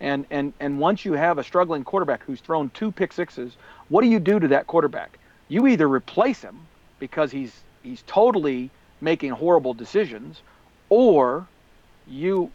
And 0.00 0.26
and 0.30 0.52
and 0.60 0.78
once 0.78 1.04
you 1.04 1.14
have 1.14 1.38
a 1.38 1.44
struggling 1.44 1.82
quarterback 1.82 2.22
who's 2.22 2.40
thrown 2.40 2.70
two 2.70 2.92
pick 2.92 3.12
sixes, 3.12 3.56
what 3.88 4.02
do 4.02 4.08
you 4.08 4.20
do 4.20 4.38
to 4.38 4.48
that 4.48 4.68
quarterback? 4.68 5.18
You 5.48 5.66
either 5.66 5.88
replace 5.88 6.40
him 6.40 6.60
because 7.00 7.32
he's 7.32 7.64
he's 7.82 8.02
totally 8.06 8.70
making 9.00 9.30
horrible 9.30 9.74
decisions, 9.74 10.40
or 10.88 11.48
you 12.08 12.50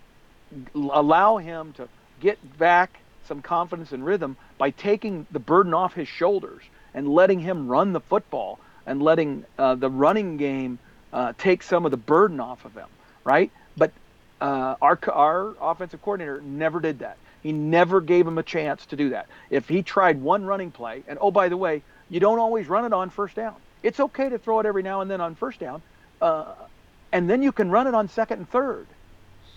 allow 0.75 1.37
him 1.37 1.73
to 1.73 1.87
get 2.19 2.57
back 2.57 2.99
some 3.27 3.41
confidence 3.41 3.91
and 3.91 4.05
rhythm 4.05 4.35
by 4.57 4.69
taking 4.69 5.25
the 5.31 5.39
burden 5.39 5.73
off 5.73 5.93
his 5.93 6.07
shoulders 6.07 6.63
and 6.93 7.07
letting 7.07 7.39
him 7.39 7.67
run 7.67 7.93
the 7.93 7.99
football 8.01 8.59
and 8.85 9.01
letting 9.01 9.45
uh, 9.57 9.75
the 9.75 9.89
running 9.89 10.37
game 10.37 10.79
uh, 11.13 11.33
take 11.37 11.63
some 11.63 11.85
of 11.85 11.91
the 11.91 11.97
burden 11.97 12.39
off 12.39 12.65
of 12.65 12.73
him, 12.73 12.87
right? 13.23 13.51
But 13.77 13.91
uh, 14.39 14.75
our 14.81 14.99
our 15.11 15.53
offensive 15.61 16.01
coordinator 16.01 16.41
never 16.41 16.79
did 16.79 16.99
that. 16.99 17.17
He 17.43 17.51
never 17.51 18.01
gave 18.01 18.27
him 18.27 18.37
a 18.37 18.43
chance 18.43 18.85
to 18.87 18.95
do 18.95 19.09
that. 19.09 19.27
If 19.49 19.67
he 19.67 19.81
tried 19.81 20.21
one 20.21 20.45
running 20.45 20.71
play, 20.71 21.03
and 21.07 21.17
oh 21.21 21.31
by 21.31 21.49
the 21.49 21.57
way, 21.57 21.83
you 22.09 22.19
don't 22.19 22.39
always 22.39 22.67
run 22.67 22.85
it 22.85 22.93
on 22.93 23.09
first 23.09 23.35
down. 23.35 23.55
It's 23.83 23.99
okay 23.99 24.29
to 24.29 24.37
throw 24.37 24.59
it 24.59 24.65
every 24.65 24.83
now 24.83 25.01
and 25.01 25.09
then 25.09 25.21
on 25.21 25.35
first 25.35 25.59
down, 25.59 25.81
uh, 26.21 26.53
and 27.11 27.29
then 27.29 27.41
you 27.41 27.51
can 27.51 27.69
run 27.71 27.87
it 27.87 27.93
on 27.93 28.09
second 28.09 28.39
and 28.39 28.49
third. 28.49 28.87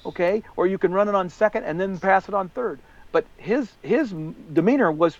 Okay? 0.06 0.42
Or 0.56 0.66
you 0.66 0.78
can 0.78 0.92
run 0.92 1.08
it 1.08 1.14
on 1.14 1.28
second 1.28 1.64
and 1.64 1.80
then 1.80 1.98
pass 1.98 2.28
it 2.28 2.34
on 2.34 2.48
third. 2.48 2.78
But 3.12 3.24
his 3.36 3.70
his 3.82 4.12
demeanor 4.52 4.90
was 4.90 5.16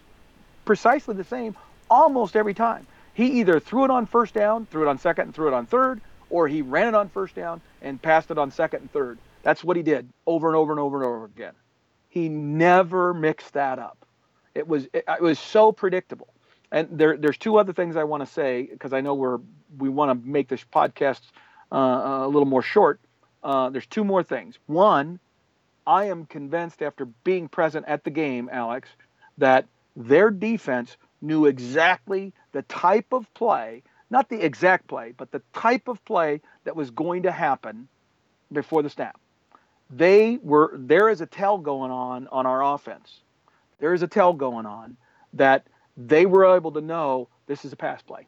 precisely 0.65 1.15
the 1.15 1.25
same 1.25 1.57
almost 1.91 2.37
every 2.37 2.55
time. 2.55 2.87
He 3.15 3.41
either 3.41 3.61
threw 3.61 3.85
it 3.85 3.91
on 3.91 4.07
first 4.07 4.35
down, 4.35 4.67
threw 4.67 4.83
it 4.83 4.89
on 4.89 4.99
second, 4.99 5.27
and 5.27 5.35
threw 5.35 5.47
it 5.47 5.55
on 5.55 5.67
third, 5.67 6.01
or 6.31 6.49
he 6.49 6.63
ran 6.63 6.89
it 6.89 6.95
on 6.95 7.09
first 7.09 7.35
down 7.37 7.61
and 7.83 8.03
passed 8.03 8.31
it 8.31 8.39
on 8.39 8.51
second 8.51 8.81
and 8.81 8.93
third. 8.93 9.19
That's 9.43 9.63
what 9.63 9.77
he 9.77 9.83
did 9.83 10.09
over 10.27 10.49
and 10.49 10.57
over 10.57 10.73
and 10.73 10.81
over 10.81 10.97
and 10.97 11.07
over 11.07 11.25
again. 11.27 11.53
He 12.09 12.29
never 12.29 13.15
mixed 13.15 13.53
that 13.53 13.79
up. 13.79 14.05
It 14.55 14.67
was 14.67 14.87
it, 14.93 15.05
it 15.07 15.23
was 15.23 15.39
so 15.39 15.71
predictable. 15.71 16.29
And 16.73 16.89
there, 16.91 17.17
there's 17.17 17.39
two 17.39 17.57
other 17.59 17.73
things 17.73 17.95
I 17.95 18.05
want 18.05 18.27
to 18.27 18.33
say 18.33 18.63
because 18.63 18.93
I 18.93 19.01
know 19.01 19.15
we're 19.15 19.39
we 19.79 19.89
want 19.89 20.11
to 20.11 20.29
make 20.29 20.49
this 20.49 20.65
podcast 20.65 21.21
uh, 21.71 22.25
a 22.25 22.29
little 22.29 22.47
more 22.47 22.63
short. 22.63 23.01
Uh, 23.45 23.69
there's 23.69 23.87
two 23.87 24.05
more 24.05 24.23
things. 24.23 24.59
One, 24.67 25.21
I 25.87 26.07
am 26.07 26.25
convinced 26.25 26.83
after 26.83 27.05
being 27.05 27.47
present 27.49 27.85
at 27.87 28.03
the 28.03 28.11
game, 28.11 28.49
Alex, 28.51 28.89
that 29.37 29.67
their 29.95 30.31
defense 30.31 30.97
knew 31.21 31.45
exactly 31.45 32.33
the 32.53 32.63
type 32.63 33.13
of 33.13 33.33
play, 33.35 33.83
not 34.09 34.31
the 34.31 34.43
exact 34.43 34.89
play, 34.89 35.13
but 35.17 35.31
the 35.31 35.43
type 35.53 35.89
of 35.89 36.03
play 36.07 36.41
that 36.65 36.75
was 36.75 36.91
going 36.91 37.25
to 37.25 37.31
happen 37.31 37.87
before 38.51 38.83
the 38.83 38.91
snap. 38.91 39.21
They 39.91 40.39
were 40.43 40.73
there 40.75 41.11
is 41.11 41.21
a 41.21 41.27
tell 41.27 41.59
going 41.59 41.91
on 41.91 42.27
on 42.29 42.47
our 42.47 42.65
offense. 42.65 43.21
There 43.79 43.93
is 43.93 44.03
a 44.03 44.09
tell 44.09 44.33
going 44.33 44.65
on 44.65 44.97
that 45.35 45.67
they 45.97 46.25
were 46.25 46.57
able 46.57 46.73
to 46.73 46.81
know 46.81 47.29
this 47.47 47.65
is 47.65 47.73
a 47.73 47.77
pass 47.77 48.01
play 48.01 48.27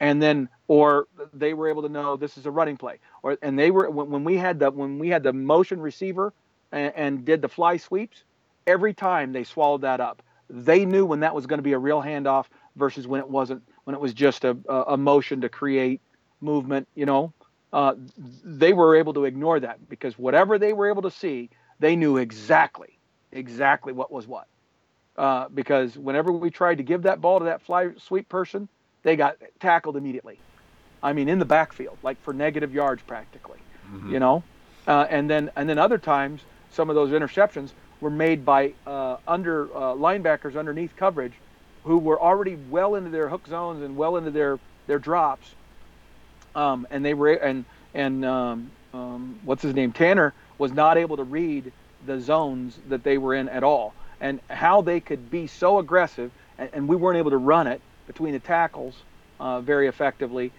and 0.00 0.22
then 0.22 0.48
or 0.68 1.06
they 1.32 1.54
were 1.54 1.68
able 1.68 1.82
to 1.82 1.88
know 1.88 2.16
this 2.16 2.36
is 2.36 2.46
a 2.46 2.50
running 2.50 2.76
play. 2.76 2.98
Or 3.22 3.38
and 3.42 3.58
they 3.58 3.70
were 3.70 3.88
when, 3.90 4.10
when 4.10 4.24
we 4.24 4.36
had 4.36 4.58
the 4.58 4.70
when 4.70 4.98
we 4.98 5.08
had 5.08 5.22
the 5.22 5.32
motion 5.32 5.80
receiver 5.80 6.32
and, 6.72 6.92
and, 6.96 7.24
did 7.24 7.42
the 7.42 7.48
fly 7.48 7.76
sweeps 7.76 8.24
every 8.66 8.92
time 8.92 9.32
they 9.32 9.44
swallowed 9.44 9.82
that 9.82 10.00
up. 10.00 10.22
They 10.50 10.84
knew 10.84 11.06
when 11.06 11.20
that 11.20 11.34
was 11.34 11.46
going 11.46 11.58
to 11.58 11.62
be 11.62 11.72
a 11.72 11.78
real 11.78 12.02
handoff 12.02 12.46
versus 12.76 13.06
when 13.06 13.20
it 13.20 13.28
wasn't 13.28 13.62
when 13.84 13.94
it 13.94 14.00
was 14.00 14.12
just 14.12 14.44
a, 14.44 14.56
a 14.68 14.96
motion 14.96 15.40
to 15.42 15.48
create 15.48 16.00
movement 16.40 16.88
you 16.94 17.06
know? 17.06 17.32
Uh, 17.72 17.94
they 18.44 18.72
were 18.72 18.96
able 18.96 19.12
to 19.12 19.24
ignore 19.24 19.60
that 19.60 19.88
because 19.88 20.18
whatever 20.18 20.58
they 20.58 20.72
were 20.72 20.88
able 20.88 21.02
to 21.02 21.10
see 21.10 21.50
they 21.80 21.96
knew 21.96 22.16
exactly 22.16 22.98
exactly 23.32 23.92
what 23.92 24.10
was 24.10 24.26
what. 24.26 24.46
Uh, 25.16 25.48
because 25.48 25.96
whenever 25.96 26.30
we 26.32 26.50
tried 26.50 26.76
to 26.76 26.84
give 26.84 27.02
that 27.02 27.20
ball 27.20 27.38
to 27.38 27.46
that 27.46 27.62
fly 27.62 27.88
sweep 27.98 28.28
person 28.28 28.68
they 29.06 29.14
got 29.14 29.36
tackled 29.60 29.96
immediately. 29.96 30.36
I 31.00 31.12
mean, 31.12 31.28
in 31.28 31.38
the 31.38 31.44
backfield, 31.44 31.96
like 32.02 32.20
for 32.22 32.34
negative 32.34 32.74
yards 32.74 33.00
practically. 33.02 33.60
Mm-hmm. 33.88 34.12
You 34.12 34.18
know, 34.18 34.42
uh, 34.88 35.06
and 35.08 35.30
then 35.30 35.48
and 35.54 35.68
then 35.68 35.78
other 35.78 35.96
times, 35.96 36.40
some 36.72 36.90
of 36.90 36.96
those 36.96 37.10
interceptions 37.10 37.70
were 38.00 38.10
made 38.10 38.44
by 38.44 38.72
uh, 38.84 39.18
under 39.26 39.66
uh, 39.66 39.94
linebackers 39.94 40.58
underneath 40.58 40.96
coverage, 40.96 41.34
who 41.84 41.98
were 41.98 42.20
already 42.20 42.56
well 42.68 42.96
into 42.96 43.10
their 43.10 43.28
hook 43.28 43.46
zones 43.46 43.80
and 43.84 43.96
well 43.96 44.16
into 44.16 44.32
their 44.32 44.58
their 44.88 44.98
drops. 44.98 45.54
Um, 46.56 46.84
and 46.90 47.04
they 47.04 47.14
were 47.14 47.34
and 47.34 47.64
and 47.94 48.24
um, 48.24 48.72
um, 48.92 49.38
what's 49.44 49.62
his 49.62 49.72
name 49.72 49.92
Tanner 49.92 50.34
was 50.58 50.72
not 50.72 50.98
able 50.98 51.16
to 51.18 51.24
read 51.24 51.72
the 52.06 52.20
zones 52.20 52.76
that 52.88 53.04
they 53.04 53.18
were 53.18 53.34
in 53.36 53.48
at 53.50 53.62
all, 53.62 53.94
and 54.20 54.40
how 54.50 54.82
they 54.82 54.98
could 54.98 55.30
be 55.30 55.46
so 55.46 55.78
aggressive, 55.78 56.32
and, 56.58 56.70
and 56.72 56.88
we 56.88 56.96
weren't 56.96 57.18
able 57.18 57.30
to 57.30 57.38
run 57.38 57.68
it 57.68 57.80
between 58.06 58.32
the 58.32 58.38
tackles 58.40 58.94
uh, 59.40 59.60
very 59.60 59.86
effectively 59.88 60.52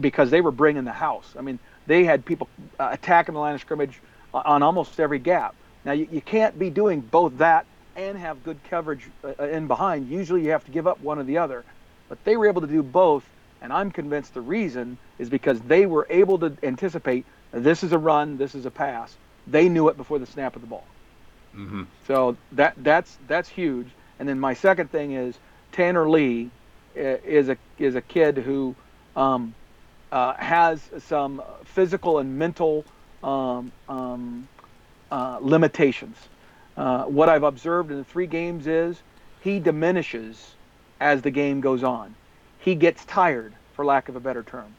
because 0.00 0.30
they 0.30 0.40
were 0.40 0.50
bringing 0.50 0.84
the 0.84 0.92
house. 0.92 1.34
I 1.38 1.42
mean, 1.42 1.58
they 1.86 2.04
had 2.04 2.24
people 2.24 2.48
uh, 2.78 2.88
attacking 2.92 3.34
the 3.34 3.40
line 3.40 3.54
of 3.54 3.60
scrimmage 3.60 4.00
on 4.32 4.62
almost 4.62 4.98
every 5.00 5.18
gap. 5.18 5.54
Now, 5.84 5.92
you, 5.92 6.08
you 6.10 6.20
can't 6.20 6.58
be 6.58 6.70
doing 6.70 7.00
both 7.00 7.38
that 7.38 7.66
and 7.96 8.18
have 8.18 8.42
good 8.44 8.58
coverage 8.68 9.08
uh, 9.24 9.44
in 9.44 9.66
behind. 9.66 10.08
Usually 10.08 10.42
you 10.42 10.50
have 10.50 10.64
to 10.64 10.70
give 10.70 10.86
up 10.86 11.00
one 11.00 11.18
or 11.18 11.24
the 11.24 11.38
other. 11.38 11.64
But 12.08 12.22
they 12.24 12.36
were 12.36 12.48
able 12.48 12.60
to 12.60 12.66
do 12.66 12.82
both, 12.82 13.24
and 13.62 13.72
I'm 13.72 13.90
convinced 13.90 14.34
the 14.34 14.40
reason 14.40 14.98
is 15.18 15.28
because 15.28 15.60
they 15.60 15.86
were 15.86 16.06
able 16.10 16.38
to 16.40 16.56
anticipate 16.62 17.24
this 17.52 17.82
is 17.82 17.92
a 17.92 17.98
run, 17.98 18.36
this 18.36 18.54
is 18.54 18.66
a 18.66 18.70
pass. 18.70 19.16
They 19.46 19.68
knew 19.68 19.88
it 19.88 19.96
before 19.96 20.18
the 20.18 20.26
snap 20.26 20.54
of 20.56 20.62
the 20.62 20.68
ball. 20.68 20.84
Mm-hmm. 21.56 21.84
So 22.06 22.36
that 22.52 22.74
that's 22.78 23.18
that's 23.26 23.48
huge. 23.48 23.88
And 24.18 24.28
then 24.28 24.38
my 24.38 24.54
second 24.54 24.90
thing 24.90 25.12
is 25.12 25.36
Tanner 25.72 26.08
Lee 26.08 26.50
is 26.94 27.48
a 27.48 27.56
is 27.78 27.94
a 27.94 28.00
kid 28.00 28.38
who 28.38 28.74
um, 29.16 29.54
uh, 30.12 30.34
has 30.34 30.80
some 30.98 31.42
physical 31.64 32.18
and 32.18 32.38
mental 32.38 32.84
um, 33.22 33.72
um, 33.88 34.48
uh, 35.10 35.38
limitations. 35.40 36.16
Uh, 36.76 37.04
what 37.04 37.28
I've 37.28 37.42
observed 37.42 37.90
in 37.90 37.98
the 37.98 38.04
three 38.04 38.26
games 38.26 38.66
is 38.66 39.02
he 39.40 39.60
diminishes 39.60 40.54
as 41.00 41.22
the 41.22 41.30
game 41.30 41.60
goes 41.60 41.82
on. 41.82 42.14
He 42.58 42.74
gets 42.74 43.04
tired, 43.04 43.52
for 43.74 43.84
lack 43.84 44.08
of 44.08 44.16
a 44.16 44.20
better 44.20 44.42
term, 44.42 44.74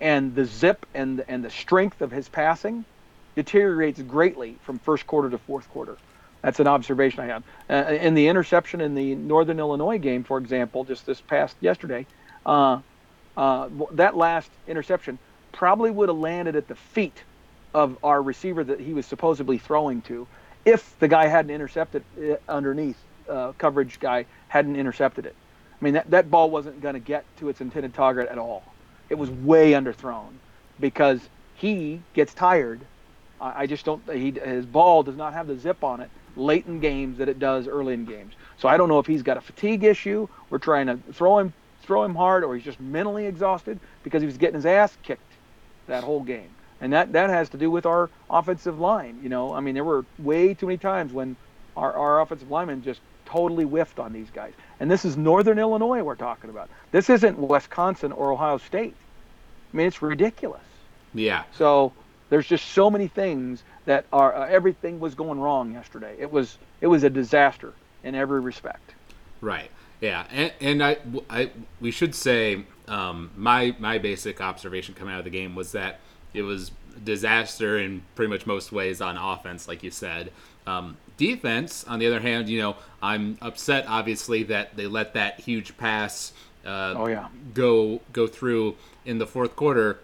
and 0.00 0.34
the 0.34 0.44
zip 0.44 0.86
and 0.94 1.24
and 1.28 1.44
the 1.44 1.50
strength 1.50 2.00
of 2.00 2.10
his 2.10 2.28
passing 2.28 2.84
deteriorates 3.34 4.00
greatly 4.02 4.56
from 4.62 4.78
first 4.78 5.06
quarter 5.06 5.30
to 5.30 5.38
fourth 5.38 5.68
quarter. 5.70 5.96
That's 6.44 6.60
an 6.60 6.66
observation 6.66 7.20
I 7.20 7.26
have. 7.28 7.42
Uh, 7.70 7.94
in 7.94 8.12
the 8.12 8.28
interception 8.28 8.82
in 8.82 8.94
the 8.94 9.14
Northern 9.14 9.58
Illinois 9.58 9.96
game, 9.96 10.24
for 10.24 10.36
example, 10.36 10.84
just 10.84 11.06
this 11.06 11.22
past 11.22 11.56
yesterday, 11.60 12.04
uh, 12.44 12.80
uh, 13.34 13.70
that 13.92 14.14
last 14.14 14.50
interception 14.68 15.18
probably 15.52 15.90
would 15.90 16.10
have 16.10 16.18
landed 16.18 16.54
at 16.54 16.68
the 16.68 16.74
feet 16.74 17.24
of 17.72 17.96
our 18.04 18.20
receiver 18.20 18.62
that 18.62 18.78
he 18.78 18.92
was 18.92 19.06
supposedly 19.06 19.56
throwing 19.56 20.02
to, 20.02 20.26
if 20.66 20.94
the 20.98 21.08
guy 21.08 21.28
hadn't 21.28 21.50
intercepted 21.50 22.04
it 22.18 22.42
underneath 22.46 22.98
uh, 23.26 23.52
coverage 23.56 23.98
guy 23.98 24.26
hadn't 24.48 24.76
intercepted 24.76 25.24
it. 25.24 25.34
I 25.80 25.84
mean 25.84 25.94
that 25.94 26.10
that 26.10 26.30
ball 26.30 26.50
wasn't 26.50 26.82
going 26.82 26.94
to 26.94 27.00
get 27.00 27.24
to 27.38 27.48
its 27.48 27.62
intended 27.62 27.94
target 27.94 28.28
at 28.28 28.36
all. 28.36 28.64
It 29.08 29.14
was 29.14 29.30
way 29.30 29.72
underthrown 29.72 30.34
because 30.78 31.20
he 31.54 32.02
gets 32.12 32.34
tired. 32.34 32.82
I, 33.40 33.66
just 33.66 33.84
don't. 33.84 34.02
He 34.10 34.30
his 34.30 34.64
ball 34.64 35.02
does 35.02 35.16
not 35.16 35.34
have 35.34 35.46
the 35.46 35.58
zip 35.58 35.82
on 35.84 36.00
it 36.00 36.10
late 36.36 36.66
in 36.66 36.80
games 36.80 37.18
that 37.18 37.28
it 37.28 37.38
does 37.38 37.68
early 37.68 37.94
in 37.94 38.04
games. 38.04 38.34
So 38.58 38.68
I 38.68 38.76
don't 38.76 38.88
know 38.88 38.98
if 38.98 39.06
he's 39.06 39.22
got 39.22 39.36
a 39.36 39.40
fatigue 39.40 39.84
issue. 39.84 40.28
We're 40.50 40.58
trying 40.58 40.86
to 40.86 40.98
throw 41.12 41.38
him 41.38 41.52
throw 41.82 42.02
him 42.02 42.14
hard, 42.14 42.44
or 42.44 42.54
he's 42.54 42.64
just 42.64 42.80
mentally 42.80 43.26
exhausted 43.26 43.78
because 44.02 44.22
he 44.22 44.26
was 44.26 44.38
getting 44.38 44.54
his 44.54 44.66
ass 44.66 44.96
kicked 45.02 45.20
that 45.86 46.02
whole 46.02 46.22
game. 46.22 46.48
And 46.80 46.92
that 46.92 47.12
that 47.12 47.30
has 47.30 47.48
to 47.50 47.56
do 47.58 47.70
with 47.70 47.86
our 47.86 48.10
offensive 48.30 48.78
line. 48.78 49.18
You 49.22 49.28
know, 49.28 49.52
I 49.52 49.60
mean, 49.60 49.74
there 49.74 49.84
were 49.84 50.04
way 50.18 50.54
too 50.54 50.66
many 50.66 50.78
times 50.78 51.12
when 51.12 51.36
our, 51.76 51.92
our 51.92 52.20
offensive 52.20 52.50
linemen 52.50 52.82
just 52.82 53.00
totally 53.26 53.64
whiffed 53.64 53.98
on 53.98 54.12
these 54.12 54.30
guys. 54.30 54.52
And 54.80 54.90
this 54.90 55.04
is 55.04 55.16
Northern 55.16 55.58
Illinois 55.58 56.02
we're 56.02 56.14
talking 56.14 56.50
about. 56.50 56.68
This 56.90 57.08
isn't 57.10 57.38
Wisconsin 57.38 58.12
or 58.12 58.32
Ohio 58.32 58.58
State. 58.58 58.94
I 59.72 59.76
mean, 59.76 59.86
it's 59.86 60.02
ridiculous. 60.02 60.62
Yeah. 61.14 61.44
So 61.52 61.92
there's 62.30 62.46
just 62.46 62.66
so 62.70 62.90
many 62.90 63.08
things 63.08 63.62
that 63.84 64.06
are 64.12 64.34
uh, 64.34 64.46
everything 64.48 65.00
was 65.00 65.14
going 65.14 65.40
wrong 65.40 65.72
yesterday. 65.72 66.16
It 66.18 66.30
was 66.30 66.58
it 66.80 66.86
was 66.86 67.04
a 67.04 67.10
disaster 67.10 67.72
in 68.02 68.14
every 68.14 68.40
respect. 68.40 68.94
Right. 69.40 69.70
Yeah. 70.00 70.26
And, 70.30 70.52
and 70.60 70.84
I, 70.84 70.96
I 71.30 71.50
we 71.80 71.90
should 71.90 72.14
say 72.14 72.64
um, 72.88 73.30
my 73.36 73.74
my 73.78 73.98
basic 73.98 74.40
observation 74.40 74.94
coming 74.94 75.14
out 75.14 75.18
of 75.18 75.24
the 75.24 75.30
game 75.30 75.54
was 75.54 75.72
that 75.72 76.00
it 76.32 76.42
was 76.42 76.72
disaster 77.02 77.78
in 77.78 78.02
pretty 78.14 78.30
much 78.30 78.46
most 78.46 78.72
ways 78.72 79.00
on 79.00 79.16
offense, 79.16 79.68
like 79.68 79.82
you 79.82 79.90
said. 79.90 80.30
Um, 80.66 80.96
defense, 81.16 81.84
on 81.84 81.98
the 81.98 82.06
other 82.06 82.20
hand, 82.20 82.48
you 82.48 82.60
know, 82.60 82.76
I'm 83.02 83.38
upset 83.40 83.86
obviously 83.88 84.42
that 84.44 84.76
they 84.76 84.86
let 84.86 85.14
that 85.14 85.40
huge 85.40 85.76
pass 85.76 86.32
uh, 86.64 86.94
oh, 86.96 87.06
yeah. 87.06 87.28
go 87.52 88.00
go 88.12 88.26
through 88.26 88.76
in 89.04 89.18
the 89.18 89.26
fourth 89.26 89.54
quarter, 89.56 90.00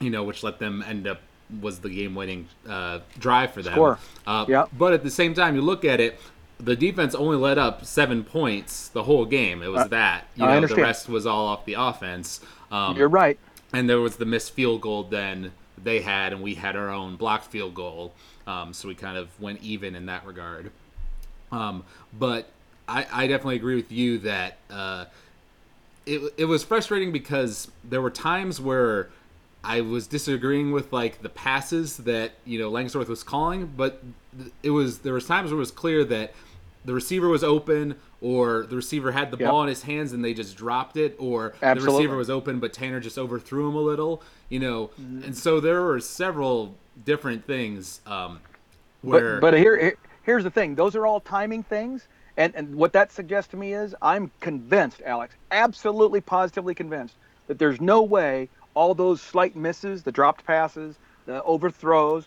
you 0.00 0.10
know, 0.10 0.24
which 0.24 0.42
let 0.42 0.58
them 0.58 0.82
end 0.86 1.06
up 1.06 1.20
was 1.60 1.80
the 1.80 1.90
game-winning 1.90 2.48
uh, 2.68 3.00
drive 3.18 3.52
for 3.52 3.62
them. 3.62 3.74
Score. 3.74 3.98
Uh, 4.26 4.46
yeah. 4.48 4.66
But 4.76 4.92
at 4.92 5.02
the 5.02 5.10
same 5.10 5.34
time, 5.34 5.54
you 5.54 5.62
look 5.62 5.84
at 5.84 6.00
it, 6.00 6.18
the 6.58 6.76
defense 6.76 7.14
only 7.14 7.36
let 7.36 7.58
up 7.58 7.84
seven 7.84 8.24
points 8.24 8.88
the 8.88 9.02
whole 9.02 9.24
game. 9.24 9.62
It 9.62 9.68
was 9.68 9.82
uh, 9.82 9.88
that. 9.88 10.26
You 10.36 10.44
know, 10.44 10.50
I 10.50 10.56
understand. 10.56 10.78
the 10.78 10.82
rest 10.82 11.08
was 11.08 11.26
all 11.26 11.46
off 11.46 11.64
the 11.64 11.74
offense. 11.74 12.40
Um, 12.70 12.96
You're 12.96 13.08
right. 13.08 13.38
And 13.72 13.88
there 13.88 14.00
was 14.00 14.16
the 14.16 14.24
missed 14.24 14.52
field 14.52 14.80
goal 14.80 15.04
then 15.04 15.52
they 15.82 16.00
had, 16.00 16.32
and 16.32 16.42
we 16.42 16.54
had 16.54 16.76
our 16.76 16.90
own 16.90 17.16
blocked 17.16 17.46
field 17.46 17.74
goal. 17.74 18.14
Um, 18.46 18.72
so 18.72 18.88
we 18.88 18.94
kind 18.94 19.16
of 19.16 19.28
went 19.40 19.62
even 19.62 19.94
in 19.94 20.06
that 20.06 20.24
regard. 20.26 20.70
Um, 21.50 21.84
but 22.18 22.48
I, 22.88 23.06
I, 23.12 23.26
definitely 23.26 23.56
agree 23.56 23.76
with 23.76 23.92
you 23.92 24.18
that 24.18 24.58
uh, 24.70 25.06
it, 26.04 26.34
it 26.36 26.44
was 26.46 26.64
frustrating 26.64 27.12
because 27.12 27.70
there 27.84 28.00
were 28.00 28.10
times 28.10 28.60
where– 28.60 29.10
I 29.64 29.80
was 29.80 30.06
disagreeing 30.06 30.72
with 30.72 30.92
like 30.92 31.22
the 31.22 31.28
passes 31.28 31.96
that 31.98 32.32
you 32.44 32.58
know 32.58 32.70
Langsdorf 32.70 33.08
was 33.08 33.22
calling, 33.22 33.72
but 33.76 34.02
it 34.62 34.70
was 34.70 35.00
there 35.00 35.14
was 35.14 35.26
times 35.26 35.50
where 35.50 35.56
it 35.56 35.60
was 35.60 35.70
clear 35.70 36.04
that 36.04 36.34
the 36.84 36.92
receiver 36.92 37.28
was 37.28 37.42
open 37.42 37.96
or 38.20 38.66
the 38.66 38.76
receiver 38.76 39.12
had 39.12 39.30
the 39.30 39.38
yep. 39.38 39.50
ball 39.50 39.62
in 39.62 39.68
his 39.68 39.82
hands 39.82 40.12
and 40.12 40.24
they 40.24 40.34
just 40.34 40.56
dropped 40.56 40.96
it 40.96 41.16
or 41.18 41.54
Absolutely. 41.62 41.80
the 41.80 41.98
receiver 41.98 42.16
was 42.16 42.30
open 42.30 42.60
but 42.60 42.72
Tanner 42.72 43.00
just 43.00 43.16
overthrew 43.18 43.68
him 43.68 43.74
a 43.74 43.80
little, 43.80 44.22
you 44.50 44.60
know. 44.60 44.90
Mm-hmm. 45.00 45.24
And 45.24 45.36
so 45.36 45.60
there 45.60 45.82
were 45.82 45.98
several 46.00 46.74
different 47.04 47.46
things 47.46 48.00
um, 48.06 48.40
Where, 49.02 49.40
but 49.40 49.52
but 49.52 49.58
here 49.58 49.96
here's 50.22 50.44
the 50.44 50.50
thing: 50.50 50.74
those 50.74 50.94
are 50.96 51.06
all 51.06 51.20
timing 51.20 51.62
things, 51.62 52.08
and 52.36 52.54
and 52.54 52.74
what 52.74 52.92
that 52.92 53.12
suggests 53.12 53.50
to 53.52 53.56
me 53.56 53.72
is 53.72 53.94
I'm 54.02 54.30
convinced, 54.40 55.02
Alex, 55.04 55.34
absolutely 55.50 56.20
positively 56.20 56.74
convinced 56.74 57.16
that 57.46 57.58
there's 57.58 57.80
no 57.80 58.02
way 58.02 58.48
all 58.74 58.94
those 58.94 59.22
slight 59.22 59.56
misses, 59.56 60.02
the 60.02 60.12
dropped 60.12 60.44
passes, 60.44 60.96
the 61.26 61.42
overthrows, 61.44 62.26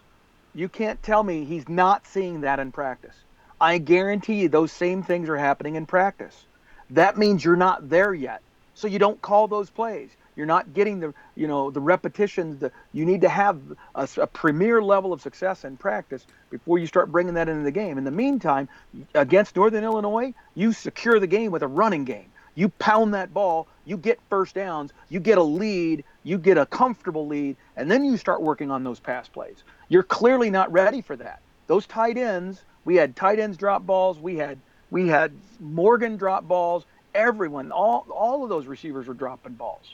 you 0.55 0.67
can't 0.69 1.01
tell 1.03 1.23
me 1.23 1.45
he's 1.45 1.69
not 1.69 2.07
seeing 2.07 2.41
that 2.41 2.59
in 2.59 2.71
practice. 2.71 3.15
I 3.59 3.77
guarantee 3.77 4.41
you 4.41 4.49
those 4.49 4.71
same 4.71 5.03
things 5.03 5.29
are 5.29 5.37
happening 5.37 5.75
in 5.75 5.85
practice. 5.85 6.45
That 6.91 7.17
means 7.17 7.43
you're 7.43 7.55
not 7.55 7.89
there 7.89 8.13
yet. 8.13 8.41
So 8.73 8.87
you 8.87 8.99
don't 8.99 9.21
call 9.21 9.47
those 9.47 9.69
plays. 9.69 10.11
You're 10.35 10.45
not 10.45 10.75
getting 10.75 10.99
the 10.99 11.13
you 11.35 11.47
know 11.47 11.71
the 11.71 11.81
repetitions. 11.81 12.63
You 12.93 13.05
need 13.05 13.21
to 13.21 13.29
have 13.29 13.59
a, 13.95 14.07
a 14.17 14.27
premier 14.27 14.83
level 14.83 15.11
of 15.11 15.19
success 15.19 15.65
in 15.65 15.77
practice 15.77 16.27
before 16.51 16.77
you 16.77 16.85
start 16.85 17.11
bringing 17.11 17.33
that 17.33 17.49
into 17.49 17.63
the 17.63 17.71
game. 17.71 17.97
In 17.97 18.03
the 18.03 18.11
meantime, 18.11 18.69
against 19.15 19.55
Northern 19.55 19.83
Illinois, 19.83 20.35
you 20.53 20.73
secure 20.73 21.19
the 21.19 21.25
game 21.25 21.51
with 21.51 21.63
a 21.63 21.67
running 21.67 22.05
game. 22.05 22.31
You 22.53 22.69
pound 22.69 23.15
that 23.15 23.33
ball, 23.33 23.67
you 23.85 23.97
get 23.97 24.19
first 24.29 24.53
downs, 24.53 24.91
you 25.09 25.19
get 25.19 25.39
a 25.39 25.43
lead, 25.43 26.03
you 26.27 26.37
get 26.37 26.57
a 26.57 26.65
comfortable 26.65 27.25
lead, 27.25 27.55
and 27.77 27.89
then 27.89 28.03
you 28.03 28.17
start 28.17 28.41
working 28.41 28.69
on 28.69 28.83
those 28.83 28.99
pass 28.99 29.29
plays. 29.29 29.63
You're 29.87 30.03
clearly 30.03 30.49
not 30.49 30.69
ready 30.73 31.01
for 31.01 31.15
that. 31.15 31.39
Those 31.67 31.85
tight 31.85 32.17
ends, 32.17 32.63
we 32.83 32.97
had 32.97 33.15
tight 33.15 33.39
ends 33.39 33.55
drop 33.55 33.85
balls, 33.85 34.19
we 34.19 34.35
had 34.35 34.59
we 34.91 35.07
had 35.07 35.31
Morgan 35.61 36.17
drop 36.17 36.45
balls, 36.45 36.85
everyone, 37.15 37.71
all 37.71 38.05
all 38.13 38.43
of 38.43 38.49
those 38.49 38.65
receivers 38.65 39.07
were 39.07 39.13
dropping 39.13 39.53
balls. 39.53 39.93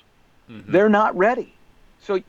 Mm-hmm. 0.50 0.72
They're 0.72 0.90
not 0.90 1.16
ready. 1.16 1.54
So 2.02 2.20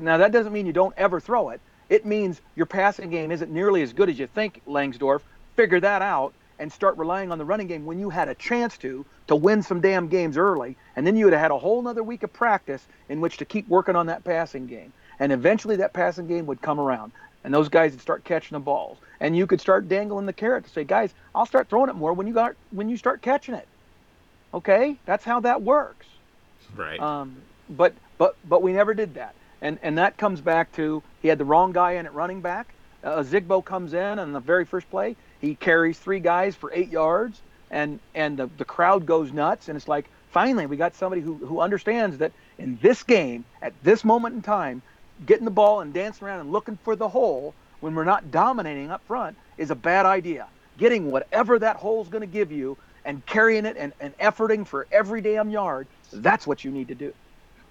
now 0.00 0.18
that 0.18 0.32
doesn't 0.32 0.52
mean 0.52 0.66
you 0.66 0.74
don't 0.74 0.94
ever 0.98 1.18
throw 1.18 1.48
it. 1.48 1.60
It 1.88 2.04
means 2.04 2.42
your 2.56 2.66
passing 2.66 3.08
game 3.08 3.32
isn't 3.32 3.50
nearly 3.50 3.80
as 3.80 3.94
good 3.94 4.10
as 4.10 4.18
you 4.18 4.26
think, 4.26 4.60
Langsdorf. 4.68 5.22
Figure 5.56 5.80
that 5.80 6.02
out 6.02 6.34
and 6.58 6.72
start 6.72 6.96
relying 6.96 7.30
on 7.30 7.38
the 7.38 7.44
running 7.44 7.66
game 7.66 7.84
when 7.84 7.98
you 7.98 8.10
had 8.10 8.28
a 8.28 8.34
chance 8.34 8.78
to 8.78 9.04
to 9.26 9.36
win 9.36 9.62
some 9.62 9.80
damn 9.80 10.08
games 10.08 10.36
early 10.36 10.76
and 10.94 11.06
then 11.06 11.16
you 11.16 11.24
would 11.26 11.32
have 11.32 11.42
had 11.42 11.50
a 11.50 11.58
whole 11.58 11.86
other 11.86 12.02
week 12.02 12.22
of 12.22 12.32
practice 12.32 12.86
in 13.08 13.20
which 13.20 13.36
to 13.36 13.44
keep 13.44 13.68
working 13.68 13.96
on 13.96 14.06
that 14.06 14.24
passing 14.24 14.66
game. 14.66 14.92
And 15.18 15.32
eventually 15.32 15.76
that 15.76 15.92
passing 15.92 16.26
game 16.26 16.46
would 16.46 16.60
come 16.60 16.80
around 16.80 17.12
and 17.44 17.52
those 17.52 17.68
guys 17.68 17.92
would 17.92 18.00
start 18.00 18.24
catching 18.24 18.56
the 18.56 18.60
balls. 18.60 18.98
And 19.20 19.36
you 19.36 19.46
could 19.46 19.60
start 19.60 19.88
dangling 19.88 20.26
the 20.26 20.32
carrot 20.32 20.64
to 20.64 20.70
say 20.70 20.84
guys 20.84 21.14
i'll 21.34 21.46
start 21.46 21.68
throwing 21.68 21.90
it 21.90 21.96
more 21.96 22.12
when 22.12 22.26
you 22.26 22.34
got 22.34 22.54
when 22.70 22.88
you 22.88 22.96
start 22.96 23.22
catching 23.22 23.54
it. 23.54 23.68
Okay? 24.54 24.96
That's 25.04 25.24
how 25.24 25.40
that 25.40 25.62
works. 25.62 26.06
Right. 26.74 27.00
Um, 27.00 27.36
but 27.70 27.94
but 28.18 28.36
but 28.48 28.62
we 28.62 28.72
never 28.72 28.94
did 28.94 29.14
that. 29.14 29.34
And 29.60 29.78
and 29.82 29.98
that 29.98 30.16
comes 30.16 30.40
back 30.40 30.72
to 30.76 31.02
he 31.22 31.28
had 31.28 31.38
the 31.38 31.44
wrong 31.44 31.72
guy 31.72 31.92
in 31.92 32.06
at 32.06 32.14
running 32.14 32.40
back. 32.40 32.68
Uh, 33.02 33.22
Ozigbo 33.22 33.64
comes 33.64 33.94
in 33.94 34.18
on 34.18 34.32
the 34.32 34.40
very 34.40 34.64
first 34.64 34.90
play 34.90 35.16
he 35.40 35.54
carries 35.54 35.98
three 35.98 36.20
guys 36.20 36.54
for 36.54 36.72
eight 36.72 36.90
yards, 36.90 37.40
and 37.70 37.98
and 38.14 38.36
the, 38.36 38.48
the 38.58 38.64
crowd 38.64 39.06
goes 39.06 39.32
nuts. 39.32 39.68
And 39.68 39.76
it's 39.76 39.88
like, 39.88 40.06
finally, 40.30 40.66
we 40.66 40.76
got 40.76 40.94
somebody 40.94 41.22
who, 41.22 41.34
who 41.34 41.60
understands 41.60 42.18
that 42.18 42.32
in 42.58 42.78
this 42.82 43.02
game, 43.02 43.44
at 43.62 43.72
this 43.82 44.04
moment 44.04 44.34
in 44.34 44.42
time, 44.42 44.82
getting 45.24 45.44
the 45.44 45.50
ball 45.50 45.80
and 45.80 45.92
dancing 45.92 46.26
around 46.26 46.40
and 46.40 46.52
looking 46.52 46.78
for 46.82 46.96
the 46.96 47.08
hole 47.08 47.54
when 47.80 47.94
we're 47.94 48.04
not 48.04 48.30
dominating 48.30 48.90
up 48.90 49.02
front 49.06 49.36
is 49.58 49.70
a 49.70 49.74
bad 49.74 50.06
idea. 50.06 50.46
Getting 50.78 51.10
whatever 51.10 51.58
that 51.58 51.76
hole 51.76 52.02
is 52.02 52.08
going 52.08 52.20
to 52.20 52.26
give 52.26 52.52
you 52.52 52.76
and 53.04 53.24
carrying 53.26 53.64
it 53.64 53.76
and, 53.78 53.92
and 54.00 54.16
efforting 54.18 54.66
for 54.66 54.86
every 54.90 55.20
damn 55.20 55.48
yard, 55.50 55.86
that's 56.12 56.46
what 56.46 56.64
you 56.64 56.70
need 56.70 56.88
to 56.88 56.94
do. 56.94 57.12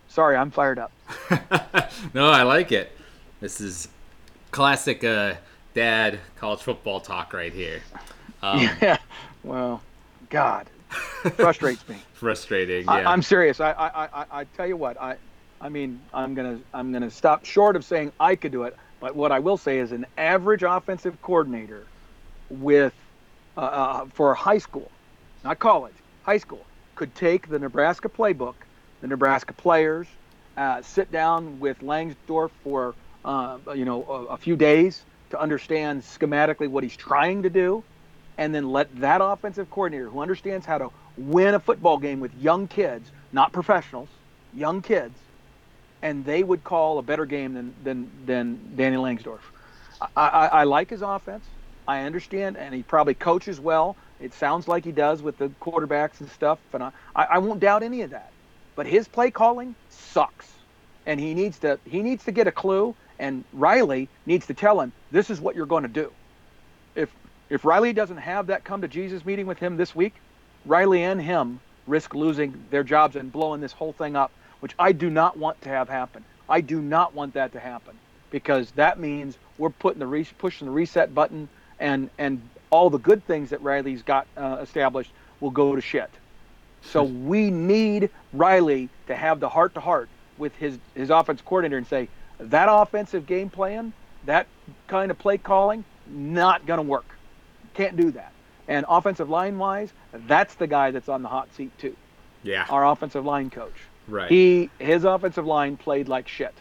Sorry, 0.08 0.36
I'm 0.36 0.52
fired 0.52 0.80
up. 0.80 0.92
no, 2.14 2.28
I 2.28 2.44
like 2.44 2.72
it. 2.72 2.92
This 3.42 3.60
is 3.60 3.90
classic 4.52 5.04
uh, 5.04 5.36
dad 5.76 6.20
college 6.38 6.62
football 6.62 7.00
talk 7.00 7.34
right 7.34 7.54
here. 7.54 7.82
Um, 8.42 8.62
yeah. 8.82 8.98
Well, 9.44 9.82
God, 10.30 10.68
frustrates 11.36 11.88
me. 11.88 11.98
Frustrating. 12.14 12.86
Yeah. 12.86 12.92
I, 12.92 13.14
am 13.14 13.22
serious. 13.22 13.60
I, 13.60 13.74
I, 13.74 14.06
I, 14.06 14.26
I 14.32 14.44
tell 14.56 14.66
you 14.66 14.78
what. 14.78 15.00
I, 15.00 15.18
I 15.62 15.70
mean, 15.70 16.02
I'm 16.14 16.34
gonna, 16.34 16.60
I'm 16.74 16.92
gonna 16.92 17.12
stop 17.12 17.46
short 17.46 17.76
of 17.76 17.86
saying 17.86 18.12
I 18.20 18.36
could 18.36 18.52
do 18.52 18.64
it. 18.64 18.76
But 19.00 19.16
what 19.16 19.32
I 19.32 19.40
will 19.40 19.58
say 19.58 19.78
is, 19.80 19.92
an 19.92 20.06
average 20.18 20.64
offensive 20.64 21.22
coordinator 21.22 21.86
with, 22.50 22.94
uh, 23.58 23.62
uh, 23.62 24.06
for 24.14 24.34
high 24.34 24.58
school, 24.58 24.90
not 25.44 25.60
college, 25.60 25.94
high 26.24 26.38
school, 26.38 26.66
could 26.96 27.14
take 27.14 27.50
the 27.50 27.60
Nebraska 27.60 28.08
playbook, 28.08 28.56
the 29.02 29.08
Nebraska 29.08 29.54
players, 29.54 30.08
uh, 30.56 30.82
sit 30.82 31.12
down 31.12 31.60
with 31.60 31.80
Langsdorf 31.82 32.52
for, 32.64 32.96
uh, 33.26 33.58
you 33.76 33.84
know, 33.84 34.06
a, 34.06 34.34
a 34.34 34.38
few 34.38 34.56
days 34.56 35.04
to 35.32 35.40
understand 35.40 36.04
schematically 36.04 36.68
what 36.68 36.84
he's 36.84 36.96
trying 36.96 37.44
to 37.44 37.50
do, 37.50 37.84
and 38.38 38.54
then 38.54 38.72
let 38.72 38.94
that 39.00 39.22
offensive 39.22 39.70
coordinator 39.70 40.10
who 40.10 40.20
understands 40.20 40.66
how 40.66 40.78
to 40.78 40.92
win 41.18 41.54
a 41.56 41.60
football 41.60 41.98
game 41.98 42.20
with 42.20 42.32
young 42.42 42.68
kids, 42.68 43.10
not 43.32 43.52
professionals, 43.52 44.10
young 44.54 44.82
kids, 44.82 45.16
and 46.02 46.26
they 46.26 46.44
would 46.44 46.64
call 46.64 47.00
a 47.00 47.02
better 47.02 47.26
game 47.26 47.54
than 47.54 47.74
than 47.84 48.10
than 48.26 48.76
Danny 48.76 48.98
Langsdorf. 48.98 49.40
I, 50.02 50.28
I, 50.28 50.48
I 50.48 50.64
like 50.64 50.90
his 50.90 51.02
offense. 51.02 51.46
I 51.88 52.02
understand, 52.02 52.58
and 52.58 52.74
he 52.74 52.84
probably 52.84 53.14
coaches 53.14 53.60
well. 53.60 53.96
It 54.20 54.34
sounds 54.34 54.68
like 54.68 54.84
he 54.84 54.92
does 54.92 55.22
with 55.22 55.38
the 55.38 55.50
quarterbacks 55.62 56.20
and 56.20 56.30
stuff, 56.30 56.60
and 56.74 56.84
I, 56.84 56.92
I 57.16 57.38
won't 57.38 57.60
doubt 57.60 57.84
any 57.84 58.02
of 58.02 58.10
that. 58.12 58.32
But 58.76 58.88
his 58.88 59.08
play 59.08 59.32
calling 59.32 59.76
sucks, 59.90 60.50
and 61.06 61.20
he 61.20 61.34
needs 61.34 61.60
to 61.60 61.80
he 61.86 62.02
needs 62.02 62.26
to 62.26 62.32
get 62.32 62.48
a 62.48 62.52
clue 62.52 62.96
and 63.20 63.44
Riley 63.54 64.10
needs 64.26 64.48
to 64.48 64.54
tell 64.54 64.80
him, 64.82 64.92
this 65.12 65.30
is 65.30 65.40
what 65.40 65.56
you're 65.56 65.66
going 65.66 65.84
to 65.84 65.90
do. 65.90 66.12
If, 66.96 67.10
if 67.50 67.66
Riley 67.66 67.94
doesn't 67.94 68.18
have 68.18 68.48
that 68.48 68.64
come 68.64 68.82
to 68.82 68.88
Jesus 68.88 69.26
meeting 69.26 69.46
with 69.46 69.60
him 69.60 69.78
this 69.78 69.96
week, 69.96 70.14
Riley 70.66 71.04
and 71.04 71.22
him 71.22 71.60
risk 71.88 72.16
losing 72.16 72.66
their 72.72 72.84
jobs 72.84 73.16
and 73.16 73.32
blowing 73.32 73.62
this 73.62 73.72
whole 73.72 73.94
thing 73.94 74.16
up, 74.16 74.32
which 74.60 74.74
I 74.80 74.92
do 74.92 75.10
not 75.10 75.38
want 75.38 75.62
to 75.62 75.70
have 75.70 75.90
happen. 75.90 76.26
I 76.50 76.62
do 76.62 76.82
not 76.82 77.14
want 77.14 77.34
that 77.34 77.52
to 77.54 77.60
happen 77.60 78.00
because 78.32 78.72
that 78.72 79.00
means 79.00 79.38
we're 79.58 79.70
putting 79.70 80.00
the 80.00 80.08
re- 80.08 80.28
pushing 80.38 80.66
the 80.66 80.72
reset 80.72 81.14
button 81.14 81.50
and 81.80 82.10
and 82.18 82.42
all 82.70 82.90
the 82.90 82.98
good 82.98 83.26
things 83.26 83.52
that 83.52 83.62
Riley's 83.62 84.04
got 84.04 84.28
uh, 84.36 84.58
established 84.62 85.12
will 85.40 85.52
go 85.52 85.76
to 85.76 85.82
shit. 85.82 86.10
So 86.82 87.04
we 87.04 87.50
need 87.50 88.10
Riley 88.34 88.90
to 89.08 89.16
have 89.16 89.40
the 89.40 89.50
heart 89.50 89.74
to 89.76 89.80
heart 89.80 90.10
with 90.38 90.56
his 90.56 90.78
his 90.94 91.10
offense 91.10 91.42
coordinator 91.42 91.78
and 91.78 91.88
say, 91.88 92.10
that 92.40 92.68
offensive 92.70 93.26
game 93.26 93.50
plan, 93.50 93.94
that 94.26 94.48
kind 94.88 95.12
of 95.12 95.18
play 95.18 95.38
calling, 95.38 95.84
not 96.08 96.66
going 96.66 96.78
to 96.78 96.84
work. 96.84 97.06
Can't 97.74 97.96
do 97.96 98.12
that. 98.12 98.32
And 98.68 98.86
offensive 98.90 99.30
line 99.30 99.58
wise, 99.58 99.94
that's 100.14 100.56
the 100.56 100.68
guy 100.68 100.92
that's 100.92 101.10
on 101.10 101.22
the 101.22 101.30
hot 101.30 101.54
seat 101.56 101.78
too. 101.78 101.96
Yeah. 102.44 102.66
Our 102.70 102.86
offensive 102.88 103.26
line 103.26 103.50
coach. 103.50 103.74
Right. 104.08 104.30
He 104.30 104.70
his 104.80 105.04
offensive 105.04 105.46
line 105.46 105.78
played 105.78 106.08
like 106.08 106.28
shit. 106.28 106.54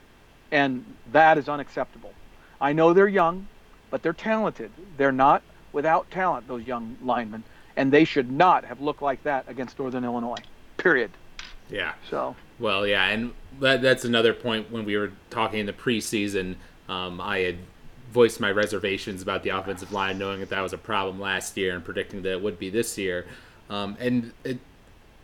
And 0.51 0.85
that 1.13 1.39
is 1.39 1.49
unacceptable. 1.49 2.13
I 2.61 2.73
know 2.73 2.93
they're 2.93 3.09
young, 3.09 3.49
but 3.91 4.03
they're 4.03 4.13
talented. 4.13 4.71
They're 4.97 5.13
not 5.13 5.43
without 5.73 6.11
talent, 6.11 6.47
those 6.47 6.67
young 6.67 6.97
linemen. 7.03 7.43
And 7.77 7.93
they 7.93 8.05
should 8.05 8.31
not 8.31 8.65
have 8.65 8.81
looked 8.81 9.03
like 9.03 9.23
that 9.25 9.47
against 9.49 9.79
Northern 9.79 10.05
Illinois. 10.05 10.43
Period. 10.77 11.11
Yeah. 11.69 11.95
So. 12.09 12.37
Well, 12.59 12.87
yeah, 12.87 13.09
and 13.09 13.33
that, 13.61 13.83
that's 13.83 14.05
another 14.05 14.33
point 14.33 14.71
when 14.71 14.85
we 14.85 14.97
were 14.97 15.12
talking 15.31 15.61
in 15.61 15.67
the 15.67 15.73
preseason. 15.73 16.57
Um, 16.88 17.21
I 17.21 17.38
had 17.38 17.57
voiced 18.12 18.38
my 18.38 18.51
reservations 18.51 19.23
about 19.23 19.43
the 19.43 19.51
offensive 19.51 19.93
line, 19.93 20.19
knowing 20.19 20.40
that 20.40 20.51
that 20.51 20.61
was 20.61 20.73
a 20.73 20.79
problem 20.79 21.21
last 21.21 21.57
year 21.57 21.75
and 21.75 21.85
predicting 21.85 22.23
that 22.23 22.33
it 22.33 22.43
would 22.43 22.59
be 22.59 22.71
this 22.71 22.97
year. 22.97 23.27
Um, 23.69 23.97
and 23.99 24.33
it, 24.45 24.59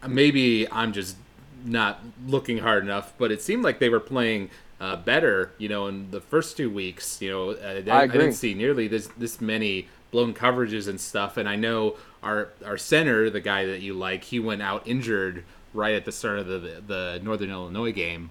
maybe 0.06 0.70
I'm 0.70 0.92
just 0.92 1.16
not 1.64 2.00
looking 2.26 2.58
hard 2.58 2.82
enough, 2.82 3.12
but 3.16 3.30
it 3.30 3.42
seemed 3.42 3.62
like 3.62 3.78
they 3.78 3.88
were 3.88 4.00
playing 4.00 4.50
uh, 4.80 4.96
better, 4.96 5.52
you 5.58 5.68
know, 5.68 5.86
in 5.86 6.10
the 6.10 6.20
first 6.20 6.56
two 6.56 6.70
weeks. 6.70 7.20
You 7.20 7.30
know, 7.30 7.56
I, 7.62 7.90
I, 7.90 8.02
I 8.02 8.06
didn't 8.06 8.32
see 8.32 8.54
nearly 8.54 8.88
this 8.88 9.08
this 9.16 9.40
many 9.40 9.88
blown 10.10 10.34
coverages 10.34 10.88
and 10.88 11.00
stuff. 11.00 11.36
And 11.36 11.48
I 11.48 11.56
know 11.56 11.96
our 12.22 12.48
our 12.64 12.78
center, 12.78 13.30
the 13.30 13.40
guy 13.40 13.66
that 13.66 13.82
you 13.82 13.94
like, 13.94 14.24
he 14.24 14.40
went 14.40 14.62
out 14.62 14.86
injured 14.86 15.44
right 15.74 15.94
at 15.94 16.04
the 16.04 16.12
start 16.12 16.38
of 16.40 16.46
the 16.46 16.82
the 16.86 17.20
Northern 17.22 17.50
Illinois 17.50 17.92
game. 17.92 18.30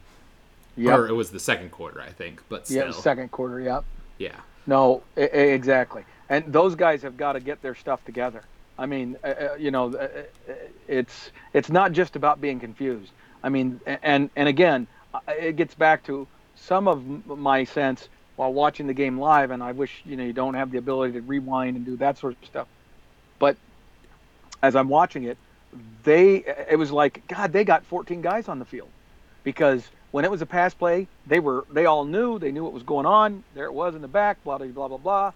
Yep. 0.78 0.98
Or 0.98 1.08
it 1.08 1.14
was 1.14 1.32
the 1.32 1.40
second 1.40 1.72
quarter, 1.72 2.02
I 2.02 2.10
think. 2.10 2.42
But 2.48 2.66
still. 2.66 2.86
yeah, 2.86 2.92
second 2.92 3.32
quarter. 3.32 3.60
Yep. 3.60 3.84
Yeah. 4.18 4.36
No, 4.66 5.02
exactly. 5.18 6.06
And 6.30 6.54
those 6.54 6.76
guys 6.76 7.02
have 7.02 7.18
got 7.18 7.34
to 7.34 7.40
get 7.40 7.62
their 7.62 7.76
stuff 7.76 8.06
together. 8.06 8.44
I 8.78 8.86
mean, 8.86 9.18
uh, 9.24 9.56
you 9.58 9.72
know, 9.72 9.94
it's 10.88 11.32
it's 11.54 11.70
not 11.70 11.92
just 11.92 12.16
about 12.16 12.40
being 12.40 12.60
confused. 12.60 13.12
I 13.44 13.50
mean, 13.50 13.82
and 13.86 14.30
and 14.36 14.48
again, 14.48 14.88
it 15.28 15.58
gets 15.58 15.76
back 15.76 16.04
to 16.06 16.28
some 16.56 16.88
of 16.88 17.28
my 17.28 17.64
sense 17.64 18.08
while 18.36 18.54
watching 18.54 18.88
the 18.88 18.94
game 18.94 19.20
live, 19.20 19.52
and 19.52 19.62
I 19.62 19.74
wish 19.74 20.02
you 20.06 20.16
know 20.16 20.24
you 20.24 20.34
don't 20.34 20.54
have 20.54 20.72
the 20.72 20.78
ability 20.78 21.14
to 21.14 21.22
rewind 21.22 21.76
and 21.76 21.86
do 21.86 21.98
that 21.98 22.18
sort 22.18 22.38
of 22.42 22.48
stuff. 22.48 22.68
But 23.38 23.58
as 24.62 24.76
I'm 24.76 24.88
watching 24.88 25.26
it, 25.26 25.38
they 26.04 26.44
it 26.70 26.78
was 26.78 26.92
like 26.92 27.28
God, 27.28 27.52
they 27.54 27.64
got 27.64 27.86
14 27.86 28.22
guys 28.22 28.48
on 28.48 28.60
the 28.60 28.66
field 28.66 28.90
because 29.44 29.88
when 30.12 30.26
it 30.26 30.32
was 30.32 30.42
a 30.42 30.46
pass 30.46 30.74
play, 30.74 31.08
they 31.28 31.40
were 31.40 31.66
they 31.72 31.86
all 31.86 32.06
knew 32.06 32.40
they 32.40 32.52
knew 32.52 32.64
what 32.64 32.74
was 32.74 32.84
going 32.84 33.06
on. 33.06 33.44
There 33.54 33.66
it 33.66 33.74
was 33.74 33.96
in 33.96 34.02
the 34.02 34.08
back, 34.08 34.44
blah 34.44 34.58
blah 34.58 34.68
blah 34.68 34.88
blah 34.88 34.98
blah. 34.98 35.32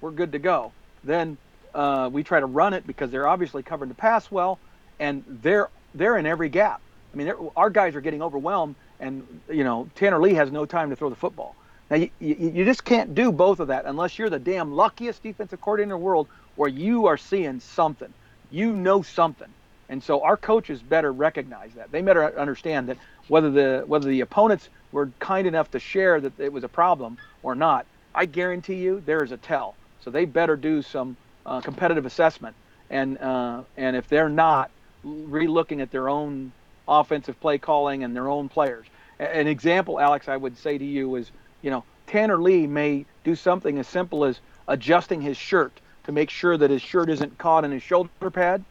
we're 0.00 0.10
good 0.10 0.32
to 0.32 0.38
go. 0.38 0.72
Then 1.04 1.36
uh, 1.74 2.10
we 2.12 2.22
try 2.22 2.40
to 2.40 2.46
run 2.46 2.74
it 2.74 2.86
because 2.86 3.10
they're 3.10 3.28
obviously 3.28 3.62
covering 3.62 3.88
the 3.88 3.94
pass 3.94 4.30
well, 4.30 4.58
and 4.98 5.24
they're 5.42 5.68
they're 5.94 6.16
in 6.16 6.26
every 6.26 6.48
gap. 6.48 6.80
I 7.12 7.16
mean, 7.16 7.32
our 7.56 7.70
guys 7.70 7.94
are 7.94 8.00
getting 8.00 8.22
overwhelmed, 8.22 8.74
and 9.00 9.40
you 9.48 9.64
know 9.64 9.88
Tanner 9.94 10.20
Lee 10.20 10.34
has 10.34 10.50
no 10.50 10.66
time 10.66 10.90
to 10.90 10.96
throw 10.96 11.10
the 11.10 11.16
football. 11.16 11.54
Now 11.90 11.96
you, 11.96 12.10
you, 12.20 12.34
you 12.34 12.64
just 12.64 12.84
can't 12.84 13.14
do 13.14 13.32
both 13.32 13.60
of 13.60 13.68
that 13.68 13.86
unless 13.86 14.18
you're 14.18 14.30
the 14.30 14.38
damn 14.38 14.74
luckiest 14.74 15.22
defensive 15.22 15.60
coordinator 15.60 15.94
in 15.94 16.00
the 16.00 16.04
world, 16.04 16.28
or 16.56 16.68
you 16.68 17.06
are 17.06 17.16
seeing 17.16 17.60
something. 17.60 18.12
You 18.50 18.72
know 18.72 19.02
something, 19.02 19.48
and 19.88 20.02
so 20.02 20.22
our 20.22 20.36
coaches 20.36 20.80
better 20.82 21.12
recognize 21.12 21.72
that. 21.74 21.90
They 21.90 22.02
better 22.02 22.38
understand 22.38 22.88
that 22.88 22.98
whether 23.28 23.50
the 23.50 23.84
whether 23.86 24.08
the 24.08 24.20
opponents 24.20 24.68
were 24.92 25.10
kind 25.18 25.46
enough 25.46 25.70
to 25.72 25.78
share 25.78 26.20
that 26.20 26.38
it 26.38 26.52
was 26.52 26.64
a 26.64 26.68
problem 26.68 27.18
or 27.42 27.54
not, 27.54 27.86
I 28.14 28.26
guarantee 28.26 28.76
you 28.76 29.02
there 29.04 29.22
is 29.22 29.32
a 29.32 29.36
tell. 29.36 29.74
So 30.00 30.10
they 30.10 30.24
better 30.24 30.56
do 30.56 30.82
some 30.82 31.16
uh, 31.46 31.60
competitive 31.60 32.06
assessment, 32.06 32.54
and 32.90 33.18
uh, 33.18 33.62
and 33.76 33.96
if 33.96 34.08
they're 34.08 34.28
not, 34.28 34.70
relooking 35.04 35.80
at 35.80 35.90
their 35.90 36.08
own 36.08 36.52
offensive 36.86 37.38
play 37.40 37.58
calling 37.58 38.04
and 38.04 38.14
their 38.14 38.28
own 38.28 38.48
players. 38.48 38.86
An 39.18 39.46
example, 39.46 39.98
Alex, 40.00 40.28
I 40.28 40.36
would 40.36 40.56
say 40.56 40.78
to 40.78 40.84
you 40.84 41.16
is, 41.16 41.30
you 41.62 41.70
know, 41.70 41.84
Tanner 42.06 42.38
Lee 42.38 42.66
may 42.66 43.04
do 43.24 43.34
something 43.34 43.78
as 43.78 43.86
simple 43.86 44.24
as 44.24 44.40
adjusting 44.68 45.20
his 45.20 45.36
shirt 45.36 45.72
to 46.04 46.12
make 46.12 46.30
sure 46.30 46.56
that 46.56 46.70
his 46.70 46.80
shirt 46.80 47.10
isn't 47.10 47.36
caught 47.36 47.64
in 47.64 47.70
his 47.70 47.82
shoulder 47.82 48.30
pad 48.30 48.64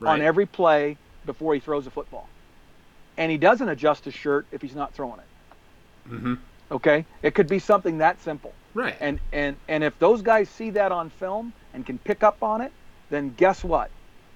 right. 0.00 0.12
on 0.12 0.22
every 0.22 0.46
play 0.46 0.96
before 1.26 1.54
he 1.54 1.60
throws 1.60 1.86
a 1.86 1.90
football. 1.90 2.28
And 3.16 3.30
he 3.30 3.38
doesn't 3.38 3.68
adjust 3.68 4.04
his 4.04 4.14
shirt 4.14 4.46
if 4.52 4.62
he's 4.62 4.74
not 4.74 4.94
throwing 4.94 5.18
it. 5.18 6.10
Mm-hmm. 6.10 6.34
Okay, 6.70 7.04
it 7.22 7.34
could 7.34 7.48
be 7.48 7.58
something 7.58 7.98
that 7.98 8.20
simple. 8.22 8.52
Right. 8.74 8.96
And 9.00 9.18
and 9.32 9.56
and 9.68 9.82
if 9.82 9.98
those 9.98 10.22
guys 10.22 10.48
see 10.48 10.70
that 10.70 10.92
on 10.92 11.10
film 11.10 11.52
and 11.74 11.84
can 11.84 11.98
pick 11.98 12.22
up 12.22 12.42
on 12.42 12.60
it, 12.60 12.72
then 13.10 13.34
guess 13.36 13.64
what? 13.64 13.90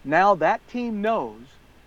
Now 0.04 0.34
that 0.36 0.66
team 0.68 1.02
knows 1.02 1.40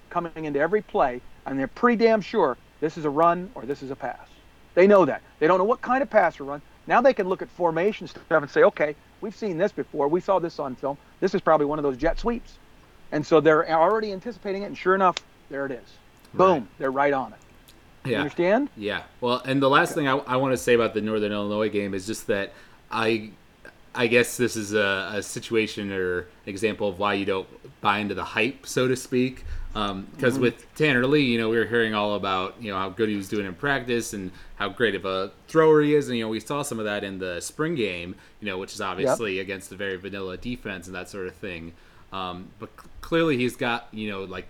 coming 0.09 0.45
into 0.45 0.59
every 0.59 0.81
play, 0.81 1.21
and 1.45 1.59
they're 1.59 1.67
pretty 1.67 2.03
damn 2.03 2.21
sure 2.21 2.57
this 2.79 2.97
is 2.97 3.05
a 3.05 3.09
run 3.09 3.49
or 3.55 3.65
this 3.65 3.81
is 3.81 3.91
a 3.91 3.95
pass. 3.95 4.27
They 4.75 4.87
know 4.87 5.05
that. 5.05 5.21
They 5.39 5.47
don't 5.47 5.57
know 5.57 5.65
what 5.65 5.81
kind 5.81 6.03
of 6.03 6.09
pass 6.09 6.35
to 6.35 6.43
run. 6.43 6.61
Now 6.87 7.01
they 7.01 7.13
can 7.13 7.27
look 7.27 7.41
at 7.41 7.49
formation 7.49 8.07
stuff 8.07 8.25
and 8.29 8.49
say, 8.49 8.63
okay, 8.63 8.95
we've 9.21 9.35
seen 9.35 9.57
this 9.57 9.71
before. 9.71 10.07
We 10.07 10.21
saw 10.21 10.39
this 10.39 10.59
on 10.59 10.75
film. 10.75 10.97
This 11.19 11.33
is 11.33 11.41
probably 11.41 11.65
one 11.65 11.79
of 11.79 11.83
those 11.83 11.97
jet 11.97 12.19
sweeps. 12.19 12.57
And 13.11 13.25
so 13.25 13.39
they're 13.39 13.69
already 13.69 14.11
anticipating 14.11 14.63
it, 14.63 14.67
and 14.67 14.77
sure 14.77 14.95
enough, 14.95 15.17
there 15.49 15.65
it 15.65 15.71
is. 15.71 15.87
Boom, 16.33 16.49
right. 16.49 16.63
they're 16.79 16.91
right 16.91 17.13
on 17.13 17.33
it. 17.33 17.39
Yeah. 18.03 18.11
You 18.11 18.17
understand? 18.17 18.69
Yeah. 18.77 19.03
Well, 19.21 19.41
and 19.45 19.61
the 19.61 19.69
last 19.69 19.91
okay. 19.91 20.01
thing 20.01 20.07
I, 20.07 20.17
I 20.17 20.35
want 20.35 20.53
to 20.53 20.57
say 20.57 20.73
about 20.73 20.93
the 20.93 21.01
Northern 21.01 21.31
Illinois 21.31 21.69
game 21.69 21.93
is 21.93 22.05
just 22.05 22.27
that 22.27 22.53
I 22.91 23.31
I 23.95 24.07
guess 24.07 24.37
this 24.37 24.55
is 24.55 24.73
a, 24.73 25.11
a, 25.13 25.23
situation 25.23 25.91
or 25.91 26.27
example 26.45 26.89
of 26.89 26.99
why 26.99 27.13
you 27.13 27.25
don't 27.25 27.47
buy 27.81 27.99
into 27.99 28.13
the 28.13 28.23
hype, 28.23 28.67
so 28.67 28.87
to 28.87 28.95
speak. 28.95 29.45
Because 29.73 29.91
um, 29.91 30.07
mm-hmm. 30.17 30.41
with 30.41 30.75
Tanner 30.75 31.05
Lee, 31.05 31.21
you 31.21 31.37
know, 31.37 31.49
we 31.49 31.57
were 31.57 31.65
hearing 31.65 31.93
all 31.93 32.15
about 32.15 32.61
you 32.61 32.71
know 32.71 32.77
how 32.77 32.89
good 32.89 33.09
he 33.09 33.15
was 33.15 33.27
doing 33.27 33.45
in 33.45 33.53
practice 33.53 34.13
and 34.13 34.31
how 34.55 34.69
great 34.69 34.95
of 34.95 35.05
a 35.05 35.31
thrower 35.47 35.81
he 35.81 35.95
is, 35.95 36.07
and 36.07 36.17
you 36.17 36.23
know 36.23 36.29
we 36.29 36.39
saw 36.39 36.61
some 36.61 36.79
of 36.79 36.85
that 36.85 37.03
in 37.03 37.19
the 37.19 37.41
spring 37.41 37.75
game, 37.75 38.15
you 38.39 38.47
know, 38.47 38.57
which 38.57 38.73
is 38.73 38.81
obviously 38.81 39.35
yep. 39.35 39.43
against 39.43 39.71
a 39.71 39.75
very 39.75 39.97
vanilla 39.97 40.37
defense 40.37 40.87
and 40.87 40.95
that 40.95 41.09
sort 41.09 41.27
of 41.27 41.35
thing. 41.35 41.73
Um, 42.13 42.49
but 42.59 42.69
clearly, 43.05 43.37
he's 43.37 43.55
got 43.55 43.87
you 43.91 44.09
know 44.09 44.23
like 44.23 44.47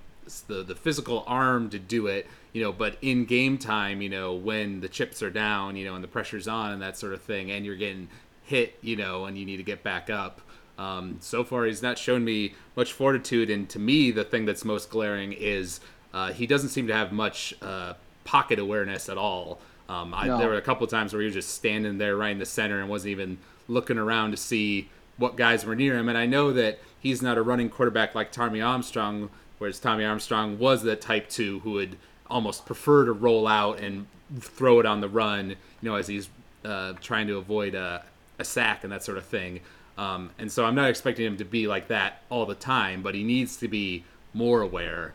the 0.48 0.64
the 0.64 0.76
physical 0.76 1.26
arm 1.28 1.70
to 1.70 1.78
do 1.78 2.08
it, 2.08 2.26
you 2.54 2.64
know. 2.64 2.72
But 2.72 2.98
in 3.02 3.26
game 3.26 3.58
time, 3.58 4.02
you 4.02 4.10
know, 4.10 4.34
when 4.34 4.80
the 4.80 4.88
chips 4.88 5.22
are 5.22 5.30
down, 5.30 5.76
you 5.76 5.86
know, 5.86 5.94
and 5.94 6.04
the 6.04 6.08
pressure's 6.08 6.48
on 6.48 6.72
and 6.72 6.82
that 6.82 6.98
sort 6.98 7.14
of 7.14 7.22
thing, 7.22 7.52
and 7.52 7.66
you're 7.66 7.76
getting 7.76 8.08
hit, 8.44 8.78
you 8.82 8.96
know, 8.96 9.26
and 9.26 9.38
you 9.38 9.46
need 9.46 9.58
to 9.58 9.64
get 9.64 9.84
back 9.84 10.10
up. 10.10 10.40
Um, 10.78 11.18
so 11.20 11.44
far, 11.44 11.66
he's 11.66 11.82
not 11.82 11.98
shown 11.98 12.24
me 12.24 12.54
much 12.78 12.94
fortitude, 12.94 13.50
and 13.50 13.70
to 13.70 13.80
me, 13.80 14.12
the 14.12 14.24
thing 14.24 14.46
that's 14.46 14.64
most 14.64 14.90
glaring 14.90 15.34
is 15.34 15.82
uh, 16.14 16.32
he 16.32 16.48
doesn't 16.48 16.70
seem 16.70 16.88
to 16.88 16.94
have 16.94 17.12
much 17.12 17.54
uh, 17.62 17.94
pocket 18.24 18.58
awareness 18.58 19.10
at 19.10 19.18
all. 19.18 19.60
Um, 19.90 20.14
I, 20.14 20.28
no. 20.28 20.38
There 20.38 20.48
were 20.48 20.58
a 20.58 20.62
couple 20.62 20.88
times 20.88 21.14
where 21.14 21.22
he 21.22 21.26
was 21.26 21.36
just 21.36 21.54
standing 21.54 21.98
there 21.98 22.16
right 22.16 22.32
in 22.32 22.40
the 22.40 22.46
center 22.46 22.80
and 22.80 22.90
wasn't 22.90 23.12
even 23.12 23.38
looking 23.68 23.98
around 23.98 24.32
to 24.32 24.38
see 24.38 24.90
what 25.18 25.36
guys 25.36 25.66
were 25.66 25.76
near 25.76 25.98
him. 25.98 26.10
And 26.10 26.18
I 26.18 26.26
know 26.26 26.52
that 26.54 26.80
he's 27.00 27.22
not 27.22 27.38
a 27.38 27.42
running 27.42 27.70
quarterback 27.70 28.16
like 28.16 28.32
Tommy 28.32 28.62
Armstrong, 28.62 29.30
whereas 29.58 29.80
Tommy 29.80 30.04
Armstrong 30.04 30.60
was 30.60 30.84
the 30.84 30.96
type 30.96 31.30
two 31.30 31.60
who 31.60 31.72
would 31.72 31.98
almost 32.30 32.66
prefer 32.66 33.06
to 33.06 33.12
roll 33.12 33.48
out 33.48 33.80
and 33.80 34.08
throw 34.40 34.80
it 34.80 34.86
on 34.86 35.02
the 35.02 35.10
run, 35.10 35.50
you 35.50 35.56
know, 35.90 35.96
as 35.96 36.08
he's 36.08 36.30
uh, 36.64 36.94
trying 37.02 37.28
to 37.28 37.38
avoid 37.38 37.76
a, 37.76 38.04
a 38.40 38.44
sack 38.44 38.84
and 38.84 38.92
that 38.92 39.04
sort 39.04 39.18
of 39.18 39.26
thing. 39.26 39.60
Um, 39.98 40.32
and 40.38 40.52
so 40.52 40.66
I'm 40.66 40.76
not 40.76 40.90
expecting 40.90 41.26
him 41.26 41.38
to 41.38 41.46
be 41.46 41.68
like 41.68 41.88
that 41.88 42.22
all 42.30 42.46
the 42.46 42.56
time, 42.56 43.02
but 43.02 43.16
he 43.16 43.24
needs 43.24 43.58
to 43.58 43.68
be 43.68 44.04
more 44.34 44.62
aware 44.62 45.14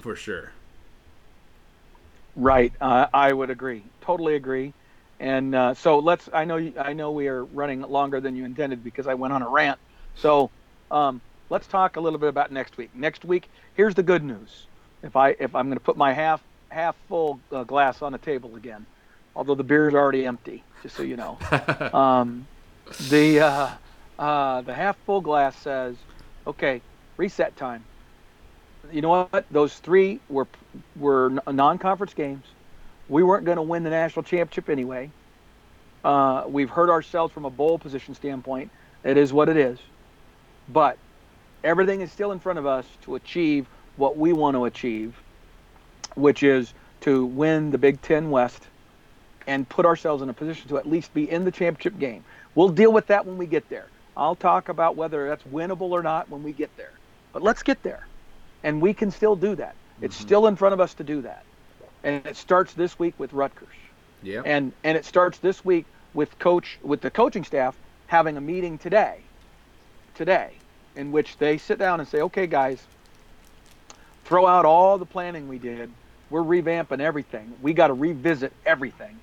for 0.00 0.16
sure. 0.16 0.52
Right, 2.34 2.72
uh, 2.80 3.06
I 3.12 3.32
would 3.32 3.50
agree, 3.50 3.84
totally 4.00 4.34
agree. 4.34 4.72
And 5.22 5.54
uh, 5.54 5.74
so 5.74 6.00
let's. 6.00 6.28
I 6.32 6.44
know. 6.44 6.72
I 6.76 6.94
know 6.94 7.12
we 7.12 7.28
are 7.28 7.44
running 7.44 7.82
longer 7.82 8.20
than 8.20 8.34
you 8.34 8.44
intended 8.44 8.82
because 8.82 9.06
I 9.06 9.14
went 9.14 9.32
on 9.32 9.40
a 9.40 9.48
rant. 9.48 9.78
So 10.16 10.50
um, 10.90 11.20
let's 11.48 11.68
talk 11.68 11.94
a 11.94 12.00
little 12.00 12.18
bit 12.18 12.28
about 12.28 12.50
next 12.50 12.76
week. 12.76 12.90
Next 12.92 13.24
week, 13.24 13.48
here's 13.74 13.94
the 13.94 14.02
good 14.02 14.24
news. 14.24 14.66
If 15.04 15.14
I 15.14 15.36
if 15.38 15.54
I'm 15.54 15.68
going 15.68 15.78
to 15.78 15.84
put 15.84 15.96
my 15.96 16.12
half 16.12 16.42
half 16.70 16.96
full 17.08 17.38
uh, 17.52 17.62
glass 17.62 18.02
on 18.02 18.10
the 18.10 18.18
table 18.18 18.56
again, 18.56 18.84
although 19.36 19.54
the 19.54 19.62
beer 19.62 19.88
is 19.88 19.94
already 19.94 20.26
empty, 20.26 20.64
just 20.82 20.96
so 20.96 21.04
you 21.04 21.16
know. 21.16 21.38
um, 21.92 22.44
the 23.08 23.42
uh, 23.42 23.70
uh, 24.18 24.62
the 24.62 24.74
half 24.74 24.96
full 25.06 25.20
glass 25.20 25.54
says, 25.56 25.94
okay, 26.48 26.82
reset 27.16 27.56
time. 27.56 27.84
You 28.90 29.02
know 29.02 29.28
what? 29.30 29.46
Those 29.52 29.78
three 29.78 30.18
were 30.28 30.48
were 30.96 31.30
non-conference 31.46 32.14
games. 32.14 32.44
We 33.08 33.22
weren't 33.22 33.44
going 33.44 33.56
to 33.56 33.62
win 33.62 33.82
the 33.82 33.90
national 33.90 34.22
championship 34.22 34.68
anyway. 34.68 35.10
Uh, 36.04 36.44
we've 36.46 36.70
hurt 36.70 36.90
ourselves 36.90 37.32
from 37.32 37.44
a 37.44 37.50
bowl 37.50 37.78
position 37.78 38.14
standpoint. 38.14 38.70
It 39.04 39.16
is 39.16 39.32
what 39.32 39.48
it 39.48 39.56
is. 39.56 39.78
But 40.68 40.98
everything 41.64 42.00
is 42.00 42.10
still 42.10 42.32
in 42.32 42.40
front 42.40 42.58
of 42.58 42.66
us 42.66 42.86
to 43.02 43.14
achieve 43.14 43.66
what 43.96 44.16
we 44.16 44.32
want 44.32 44.56
to 44.56 44.64
achieve, 44.64 45.14
which 46.14 46.42
is 46.42 46.72
to 47.02 47.26
win 47.26 47.70
the 47.70 47.78
Big 47.78 48.00
Ten 48.02 48.30
West 48.30 48.62
and 49.46 49.68
put 49.68 49.84
ourselves 49.84 50.22
in 50.22 50.28
a 50.28 50.32
position 50.32 50.68
to 50.68 50.78
at 50.78 50.88
least 50.88 51.12
be 51.14 51.30
in 51.30 51.44
the 51.44 51.50
championship 51.50 51.98
game. 51.98 52.24
We'll 52.54 52.68
deal 52.68 52.92
with 52.92 53.08
that 53.08 53.26
when 53.26 53.38
we 53.38 53.46
get 53.46 53.68
there. 53.68 53.86
I'll 54.16 54.36
talk 54.36 54.68
about 54.68 54.96
whether 54.96 55.28
that's 55.28 55.42
winnable 55.44 55.90
or 55.90 56.02
not 56.02 56.28
when 56.28 56.42
we 56.42 56.52
get 56.52 56.74
there. 56.76 56.92
But 57.32 57.42
let's 57.42 57.62
get 57.62 57.82
there. 57.82 58.06
And 58.62 58.80
we 58.80 58.94
can 58.94 59.10
still 59.10 59.36
do 59.36 59.56
that. 59.56 59.74
It's 60.00 60.16
mm-hmm. 60.16 60.26
still 60.26 60.46
in 60.46 60.56
front 60.56 60.74
of 60.74 60.80
us 60.80 60.94
to 60.94 61.04
do 61.04 61.22
that. 61.22 61.44
And 62.04 62.26
it 62.26 62.36
starts 62.36 62.72
this 62.74 62.98
week 62.98 63.14
with 63.18 63.32
Rutgers. 63.32 63.68
Yeah. 64.22 64.42
And 64.44 64.72
and 64.84 64.96
it 64.96 65.04
starts 65.04 65.38
this 65.38 65.64
week 65.64 65.86
with 66.14 66.38
coach 66.38 66.78
with 66.82 67.00
the 67.00 67.10
coaching 67.10 67.44
staff 67.44 67.76
having 68.06 68.36
a 68.36 68.40
meeting 68.40 68.78
today. 68.78 69.18
Today 70.14 70.52
in 70.94 71.10
which 71.10 71.38
they 71.38 71.56
sit 71.56 71.78
down 71.78 72.00
and 72.00 72.08
say, 72.08 72.20
"Okay, 72.20 72.46
guys, 72.46 72.82
throw 74.24 74.46
out 74.46 74.64
all 74.64 74.98
the 74.98 75.06
planning 75.06 75.48
we 75.48 75.58
did. 75.58 75.90
We're 76.30 76.42
revamping 76.42 77.00
everything. 77.00 77.52
We 77.62 77.72
got 77.72 77.88
to 77.88 77.94
revisit 77.94 78.52
everything 78.66 79.18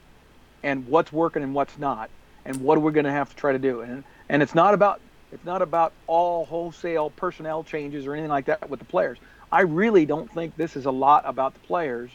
and 0.63 0.87
what's 0.87 1.11
working 1.11 1.43
and 1.43 1.53
what's 1.53 1.77
not 1.77 2.09
and 2.45 2.61
what 2.61 2.77
are 2.77 2.81
we 2.81 2.91
going 2.91 3.05
to 3.05 3.11
have 3.11 3.29
to 3.29 3.35
try 3.35 3.51
to 3.51 3.59
do 3.59 3.81
and 3.81 4.03
and 4.29 4.41
it's 4.41 4.55
not 4.55 4.73
about 4.73 4.99
it's 5.31 5.45
not 5.45 5.61
about 5.61 5.93
all 6.07 6.45
wholesale 6.45 7.09
personnel 7.11 7.63
changes 7.63 8.05
or 8.05 8.13
anything 8.13 8.29
like 8.29 8.45
that 8.45 8.69
with 8.69 8.79
the 8.79 8.85
players 8.85 9.17
i 9.51 9.61
really 9.61 10.05
don't 10.05 10.31
think 10.31 10.55
this 10.57 10.75
is 10.75 10.85
a 10.85 10.91
lot 10.91 11.23
about 11.25 11.53
the 11.53 11.59
players 11.61 12.11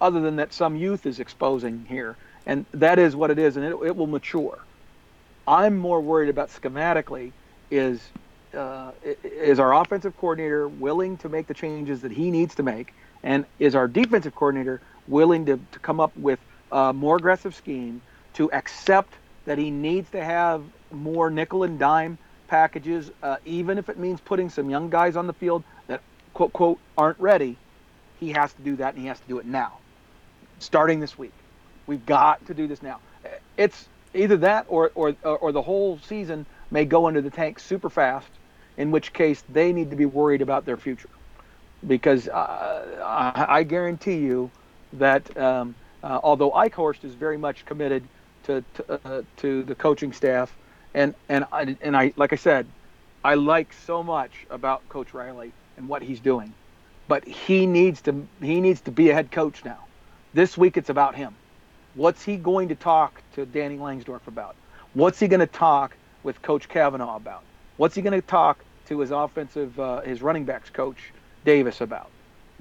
other 0.00 0.20
than 0.20 0.36
that 0.36 0.52
some 0.52 0.76
youth 0.76 1.06
is 1.06 1.20
exposing 1.20 1.84
here. 1.88 2.16
And 2.46 2.64
that 2.72 2.98
is 2.98 3.16
what 3.16 3.30
it 3.30 3.38
is 3.38 3.56
and 3.56 3.64
it, 3.64 3.74
it 3.84 3.96
will 3.96 4.06
mature. 4.06 4.58
I'm 5.46 5.76
more 5.76 6.00
worried 6.00 6.28
about 6.28 6.50
schematically 6.50 7.32
is 7.70 8.00
uh, 8.54 8.92
is 9.22 9.58
our 9.58 9.74
offensive 9.74 10.16
coordinator 10.16 10.68
willing 10.68 11.16
to 11.18 11.28
make 11.28 11.46
the 11.46 11.54
changes 11.54 12.00
that 12.02 12.12
he 12.12 12.30
needs 12.30 12.54
to 12.54 12.62
make? 12.62 12.94
And 13.22 13.44
is 13.58 13.74
our 13.74 13.86
defensive 13.88 14.34
coordinator 14.34 14.80
willing 15.08 15.46
to, 15.46 15.58
to 15.72 15.78
come 15.80 16.00
up 16.00 16.16
with 16.16 16.38
a 16.72 16.92
more 16.92 17.16
aggressive 17.16 17.54
scheme 17.54 18.00
to 18.34 18.50
accept 18.52 19.14
that 19.44 19.58
he 19.58 19.70
needs 19.70 20.10
to 20.10 20.22
have 20.22 20.62
more 20.90 21.30
nickel 21.30 21.62
and 21.64 21.78
dime 21.78 22.18
packages, 22.48 23.10
uh, 23.22 23.36
even 23.44 23.78
if 23.78 23.88
it 23.88 23.98
means 23.98 24.20
putting 24.20 24.48
some 24.48 24.70
young 24.70 24.90
guys 24.90 25.16
on 25.16 25.26
the 25.26 25.32
field 25.32 25.62
that 25.86 26.00
quote 26.34 26.52
quote 26.52 26.78
aren't 26.96 27.18
ready. 27.18 27.56
He 28.20 28.32
has 28.32 28.52
to 28.54 28.62
do 28.62 28.76
that, 28.76 28.94
and 28.94 29.02
he 29.02 29.08
has 29.08 29.20
to 29.20 29.28
do 29.28 29.38
it 29.38 29.46
now, 29.46 29.78
starting 30.58 31.00
this 31.00 31.18
week. 31.18 31.32
We've 31.86 32.04
got 32.04 32.46
to 32.46 32.54
do 32.54 32.66
this 32.66 32.82
now. 32.82 33.00
It's 33.56 33.88
either 34.14 34.36
that 34.38 34.66
or 34.68 34.90
or 34.94 35.14
or 35.22 35.52
the 35.52 35.62
whole 35.62 35.98
season 35.98 36.46
may 36.70 36.84
go 36.84 37.08
into 37.08 37.22
the 37.22 37.30
tank 37.30 37.58
super 37.58 37.90
fast, 37.90 38.28
in 38.76 38.90
which 38.90 39.12
case 39.12 39.42
they 39.48 39.72
need 39.72 39.90
to 39.90 39.96
be 39.96 40.06
worried 40.06 40.42
about 40.42 40.64
their 40.64 40.76
future, 40.76 41.08
because 41.86 42.28
uh, 42.28 43.02
I, 43.04 43.58
I, 43.58 43.62
guarantee 43.62 44.18
you 44.18 44.50
that 44.94 45.36
um, 45.36 45.74
uh, 46.02 46.20
although 46.22 46.50
Eichorst 46.50 47.04
is 47.04 47.14
very 47.14 47.38
much 47.38 47.64
committed 47.64 48.02
to 48.44 48.64
to, 48.74 49.00
uh, 49.04 49.22
to 49.38 49.62
the 49.64 49.74
coaching 49.74 50.12
staff 50.12 50.56
And 50.94 51.14
and 51.28 51.44
I, 51.52 51.76
and 51.80 51.96
I 51.96 52.12
like 52.16 52.32
I 52.32 52.36
said, 52.36 52.66
I 53.22 53.34
like 53.34 53.72
so 53.86 54.02
much 54.02 54.46
about 54.50 54.88
Coach 54.88 55.14
Riley 55.14 55.52
and 55.76 55.88
what 55.88 56.02
he's 56.02 56.20
doing, 56.20 56.52
but 57.06 57.24
he 57.26 57.66
needs 57.66 58.00
to 58.02 58.26
he 58.40 58.60
needs 58.60 58.80
to 58.82 58.90
be 58.90 59.10
a 59.10 59.14
head 59.14 59.30
coach 59.30 59.64
now. 59.64 59.85
This 60.34 60.56
week 60.58 60.76
it's 60.76 60.90
about 60.90 61.14
him. 61.14 61.34
What's 61.94 62.22
he 62.22 62.36
going 62.36 62.68
to 62.68 62.74
talk 62.74 63.22
to 63.34 63.46
Danny 63.46 63.78
Langsdorf 63.78 64.26
about? 64.26 64.54
What's 64.92 65.18
he 65.18 65.28
going 65.28 65.40
to 65.40 65.46
talk 65.46 65.96
with 66.22 66.42
Coach 66.42 66.68
Cavanaugh 66.68 67.16
about? 67.16 67.42
What's 67.76 67.94
he 67.94 68.02
going 68.02 68.20
to 68.20 68.26
talk 68.26 68.58
to 68.86 69.00
his 69.00 69.10
offensive 69.10 69.78
uh, 69.78 70.00
his 70.02 70.22
running 70.22 70.44
backs 70.44 70.70
coach 70.70 71.12
Davis 71.44 71.80
about? 71.80 72.10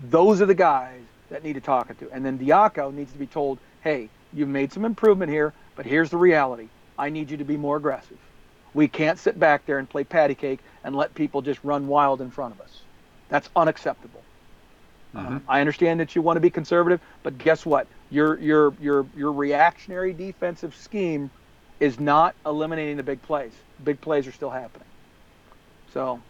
Those 0.10 0.42
are 0.42 0.46
the 0.46 0.56
guys 0.56 1.02
that 1.30 1.44
need 1.44 1.54
to 1.54 1.62
talk 1.62 1.98
to. 1.98 2.10
And 2.12 2.26
then 2.26 2.38
Diaco 2.38 2.94
needs 2.94 3.12
to 3.12 3.18
be 3.18 3.28
told, 3.28 3.58
hey, 3.82 4.10
you've 4.34 4.50
made 4.50 4.72
some 4.72 4.86
improvement 4.86 5.32
here, 5.32 5.54
but 5.76 5.86
here's 5.86 6.10
the 6.10 6.18
reality. 6.18 6.68
I 6.98 7.10
need 7.10 7.30
you 7.30 7.38
to 7.38 7.44
be 7.44 7.58
more 7.58 7.78
aggressive. 7.78 8.18
We 8.74 8.88
can't 8.88 9.18
sit 9.18 9.40
back 9.40 9.66
there 9.66 9.80
and 9.80 9.90
play 9.90 10.04
patty 10.04 10.36
cake 10.36 10.60
and 10.84 10.96
let 10.96 11.16
people 11.16 11.42
just 11.42 11.64
run 11.64 11.88
wild 11.88 12.22
in 12.22 12.30
front 12.30 12.54
of 12.54 12.62
us. 12.62 12.82
That's 13.30 13.50
unacceptable. 13.56 14.22
Mm-hmm. 15.16 15.38
I 15.50 15.62
understand 15.62 16.00
that 16.00 16.16
you 16.16 16.22
want 16.22 16.38
to 16.38 16.42
be 16.42 16.50
conservative, 16.50 17.00
but 17.24 17.38
guess 17.38 17.66
what? 17.66 17.88
Your 18.12 18.38
your 18.40 18.74
your 18.82 19.06
your 19.16 19.32
reactionary 19.32 20.14
defensive 20.14 20.76
scheme 20.76 21.30
is 21.80 22.00
not 22.00 22.36
eliminating 22.46 22.98
the 22.98 23.04
big 23.04 23.22
plays. 23.22 23.54
Big 23.84 24.00
plays 24.02 24.28
are 24.28 24.32
still 24.32 24.50
happening. 24.50 24.88
So, 25.94 26.22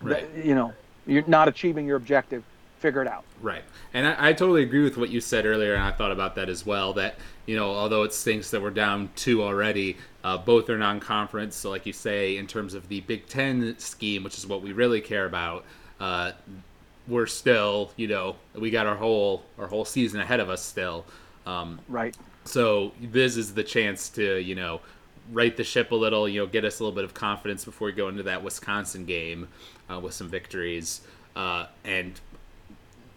right. 0.00 0.32
th- 0.34 0.44
you 0.44 0.54
know, 0.54 0.72
you're 1.06 1.24
not 1.26 1.48
achieving 1.48 1.86
your 1.86 1.96
objective 1.96 2.44
figure 2.78 3.02
it 3.02 3.08
out. 3.08 3.24
Right. 3.40 3.62
And 3.92 4.06
I, 4.06 4.28
I, 4.28 4.32
totally 4.32 4.62
agree 4.62 4.82
with 4.82 4.96
what 4.96 5.10
you 5.10 5.20
said 5.20 5.46
earlier, 5.46 5.74
and 5.74 5.82
I 5.82 5.90
thought 5.90 6.12
about 6.12 6.34
that 6.36 6.48
as 6.48 6.64
well. 6.64 6.92
That, 6.94 7.16
you 7.46 7.56
know, 7.56 7.70
although 7.70 8.04
it 8.04 8.12
stinks 8.12 8.50
that 8.50 8.62
we're 8.62 8.70
down 8.70 9.10
two 9.16 9.42
already, 9.42 9.96
uh, 10.24 10.38
both 10.38 10.70
are 10.70 10.78
non 10.78 11.00
conference. 11.00 11.56
So, 11.56 11.70
like 11.70 11.86
you 11.86 11.92
say, 11.92 12.36
in 12.36 12.46
terms 12.46 12.74
of 12.74 12.88
the 12.88 13.00
Big 13.00 13.26
Ten 13.26 13.76
scheme, 13.78 14.22
which 14.24 14.38
is 14.38 14.46
what 14.46 14.62
we 14.62 14.72
really 14.72 15.00
care 15.00 15.26
about, 15.26 15.64
uh, 16.00 16.32
we're 17.08 17.26
still, 17.26 17.90
you 17.96 18.06
know, 18.06 18.36
we 18.54 18.70
got 18.70 18.86
our 18.86 18.96
whole 18.96 19.44
our 19.58 19.66
whole 19.66 19.84
season 19.84 20.20
ahead 20.20 20.40
of 20.40 20.50
us 20.50 20.62
still. 20.62 21.04
Um, 21.46 21.80
right. 21.88 22.16
So 22.44 22.92
this 23.00 23.36
is 23.36 23.54
the 23.54 23.64
chance 23.64 24.08
to, 24.10 24.38
you 24.38 24.54
know, 24.54 24.80
right 25.32 25.56
the 25.56 25.64
ship 25.64 25.90
a 25.92 25.94
little, 25.94 26.28
you 26.28 26.40
know, 26.40 26.46
get 26.46 26.64
us 26.64 26.80
a 26.80 26.84
little 26.84 26.94
bit 26.94 27.04
of 27.04 27.14
confidence 27.14 27.64
before 27.64 27.86
we 27.86 27.92
go 27.92 28.08
into 28.08 28.22
that 28.24 28.42
Wisconsin 28.42 29.04
game 29.04 29.48
uh, 29.90 29.98
with 29.98 30.14
some 30.14 30.28
victories. 30.28 31.00
Uh, 31.34 31.66
and 31.84 32.20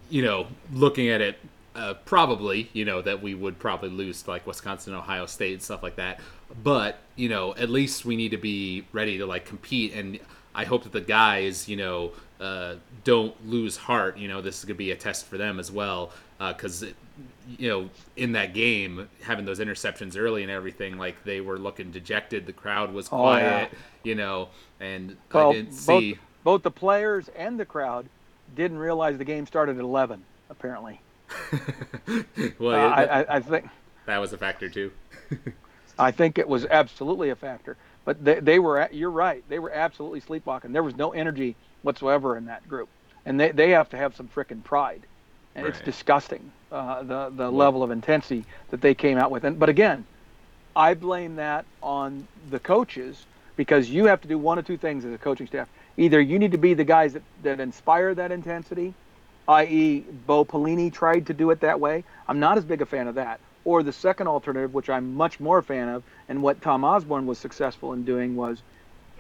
you 0.10 0.22
know, 0.22 0.48
looking 0.74 1.10
at 1.10 1.22
it, 1.22 1.40
uh, 1.74 1.94
probably, 2.06 2.70
you 2.74 2.84
know, 2.84 3.02
that 3.02 3.22
we 3.22 3.34
would 3.34 3.58
probably 3.58 3.90
lose 3.90 4.22
to 4.24 4.30
like 4.30 4.46
Wisconsin, 4.46 4.94
Ohio 4.94 5.26
State, 5.26 5.54
and 5.54 5.62
stuff 5.62 5.82
like 5.82 5.96
that. 5.96 6.20
But 6.64 7.00
you 7.16 7.30
know, 7.30 7.56
at 7.56 7.70
least 7.70 8.06
we 8.06 8.16
need 8.16 8.32
to 8.32 8.38
be 8.38 8.86
ready 8.92 9.18
to 9.18 9.26
like 9.26 9.46
compete, 9.46 9.94
and 9.94 10.20
I 10.54 10.66
hope 10.66 10.84
that 10.84 10.92
the 10.92 11.02
guys, 11.02 11.70
you 11.70 11.78
know, 11.78 12.12
uh, 12.42 12.76
don't 13.04 13.50
lose 13.50 13.78
heart. 13.78 14.18
You 14.18 14.28
know, 14.28 14.42
this 14.42 14.60
is 14.60 14.66
gonna 14.66 14.76
be 14.76 14.92
a 14.92 14.96
test 14.96 15.26
for 15.28 15.38
them 15.38 15.60
as 15.60 15.72
well, 15.72 16.12
because. 16.40 16.84
Uh, 16.84 16.88
you 17.58 17.70
know, 17.70 17.90
in 18.16 18.32
that 18.32 18.54
game, 18.54 19.10
having 19.22 19.46
those 19.46 19.60
interceptions 19.60 20.18
early 20.18 20.44
and 20.44 20.52
everything, 20.52 20.98
like 20.98 21.24
they 21.24 21.42
were 21.42 21.58
looking 21.58 21.92
dejected. 21.92 22.46
The 22.46 22.54
crowd 22.54 22.94
was 22.94 23.10
quiet, 23.10 23.70
oh, 23.72 23.76
yeah. 23.76 23.80
you 24.04 24.16
know, 24.16 24.50
and 24.80 25.18
well, 25.34 25.50
I 25.50 25.54
didn't 25.54 25.74
see 25.74 26.14
both, 26.14 26.20
both 26.44 26.64
the 26.64 26.72
players 26.72 27.30
and 27.36 27.60
the 27.60 27.66
crowd 27.66 28.08
didn't 28.56 28.78
realize 28.78 29.18
the 29.18 29.26
game 29.26 29.46
started 29.46 29.78
at 29.78 29.82
11, 29.82 30.24
apparently. 30.50 31.00
well, 32.60 32.76
uh, 32.76 32.96
I, 32.96 33.38
I, 33.38 33.40
think 33.40 33.68
that 34.06 34.18
was 34.18 34.34
a 34.34 34.38
factor 34.38 34.70
too. 34.70 34.92
I 36.00 36.12
think 36.12 36.38
it 36.38 36.48
was 36.48 36.66
absolutely 36.66 37.30
a 37.30 37.36
factor. 37.36 37.78
But 38.04 38.24
they, 38.24 38.40
they 38.40 38.60
were, 38.60 38.90
you're 38.92 39.12
right, 39.12 39.44
they 39.48 39.60
were 39.60 39.72
absolutely 39.72 40.20
sleepwalking. 40.20 40.74
There 40.74 40.84
was 40.84 40.96
no 40.96 41.12
energy 41.12 41.56
whatsoever 41.82 42.38
in 42.38 42.46
that 42.46 42.68
group. 42.68 42.90
And 43.26 43.40
they, 43.40 43.52
they 43.52 43.72
have 43.72 43.90
to 43.90 43.98
have 43.98 44.16
some 44.16 44.28
freaking 44.28 44.64
pride. 44.64 45.02
And 45.54 45.66
right. 45.66 45.74
it's 45.74 45.84
disgusting, 45.84 46.52
uh, 46.72 47.04
the, 47.04 47.30
the 47.30 47.44
well, 47.44 47.52
level 47.52 47.84
of 47.84 47.92
intensity 47.92 48.46
that 48.70 48.82
they 48.82 48.94
came 48.94 49.18
out 49.18 49.32
with. 49.32 49.44
And, 49.44 49.60
but 49.60 49.70
again, 49.70 50.06
I 50.76 50.94
blame 50.94 51.36
that 51.36 51.66
on 51.84 52.28
the 52.50 52.60
coaches 52.60 53.26
because 53.58 53.90
you 53.90 54.06
have 54.06 54.22
to 54.22 54.28
do 54.28 54.38
one 54.38 54.58
of 54.58 54.66
two 54.66 54.78
things 54.78 55.04
as 55.04 55.14
a 55.14 55.18
coaching 55.18 55.48
staff 55.48 55.68
either 55.98 56.22
you 56.22 56.40
need 56.40 56.52
to 56.52 56.58
be 56.58 56.74
the 56.74 56.84
guys 56.84 57.14
that, 57.14 57.24
that 57.44 57.60
inspire 57.60 58.16
that 58.16 58.32
intensity, 58.32 58.94
i.e., 59.48 60.04
Bo 60.26 60.46
Pelini 60.46 60.92
tried 60.92 61.28
to 61.28 61.34
do 61.34 61.52
it 61.52 61.60
that 61.62 61.80
way. 61.80 62.04
I'm 62.28 62.40
not 62.40 62.58
as 62.58 62.66
big 62.66 62.82
a 62.82 62.86
fan 62.86 63.08
of 63.08 63.16
that. 63.16 63.40
Or 63.66 63.84
the 63.84 63.94
second 63.94 64.28
alternative, 64.28 64.74
which 64.74 64.90
I'm 64.90 65.14
much 65.14 65.40
more 65.40 65.60
a 65.60 65.64
fan 65.64 65.90
of, 65.90 66.04
and 66.30 66.42
what 66.42 66.62
Tom 66.62 66.84
Osborne 66.84 67.28
was 67.28 67.38
successful 67.38 67.94
in 67.94 68.04
doing 68.04 68.36
was 68.36 68.62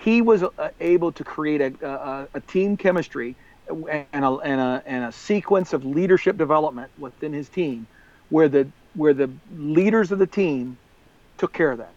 he 0.01 0.21
was 0.21 0.43
uh, 0.43 0.69
able 0.79 1.11
to 1.11 1.23
create 1.23 1.61
a, 1.61 1.87
a, 1.87 2.27
a 2.33 2.39
team 2.41 2.75
chemistry 2.75 3.35
and 3.69 4.25
a, 4.25 4.29
and, 4.37 4.59
a, 4.59 4.83
and 4.85 5.05
a 5.05 5.11
sequence 5.11 5.73
of 5.73 5.85
leadership 5.85 6.37
development 6.37 6.91
within 6.97 7.31
his 7.33 7.47
team 7.47 7.87
where 8.29 8.49
the 8.49 8.67
where 8.93 9.13
the 9.13 9.29
leaders 9.55 10.11
of 10.11 10.19
the 10.19 10.27
team 10.27 10.77
took 11.37 11.53
care 11.53 11.71
of 11.71 11.77
that. 11.77 11.93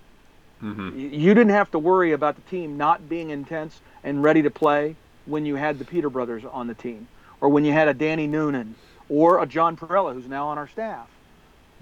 Mm-hmm. 0.63 0.97
You 0.97 1.35
didn't 1.35 1.51
have 1.51 1.71
to 1.73 1.79
worry 1.79 2.13
about 2.13 2.37
the 2.37 2.43
team 2.43 2.77
not 2.77 3.09
being 3.09 3.31
intense 3.31 3.81
and 4.05 4.23
ready 4.23 4.43
to 4.43 4.51
play 4.51 4.95
when 5.27 5.45
you 5.45 5.57
had 5.57 5.79
the 5.81 5.85
Peter 5.85 6.09
brothers 6.09 6.45
on 6.45 6.69
the 6.69 6.75
team, 6.75 7.09
or 7.41 7.49
when 7.49 7.65
you 7.65 7.73
had 7.73 7.89
a 7.89 7.95
Danny 7.95 8.29
Noonan, 8.29 8.77
or 9.09 9.43
a 9.43 9.47
John 9.47 9.77
Parrella, 9.77 10.13
who's 10.13 10.29
now 10.29 10.47
on 10.49 10.59
our 10.59 10.69
staff. 10.69 11.09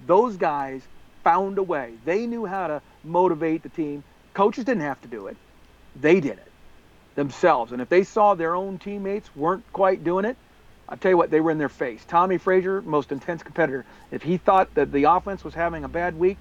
Those 0.07 0.37
guys 0.37 0.81
found 1.23 1.59
a 1.59 1.63
way. 1.63 1.93
They 2.07 2.27
knew 2.27 2.47
how 2.47 2.69
to 2.69 2.83
motivate 3.05 3.63
the 3.63 3.69
team. 3.69 4.03
Coaches 4.33 4.65
didn't 4.65 4.83
have 4.83 5.01
to 5.03 5.09
do 5.09 5.27
it. 5.27 5.37
They 6.01 6.21
did 6.21 6.33
it 6.39 6.53
themselves. 7.15 7.73
And 7.73 7.83
if 7.83 7.89
they 7.89 8.05
saw 8.05 8.35
their 8.35 8.55
own 8.55 8.79
teammates 8.79 9.35
weren't 9.37 9.65
quite 9.73 10.03
doing 10.05 10.25
it, 10.25 10.37
I 10.89 10.97
tell 10.97 11.11
you 11.11 11.17
what, 11.17 11.31
they 11.31 11.41
were 11.41 11.51
in 11.51 11.59
their 11.59 11.69
face. 11.69 12.05
Tommie 12.07 12.39
Frazier, 12.39 12.83
most 12.83 13.13
intense 13.13 13.43
competitor. 13.43 13.85
If 14.11 14.23
he 14.23 14.37
thought 14.37 14.75
that 14.75 14.93
the 14.93 15.05
offense 15.05 15.45
was 15.45 15.55
having 15.55 15.85
a 15.85 15.89
bad 15.89 16.19
week, 16.19 16.39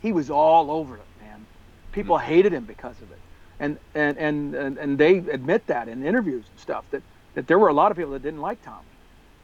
he 0.00 0.12
was 0.12 0.30
all 0.30 0.70
over 0.70 0.96
it, 0.96 1.02
man. 1.20 1.46
People 1.92 2.16
mm-hmm. 2.16 2.26
hated 2.26 2.52
him 2.52 2.64
because 2.64 3.00
of 3.00 3.10
it 3.10 3.18
and 3.62 3.78
and 3.94 4.18
and 4.18 4.76
and, 4.76 4.98
they 4.98 5.18
admit 5.18 5.66
that 5.68 5.88
in 5.88 6.04
interviews 6.04 6.44
and 6.50 6.60
stuff 6.60 6.84
that 6.90 7.02
that 7.34 7.46
there 7.46 7.58
were 7.58 7.68
a 7.68 7.72
lot 7.72 7.90
of 7.90 7.96
people 7.96 8.12
that 8.12 8.22
didn't 8.22 8.40
like 8.40 8.62
Tommie. 8.64 8.82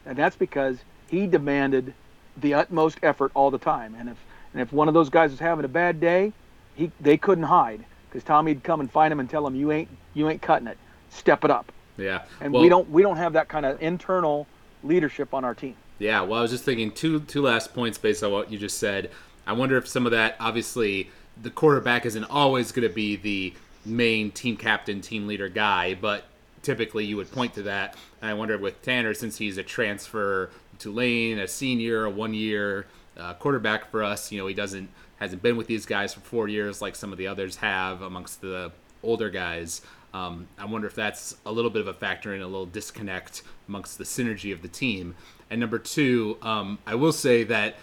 and 0.05 0.17
that's 0.17 0.35
because 0.35 0.77
he 1.07 1.25
demanded 1.25 1.93
the 2.37 2.53
utmost 2.53 2.99
effort 3.01 3.31
all 3.33 3.49
the 3.49 3.57
time. 3.57 3.95
And 3.97 4.09
if 4.09 4.17
and 4.53 4.61
if 4.61 4.73
one 4.73 4.87
of 4.87 4.93
those 4.93 5.09
guys 5.09 5.31
was 5.31 5.39
having 5.39 5.65
a 5.65 5.69
bad 5.69 5.99
day, 6.01 6.33
he 6.75 6.91
they 6.99 7.17
couldn't 7.17 7.45
hide 7.45 7.85
because 8.09 8.23
Tommie'd 8.23 8.63
come 8.63 8.79
and 8.79 8.91
find 8.91 9.11
him 9.11 9.19
and 9.19 9.29
tell 9.29 9.45
him 9.45 9.55
you 9.55 9.71
ain't 9.71 9.89
you 10.13 10.29
ain't 10.29 10.41
cutting 10.41 10.67
it, 10.67 10.77
step 11.09 11.43
it 11.43 11.51
up. 11.51 11.71
Yeah, 11.97 12.23
and 12.41 12.53
well, 12.53 12.61
we 12.61 12.69
don't 12.69 12.89
we 12.89 13.01
don't 13.01 13.17
have 13.17 13.33
that 13.33 13.47
kind 13.47 13.65
of 13.65 13.81
internal 13.81 14.47
leadership 14.83 15.33
on 15.33 15.43
our 15.43 15.53
team. 15.53 15.75
Yeah, 15.99 16.21
well, 16.21 16.39
I 16.39 16.41
was 16.41 16.51
just 16.51 16.63
thinking 16.63 16.91
two 16.91 17.19
two 17.21 17.41
last 17.41 17.73
points 17.73 17.97
based 17.97 18.23
on 18.23 18.31
what 18.31 18.51
you 18.51 18.57
just 18.57 18.77
said. 18.77 19.11
I 19.45 19.53
wonder 19.53 19.77
if 19.77 19.87
some 19.87 20.05
of 20.05 20.11
that, 20.11 20.35
obviously, 20.39 21.09
the 21.41 21.49
quarterback 21.49 22.05
isn't 22.05 22.25
always 22.25 22.71
going 22.71 22.87
to 22.87 22.93
be 22.93 23.15
the 23.15 23.53
main 23.85 24.31
team 24.31 24.55
captain, 24.57 25.01
team 25.01 25.27
leader 25.27 25.49
guy, 25.49 25.95
but 25.95 26.25
typically 26.61 27.05
you 27.05 27.17
would 27.17 27.31
point 27.31 27.53
to 27.55 27.63
that. 27.63 27.95
And 28.21 28.29
I 28.29 28.33
wonder 28.33 28.57
with 28.57 28.81
Tanner, 28.81 29.13
since 29.13 29.37
he's 29.37 29.57
a 29.57 29.63
transfer 29.63 30.51
Tulane, 30.77 31.39
a 31.39 31.47
senior, 31.47 32.05
a 32.05 32.09
one 32.09 32.33
year 32.33 32.85
uh, 33.19 33.33
quarterback 33.35 33.89
for 33.91 34.03
us, 34.03 34.31
you 34.31 34.39
know, 34.39 34.47
he 34.47 34.53
doesn't 34.53 34.89
hasn't 35.17 35.41
been 35.41 35.57
with 35.57 35.67
these 35.67 35.85
guys 35.85 36.13
for 36.13 36.21
four 36.21 36.47
years 36.47 36.81
like 36.81 36.95
some 36.95 37.11
of 37.11 37.17
the 37.17 37.27
others 37.27 37.57
have 37.57 38.01
amongst 38.01 38.41
the 38.41 38.71
older 39.03 39.29
guys. 39.29 39.81
Um, 40.13 40.47
I 40.57 40.65
wonder 40.65 40.87
if 40.87 40.95
that's 40.95 41.35
a 41.45 41.51
little 41.51 41.69
bit 41.69 41.81
of 41.81 41.87
a 41.87 41.93
factor 41.93 42.33
in 42.33 42.41
a 42.41 42.47
little 42.47 42.65
disconnect 42.65 43.43
amongst 43.67 43.97
the 43.97 44.03
synergy 44.03 44.51
of 44.53 44.61
the 44.61 44.67
team. 44.67 45.15
And 45.49 45.59
number 45.59 45.77
two, 45.77 46.37
um, 46.41 46.79
I 46.87 46.95
will 46.95 47.11
say 47.11 47.43
that 47.43 47.75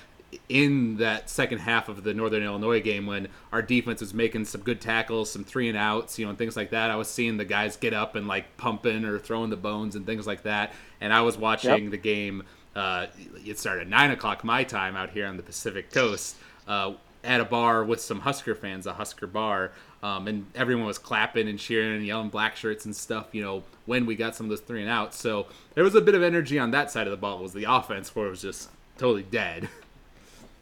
in 0.49 0.97
that 0.97 1.31
second 1.31 1.59
half 1.59 1.89
of 1.89 2.03
the 2.03 2.13
Northern 2.13 2.43
Illinois 2.43 2.81
game 2.81 3.07
when 3.07 3.29
our 3.53 3.63
defense 3.63 4.01
was 4.01 4.13
making 4.13 4.45
some 4.45 4.61
good 4.61 4.81
tackles, 4.81 5.31
some 5.31 5.45
three 5.45 5.69
and 5.69 5.79
outs, 5.79 6.19
you 6.19 6.25
know, 6.25 6.31
and 6.31 6.39
things 6.39 6.57
like 6.57 6.71
that. 6.71 6.91
I 6.91 6.97
was 6.97 7.09
seeing 7.09 7.37
the 7.37 7.45
guys 7.45 7.77
get 7.77 7.95
up 7.95 8.17
and 8.17 8.27
like 8.27 8.57
pumping 8.57 9.05
or 9.05 9.19
throwing 9.19 9.51
the 9.51 9.57
bones 9.57 9.95
and 9.95 10.05
things 10.05 10.27
like 10.27 10.43
that. 10.43 10.73
And 11.01 11.13
I 11.13 11.23
was 11.23 11.39
watching 11.39 11.85
yep. 11.85 11.91
the 11.91 11.99
game. 11.99 12.43
Uh, 12.77 13.07
it 13.45 13.59
started 13.59 13.83
at 13.83 13.89
nine 13.89 14.11
o'clock 14.11 14.45
my 14.45 14.63
time 14.63 14.97
out 14.97 15.11
here 15.11 15.27
on 15.27 15.37
the 15.37 15.43
Pacific 15.43 15.91
Coast 15.91 16.37
uh, 16.69 16.93
at 17.25 17.41
a 17.41 17.45
bar 17.45 17.83
with 17.83 18.01
some 18.01 18.21
Husker 18.21 18.55
fans, 18.55 18.87
a 18.87 18.93
Husker 18.93 19.27
bar. 19.27 19.73
Um, 20.03 20.29
and 20.29 20.47
everyone 20.55 20.87
was 20.87 20.99
clapping 20.99 21.49
and 21.49 21.59
cheering 21.59 21.97
and 21.97 22.07
yelling 22.07 22.29
black 22.29 22.55
shirts 22.55 22.85
and 22.85 22.95
stuff, 22.95 23.29
you 23.33 23.43
know, 23.43 23.63
when 23.87 24.05
we 24.05 24.15
got 24.15 24.37
some 24.37 24.47
of 24.47 24.51
those 24.51 24.61
three 24.61 24.83
and 24.83 24.91
outs. 24.91 25.19
So 25.19 25.47
there 25.75 25.83
was 25.83 25.95
a 25.95 26.03
bit 26.03 26.15
of 26.15 26.23
energy 26.23 26.59
on 26.59 26.71
that 26.73 26.91
side 26.91 27.07
of 27.07 27.11
the 27.11 27.17
ball. 27.17 27.39
It 27.39 27.43
was 27.43 27.55
the 27.55 27.65
offense 27.65 28.15
where 28.15 28.27
it 28.27 28.31
was 28.31 28.43
just 28.43 28.69
totally 28.99 29.25
dead. 29.25 29.69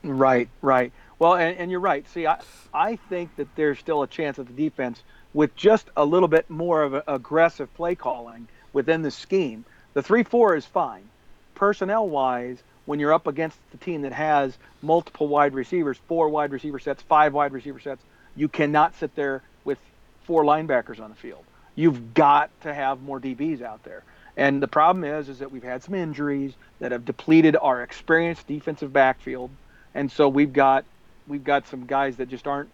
Right, 0.04 0.50
right. 0.60 0.92
Well, 1.18 1.34
and, 1.34 1.56
and 1.56 1.70
you're 1.70 1.80
right. 1.80 2.06
See, 2.10 2.26
I, 2.26 2.38
I 2.74 2.96
think 2.96 3.34
that 3.36 3.48
there's 3.56 3.78
still 3.78 4.02
a 4.02 4.06
chance 4.06 4.36
that 4.36 4.46
the 4.46 4.52
defense, 4.52 5.02
with 5.32 5.56
just 5.56 5.88
a 5.96 6.04
little 6.04 6.28
bit 6.28 6.48
more 6.50 6.82
of 6.82 7.02
aggressive 7.08 7.72
play 7.74 7.94
calling 7.94 8.46
within 8.74 9.00
the 9.00 9.10
scheme, 9.10 9.64
the 9.94 10.02
3 10.02 10.22
4 10.22 10.56
is 10.56 10.66
fine. 10.66 11.08
Personnel 11.54 12.08
wise, 12.08 12.62
when 12.86 13.00
you're 13.00 13.12
up 13.12 13.26
against 13.26 13.58
the 13.70 13.78
team 13.78 14.02
that 14.02 14.12
has 14.12 14.56
multiple 14.82 15.28
wide 15.28 15.54
receivers, 15.54 15.98
four 16.08 16.28
wide 16.28 16.52
receiver 16.52 16.78
sets, 16.78 17.02
five 17.02 17.32
wide 17.32 17.52
receiver 17.52 17.80
sets, 17.80 18.02
you 18.36 18.48
cannot 18.48 18.94
sit 18.96 19.14
there 19.14 19.42
with 19.64 19.78
four 20.24 20.44
linebackers 20.44 21.00
on 21.00 21.10
the 21.10 21.16
field. 21.16 21.44
You've 21.76 22.14
got 22.14 22.50
to 22.62 22.72
have 22.72 23.02
more 23.02 23.20
DBs 23.20 23.62
out 23.62 23.82
there. 23.84 24.02
And 24.36 24.62
the 24.62 24.68
problem 24.68 25.04
is, 25.04 25.28
is 25.28 25.38
that 25.38 25.52
we've 25.52 25.62
had 25.62 25.82
some 25.82 25.94
injuries 25.94 26.54
that 26.80 26.92
have 26.92 27.04
depleted 27.04 27.56
our 27.60 27.82
experienced 27.82 28.46
defensive 28.46 28.92
backfield, 28.92 29.50
and 29.94 30.10
so 30.10 30.28
we've 30.28 30.52
got 30.52 30.84
we've 31.28 31.44
got 31.44 31.68
some 31.68 31.86
guys 31.86 32.16
that 32.16 32.28
just 32.28 32.46
aren't 32.46 32.68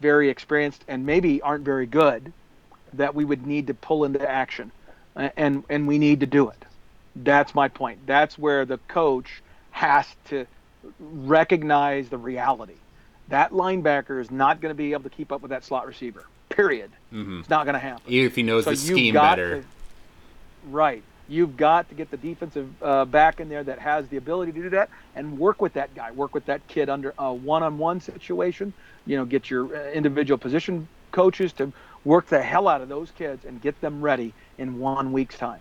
very 0.00 0.28
experienced 0.28 0.84
and 0.88 1.06
maybe 1.06 1.40
aren't 1.40 1.64
very 1.64 1.86
good 1.86 2.32
that 2.94 3.14
we 3.14 3.24
would 3.24 3.46
need 3.46 3.68
to 3.68 3.74
pull 3.74 4.04
into 4.04 4.28
action, 4.28 4.72
and 5.14 5.62
and 5.68 5.86
we 5.86 5.98
need 5.98 6.20
to 6.20 6.26
do 6.26 6.48
it. 6.48 6.64
That's 7.16 7.54
my 7.54 7.68
point. 7.68 8.06
That's 8.06 8.38
where 8.38 8.64
the 8.64 8.78
coach 8.88 9.42
has 9.70 10.06
to 10.26 10.46
recognize 11.00 12.08
the 12.08 12.18
reality. 12.18 12.74
That 13.28 13.52
linebacker 13.52 14.20
is 14.20 14.30
not 14.30 14.60
going 14.60 14.70
to 14.70 14.76
be 14.76 14.92
able 14.92 15.04
to 15.04 15.10
keep 15.10 15.32
up 15.32 15.40
with 15.40 15.50
that 15.50 15.64
slot 15.64 15.86
receiver. 15.86 16.26
Period. 16.48 16.90
Mm-hmm. 17.12 17.40
It's 17.40 17.48
not 17.50 17.64
going 17.64 17.74
to 17.74 17.78
happen. 17.80 18.02
Even 18.12 18.26
if 18.26 18.36
he 18.36 18.42
knows 18.42 18.64
So 18.64 18.70
the 18.70 18.76
scheme 18.76 19.14
better. 19.14 19.62
to- 19.62 19.66
right. 20.70 21.02
You've 21.26 21.56
got 21.56 21.88
to 21.88 21.94
get 21.94 22.10
the 22.10 22.18
defensive 22.18 22.70
uh, 22.82 23.06
back 23.06 23.40
in 23.40 23.48
there 23.48 23.64
that 23.64 23.78
has 23.78 24.06
the 24.08 24.18
ability 24.18 24.52
to 24.52 24.62
do 24.62 24.70
that 24.70 24.90
and 25.14 25.38
work 25.38 25.62
with 25.62 25.72
that 25.72 25.94
guy, 25.94 26.10
work 26.10 26.34
with 26.34 26.44
that 26.46 26.66
kid 26.68 26.90
under 26.90 27.14
a 27.18 27.32
one-on-one 27.32 28.00
situation. 28.02 28.74
You 29.06 29.16
know, 29.16 29.24
get 29.24 29.48
your 29.48 29.74
uh, 29.74 29.90
individual 29.92 30.36
position 30.36 30.86
coaches 31.12 31.52
to 31.54 31.72
work 32.04 32.26
the 32.26 32.42
hell 32.42 32.68
out 32.68 32.82
of 32.82 32.90
those 32.90 33.10
kids 33.12 33.46
and 33.46 33.60
get 33.62 33.80
them 33.80 34.02
ready 34.02 34.34
in 34.58 34.78
one 34.78 35.12
week's 35.12 35.38
time. 35.38 35.60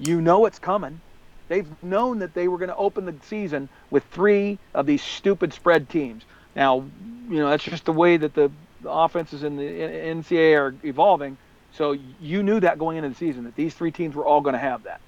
You 0.00 0.20
know 0.20 0.46
it's 0.46 0.58
coming. 0.58 1.00
They've 1.48 1.66
known 1.82 2.20
that 2.20 2.32
they 2.34 2.48
were 2.48 2.58
going 2.58 2.70
to 2.70 2.76
open 2.76 3.04
the 3.06 3.14
season 3.26 3.68
with 3.90 4.04
three 4.04 4.58
of 4.74 4.86
these 4.86 5.02
stupid 5.02 5.52
spread 5.52 5.88
teams. 5.88 6.22
Now, 6.56 6.84
you 7.28 7.36
know 7.38 7.50
that's 7.50 7.64
just 7.64 7.84
the 7.84 7.92
way 7.92 8.16
that 8.16 8.34
the, 8.34 8.50
the 8.82 8.90
offenses 8.90 9.42
in 9.42 9.56
the 9.56 9.64
N- 9.66 10.22
NCAA 10.22 10.58
are 10.58 10.74
evolving. 10.84 11.36
So 11.72 11.96
you 12.20 12.42
knew 12.42 12.58
that 12.60 12.78
going 12.78 12.96
into 12.96 13.08
the 13.10 13.14
season 13.14 13.44
that 13.44 13.54
these 13.56 13.74
three 13.74 13.90
teams 13.92 14.14
were 14.14 14.24
all 14.24 14.40
going 14.40 14.54
to 14.54 14.58
have 14.60 14.84
that. 14.84 15.00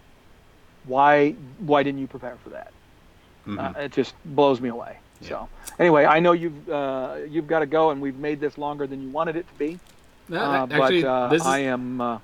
Why 0.84 1.32
why 1.58 1.82
didn't 1.82 2.00
you 2.00 2.06
prepare 2.06 2.36
for 2.42 2.50
that? 2.50 2.72
Mhm. 3.46 3.76
Uh, 3.76 3.80
it 3.80 3.92
just 3.92 4.14
blows 4.24 4.60
me 4.60 4.68
away. 4.68 4.98
Yeah. 5.20 5.28
So 5.28 5.48
anyway, 5.78 6.04
I 6.04 6.20
know 6.20 6.32
you've 6.32 6.68
uh, 6.68 7.16
you've 7.28 7.46
got 7.46 7.60
to 7.60 7.66
go, 7.66 7.90
and 7.90 8.00
we've 8.00 8.16
made 8.16 8.40
this 8.40 8.58
longer 8.58 8.86
than 8.86 9.00
you 9.02 9.08
wanted 9.10 9.36
it 9.36 9.46
to 9.48 9.54
be. 9.54 9.78
No, 10.28 10.40
Uh, 10.40 10.66
actually, 10.70 11.02
but 11.02 11.08
uh, 11.08 11.28
this 11.28 11.42
is 11.42 11.46
I 11.46 11.58
am 11.60 12.00
uh, 12.00 12.18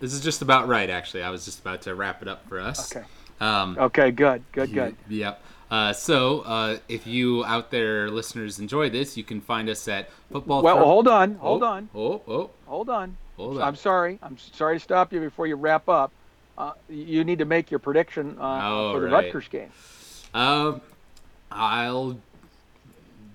this 0.00 0.12
is 0.12 0.20
just 0.20 0.42
about 0.42 0.68
right. 0.68 0.90
Actually, 0.90 1.22
I 1.22 1.30
was 1.30 1.44
just 1.44 1.60
about 1.60 1.82
to 1.82 1.94
wrap 1.94 2.22
it 2.22 2.28
up 2.28 2.48
for 2.48 2.58
us. 2.60 2.94
okay. 2.94 3.06
Um, 3.40 3.76
Okay, 3.78 4.10
good, 4.10 4.42
good, 4.52 4.72
good. 4.72 4.96
Yep. 5.08 5.42
Uh, 5.70 5.92
so, 5.92 6.40
uh, 6.40 6.78
if 6.88 7.06
you 7.06 7.44
out 7.44 7.70
there 7.70 8.10
listeners 8.10 8.58
enjoy 8.58 8.90
this, 8.90 9.16
you 9.16 9.22
can 9.22 9.40
find 9.40 9.68
us 9.68 9.86
at 9.86 10.10
football. 10.32 10.62
Well, 10.62 10.78
hold 10.84 11.06
on, 11.06 11.36
hold 11.36 11.62
oh, 11.62 11.66
on, 11.66 11.88
Oh, 11.94 12.22
oh, 12.26 12.50
hold 12.66 12.90
on. 12.90 13.16
hold 13.36 13.56
on. 13.58 13.62
I'm 13.62 13.76
sorry. 13.76 14.18
I'm 14.20 14.36
sorry 14.36 14.76
to 14.76 14.80
stop 14.80 15.12
you 15.12 15.20
before 15.20 15.46
you 15.46 15.54
wrap 15.54 15.88
up. 15.88 16.10
Uh, 16.58 16.72
you 16.88 17.22
need 17.24 17.38
to 17.38 17.44
make 17.44 17.70
your 17.70 17.78
prediction 17.78 18.36
uh, 18.40 18.60
Oh, 18.64 18.92
for 18.94 19.00
the 19.00 19.06
right. 19.06 19.26
Rutgers 19.26 19.48
game. 19.48 19.70
Um, 20.34 20.80
I'll 21.52 22.18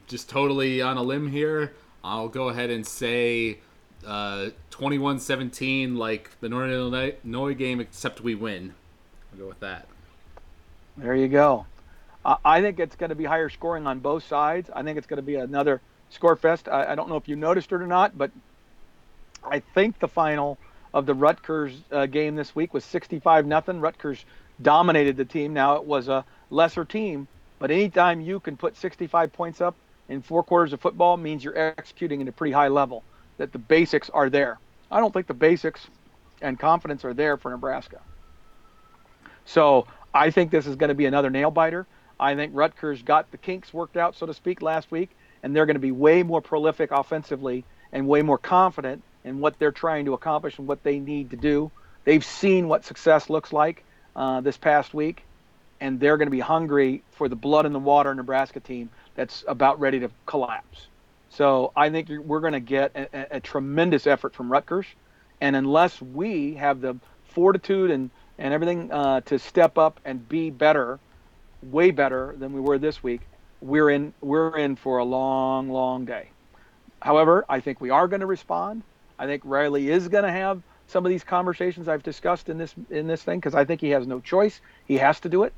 just 0.08 0.30
totally 0.30 0.82
on 0.82 0.98
a 0.98 1.04
limb 1.04 1.30
here. 1.32 1.74
I'll 2.04 2.28
go 2.28 2.50
ahead 2.50 2.70
and 2.70 2.86
say 2.86 3.60
uh, 4.06 4.50
21-17, 4.72 5.96
like 5.96 6.32
the 6.42 6.50
Northern 6.50 6.72
Illinois 6.72 7.54
game, 7.54 7.80
except 7.80 8.22
we 8.22 8.36
win. 8.36 8.74
I'll 9.34 9.40
go 9.40 9.48
with 9.48 9.60
that. 9.60 9.88
There 10.98 11.16
you 11.16 11.28
go. 11.28 11.66
I 12.44 12.62
think 12.62 12.80
it's 12.80 12.96
going 12.96 13.10
to 13.10 13.16
be 13.16 13.26
higher 13.26 13.50
scoring 13.50 13.86
on 13.86 14.00
both 14.00 14.28
sides. 14.28 14.70
I 14.74 14.82
think 14.82 14.98
it's 14.98 15.06
going 15.06 15.18
to 15.18 15.24
be 15.24 15.36
another 15.36 15.82
score 16.10 16.36
fest. 16.36 16.68
I, 16.68 16.94
I 16.94 16.96
don't 16.96 17.10
know 17.10 17.18
if 17.18 17.28
you 17.28 17.36
noticed 17.36 17.72
it 17.72 17.76
or 17.76 17.88
not, 17.88 18.18
but 18.18 18.32
I 19.44 19.60
think 19.60 20.00
the 20.00 20.08
final 20.08 20.58
of 20.94 21.06
the 21.06 21.14
Rutgers 21.14 21.74
uh, 21.92 22.08
game 22.08 22.36
this 22.36 22.56
week 22.56 22.74
was 22.74 22.84
65 22.84 23.46
nothing. 23.46 23.80
Rutgers 23.80 24.26
dominated 24.62 25.18
the 25.18 25.26
team. 25.26 25.54
Now 25.54 25.76
it 25.76 25.84
was 25.84 26.08
a 26.08 26.26
lesser 26.50 26.86
team, 26.86 27.28
but 27.60 27.70
anytime 27.70 28.22
you 28.22 28.40
can 28.40 28.58
put 28.58 28.76
65 28.76 29.32
points 29.34 29.62
up 29.62 29.76
in 30.10 30.22
four 30.22 30.42
quarters 30.42 30.74
of 30.74 30.82
football 30.82 31.18
means 31.18 31.44
you're 31.44 31.58
executing 31.58 32.22
at 32.22 32.28
a 32.28 32.32
pretty 32.32 32.54
high 32.54 32.70
level. 32.70 33.04
That 33.38 33.52
the 33.52 33.60
basics 33.60 34.10
are 34.10 34.30
there. 34.30 34.60
I 34.92 35.00
don't 35.00 35.14
think 35.14 35.28
the 35.28 35.34
basics 35.34 35.88
and 36.42 36.60
confidence 36.60 37.04
are 37.06 37.14
there 37.14 37.38
for 37.38 37.52
Nebraska. 37.52 38.00
So 39.46 39.88
I 40.14 40.32
think 40.32 40.52
this 40.52 40.68
is 40.68 40.76
going 40.76 40.90
to 40.90 40.96
be 40.96 41.06
another 41.06 41.30
nail 41.30 41.52
biter. 41.52 41.86
I 42.20 42.36
think 42.36 42.54
Rutgers 42.56 43.02
got 43.02 43.32
the 43.32 43.38
kinks 43.38 43.74
worked 43.74 43.98
out, 43.98 44.16
so 44.16 44.26
to 44.26 44.34
speak, 44.34 44.62
last 44.62 44.90
week, 44.90 45.10
and 45.44 45.56
they're 45.56 45.66
going 45.66 45.76
to 45.76 45.82
be 45.82 45.92
way 45.92 46.24
more 46.24 46.42
prolific 46.42 46.92
offensively 46.92 47.66
and 47.92 48.08
way 48.08 48.22
more 48.22 48.38
confident 48.38 49.04
in 49.24 49.40
what 49.40 49.60
they're 49.60 49.72
trying 49.72 50.06
to 50.06 50.14
accomplish 50.14 50.58
and 50.58 50.68
what 50.68 50.84
they 50.84 51.00
need 51.00 51.32
to 51.32 51.36
do. 51.36 51.72
They've 52.06 52.24
seen 52.24 52.68
what 52.68 52.86
success 52.86 53.30
looks 53.30 53.52
like 53.52 53.84
uh, 54.16 54.42
this 54.42 54.58
past 54.58 54.94
week, 54.94 55.24
and 55.82 56.00
they're 56.00 56.18
going 56.18 56.28
to 56.28 56.32
be 56.32 56.40
hungry 56.40 57.04
for 57.12 57.28
the 57.28 57.36
blood 57.36 57.66
in 57.66 57.74
the 57.74 57.80
water 57.80 58.14
Nebraska 58.16 58.60
team 58.60 58.90
that's 59.16 59.44
about 59.48 59.80
ready 59.80 60.00
to 60.00 60.12
collapse. 60.26 60.88
So 61.36 61.74
I 61.76 61.90
think 61.90 62.08
we're 62.10 62.40
going 62.40 62.54
to 62.54 62.62
get 62.62 62.96
a, 62.96 63.36
a, 63.36 63.40
tremendous 63.42 64.08
effort 64.08 64.34
from 64.34 64.50
Rutgers, 64.50 64.86
and 65.42 65.54
unless 65.58 66.02
we 66.02 66.54
have 66.54 66.80
the 66.80 66.96
fortitude 67.26 67.92
and 67.92 68.10
and 68.38 68.54
everything 68.54 68.90
uh, 68.92 69.20
to 69.22 69.38
step 69.38 69.78
up 69.78 70.00
and 70.06 70.28
be 70.30 70.50
better, 70.50 70.98
way 71.62 71.92
better 71.92 72.36
than 72.38 72.54
we 72.54 72.62
were 72.62 72.78
this 72.78 73.04
week, 73.04 73.22
we're 73.60 73.90
in 73.90 74.14
we're 74.22 74.58
in 74.58 74.78
for 74.78 75.00
a 75.00 75.04
long, 75.04 75.70
long 75.70 76.06
day. 76.06 76.30
However, 77.02 77.44
I 77.50 77.60
think 77.60 77.82
we 77.82 77.90
are 77.90 78.08
going 78.08 78.22
to 78.22 78.26
respond. 78.26 78.84
I 79.20 79.26
think 79.26 79.42
Riley 79.44 79.90
is 79.90 80.08
going 80.08 80.24
to 80.24 80.32
have 80.32 80.62
some 80.88 81.06
of 81.06 81.10
these 81.10 81.26
conversations 81.26 81.90
I've 81.90 82.04
discussed 82.04 82.48
in 82.48 82.58
this 82.58 82.74
in 82.90 83.08
this 83.08 83.24
thing 83.24 83.40
because 83.40 83.56
I 83.56 83.66
think 83.66 83.82
he 83.82 83.90
has 83.90 84.08
no 84.08 84.22
choice. 84.22 84.62
He 84.88 84.98
has 85.00 85.20
to 85.20 85.28
do 85.28 85.44
it, 85.44 85.54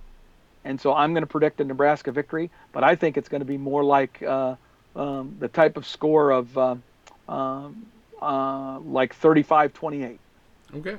and 0.66 0.82
so 0.82 0.96
I'm 0.96 1.14
going 1.14 1.22
to 1.22 1.28
predict 1.28 1.62
a 1.62 1.66
Nebraska 1.66 2.12
victory. 2.12 2.50
But 2.72 2.84
I 2.84 2.96
think 2.96 3.16
it's 3.16 3.30
going 3.30 3.42
to 3.42 3.46
be 3.46 3.58
more 3.58 3.84
like 3.84 4.24
uh, 4.24 4.56
um, 4.98 5.36
the 5.40 5.48
type 5.48 5.78
of 5.78 5.86
score 5.86 6.32
of 6.32 6.58
uh, 6.58 6.76
um, 7.30 7.86
uh, 8.22 8.80
like 8.80 9.18
35-28. 9.20 10.18
Okay. 10.76 10.98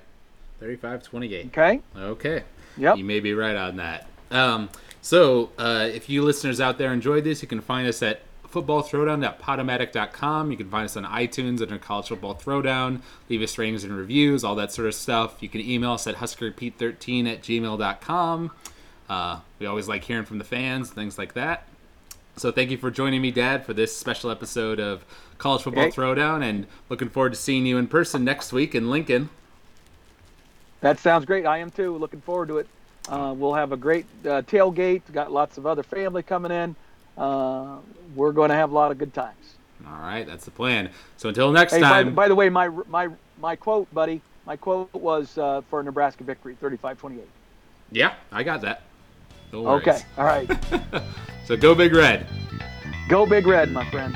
35-28. 0.63 1.47
Okay. 1.49 1.81
Okay. 1.97 2.43
Yep. 2.77 2.97
You 2.97 3.05
may 3.05 3.21
be 3.21 3.35
right 3.35 3.57
on 3.57 3.77
that. 3.77 4.07
Um, 4.31 4.71
so, 5.01 5.51
uh, 5.59 5.89
if 5.93 6.09
you 6.09 6.23
listeners 6.23 6.61
out 6.61 6.79
there 6.79 6.93
enjoyed 6.93 7.25
this, 7.25 7.43
you 7.43 7.49
can 7.49 7.61
find 7.61 7.89
us 7.89 8.03
at 8.03 8.23
footballthrowdown.podomatic.com. 8.53 10.51
You 10.51 10.57
can 10.57 10.71
find 10.71 10.85
us 10.85 10.97
on 10.97 11.05
iTunes 11.05 11.61
under 11.61 11.79
College 11.79 12.09
Football 12.09 12.35
Throwdown. 12.35 13.03
Leave 13.29 13.43
us 13.43 13.59
ratings 13.59 13.85
and 13.85 13.97
reviews, 13.97 14.43
all 14.45 14.55
that 14.57 14.73
sort 14.73 14.89
of 14.89 14.95
stuff. 14.95 15.37
You 15.41 15.49
can 15.49 15.61
email 15.61 15.93
us 15.93 16.07
at 16.07 16.17
huskerpete13 16.17 17.31
at 17.31 17.43
gmail.com. 17.43 18.51
Uh, 19.09 19.41
we 19.59 19.67
always 19.67 19.89
like 19.89 20.05
hearing 20.05 20.25
from 20.25 20.39
the 20.39 20.45
fans, 20.45 20.91
things 20.91 21.19
like 21.19 21.35
that. 21.35 21.68
So 22.39 22.53
thank 22.53 22.71
you 22.71 22.79
for 22.79 22.91
joining 22.91 23.21
me, 23.21 23.33
Dad, 23.33 23.67
for 23.67 23.75
this 23.75 23.97
special 23.97 24.31
episode 24.31 24.79
of 24.79 25.05
College 25.39 25.63
Football 25.63 25.85
Hey. 25.85 25.91
Throwdown, 25.91 26.43
and 26.45 26.69
looking 26.89 27.09
forward 27.09 27.31
to 27.31 27.37
seeing 27.37 27.67
you 27.67 27.79
in 27.79 27.89
person 27.89 28.25
next 28.25 28.53
week 28.53 28.77
in 28.77 28.91
Lincoln. 28.91 29.29
That 30.81 31.01
sounds 31.01 31.25
great. 31.25 31.47
I 31.47 31.59
am 31.59 31.71
too. 31.71 31.97
Looking 31.97 32.21
forward 32.21 32.49
to 32.49 32.59
it. 32.59 32.69
Uh, 33.09 33.35
we'll 33.37 33.55
have 33.55 33.73
a 33.73 33.77
great 33.77 34.07
uh, 34.25 34.43
tailgate. 34.43 35.03
Got 35.13 35.33
lots 35.33 35.59
of 35.59 35.67
other 35.67 35.83
family 35.83 36.23
coming 36.23 36.53
in. 36.53 36.77
Uh, 37.17 37.79
we're 38.15 38.31
going 38.33 38.51
to 38.51 38.55
have 38.55 38.71
a 38.71 38.75
lot 38.75 38.93
of 38.93 38.99
good 38.99 39.13
times. 39.13 39.55
All 39.85 40.01
right, 40.01 40.25
that's 40.25 40.45
the 40.45 40.53
plan. 40.53 40.91
So 41.17 41.31
until 41.31 41.51
next 41.51 41.73
Hey, 41.73 41.81
by, 41.81 42.05
time. 42.05 42.15
by 42.15 42.29
the 42.29 42.35
way, 42.37 42.49
my 42.49 42.69
my 42.89 43.09
my 43.41 43.57
quote, 43.57 43.93
buddy, 43.93 44.21
my 44.47 44.57
quote 44.57 44.93
was 44.95 45.37
uh, 45.39 45.63
for 45.71 45.81
a 45.81 45.83
Nebraska 45.83 46.23
victory, 46.23 46.57
35-28. 46.63 47.21
Yeah, 47.91 48.15
I 48.31 48.43
got 48.45 48.61
that. 48.61 48.83
No 49.53 49.63
worries. 49.63 49.89
Okay. 49.89 50.01
All 50.17 50.25
right. 50.25 50.51
So 51.49 51.57
go 51.57 51.75
Big 51.75 51.95
Red. 51.95 52.27
Go 53.09 53.25
Big 53.25 53.47
Red, 53.47 53.73
my 53.73 53.83
friend. 53.91 54.15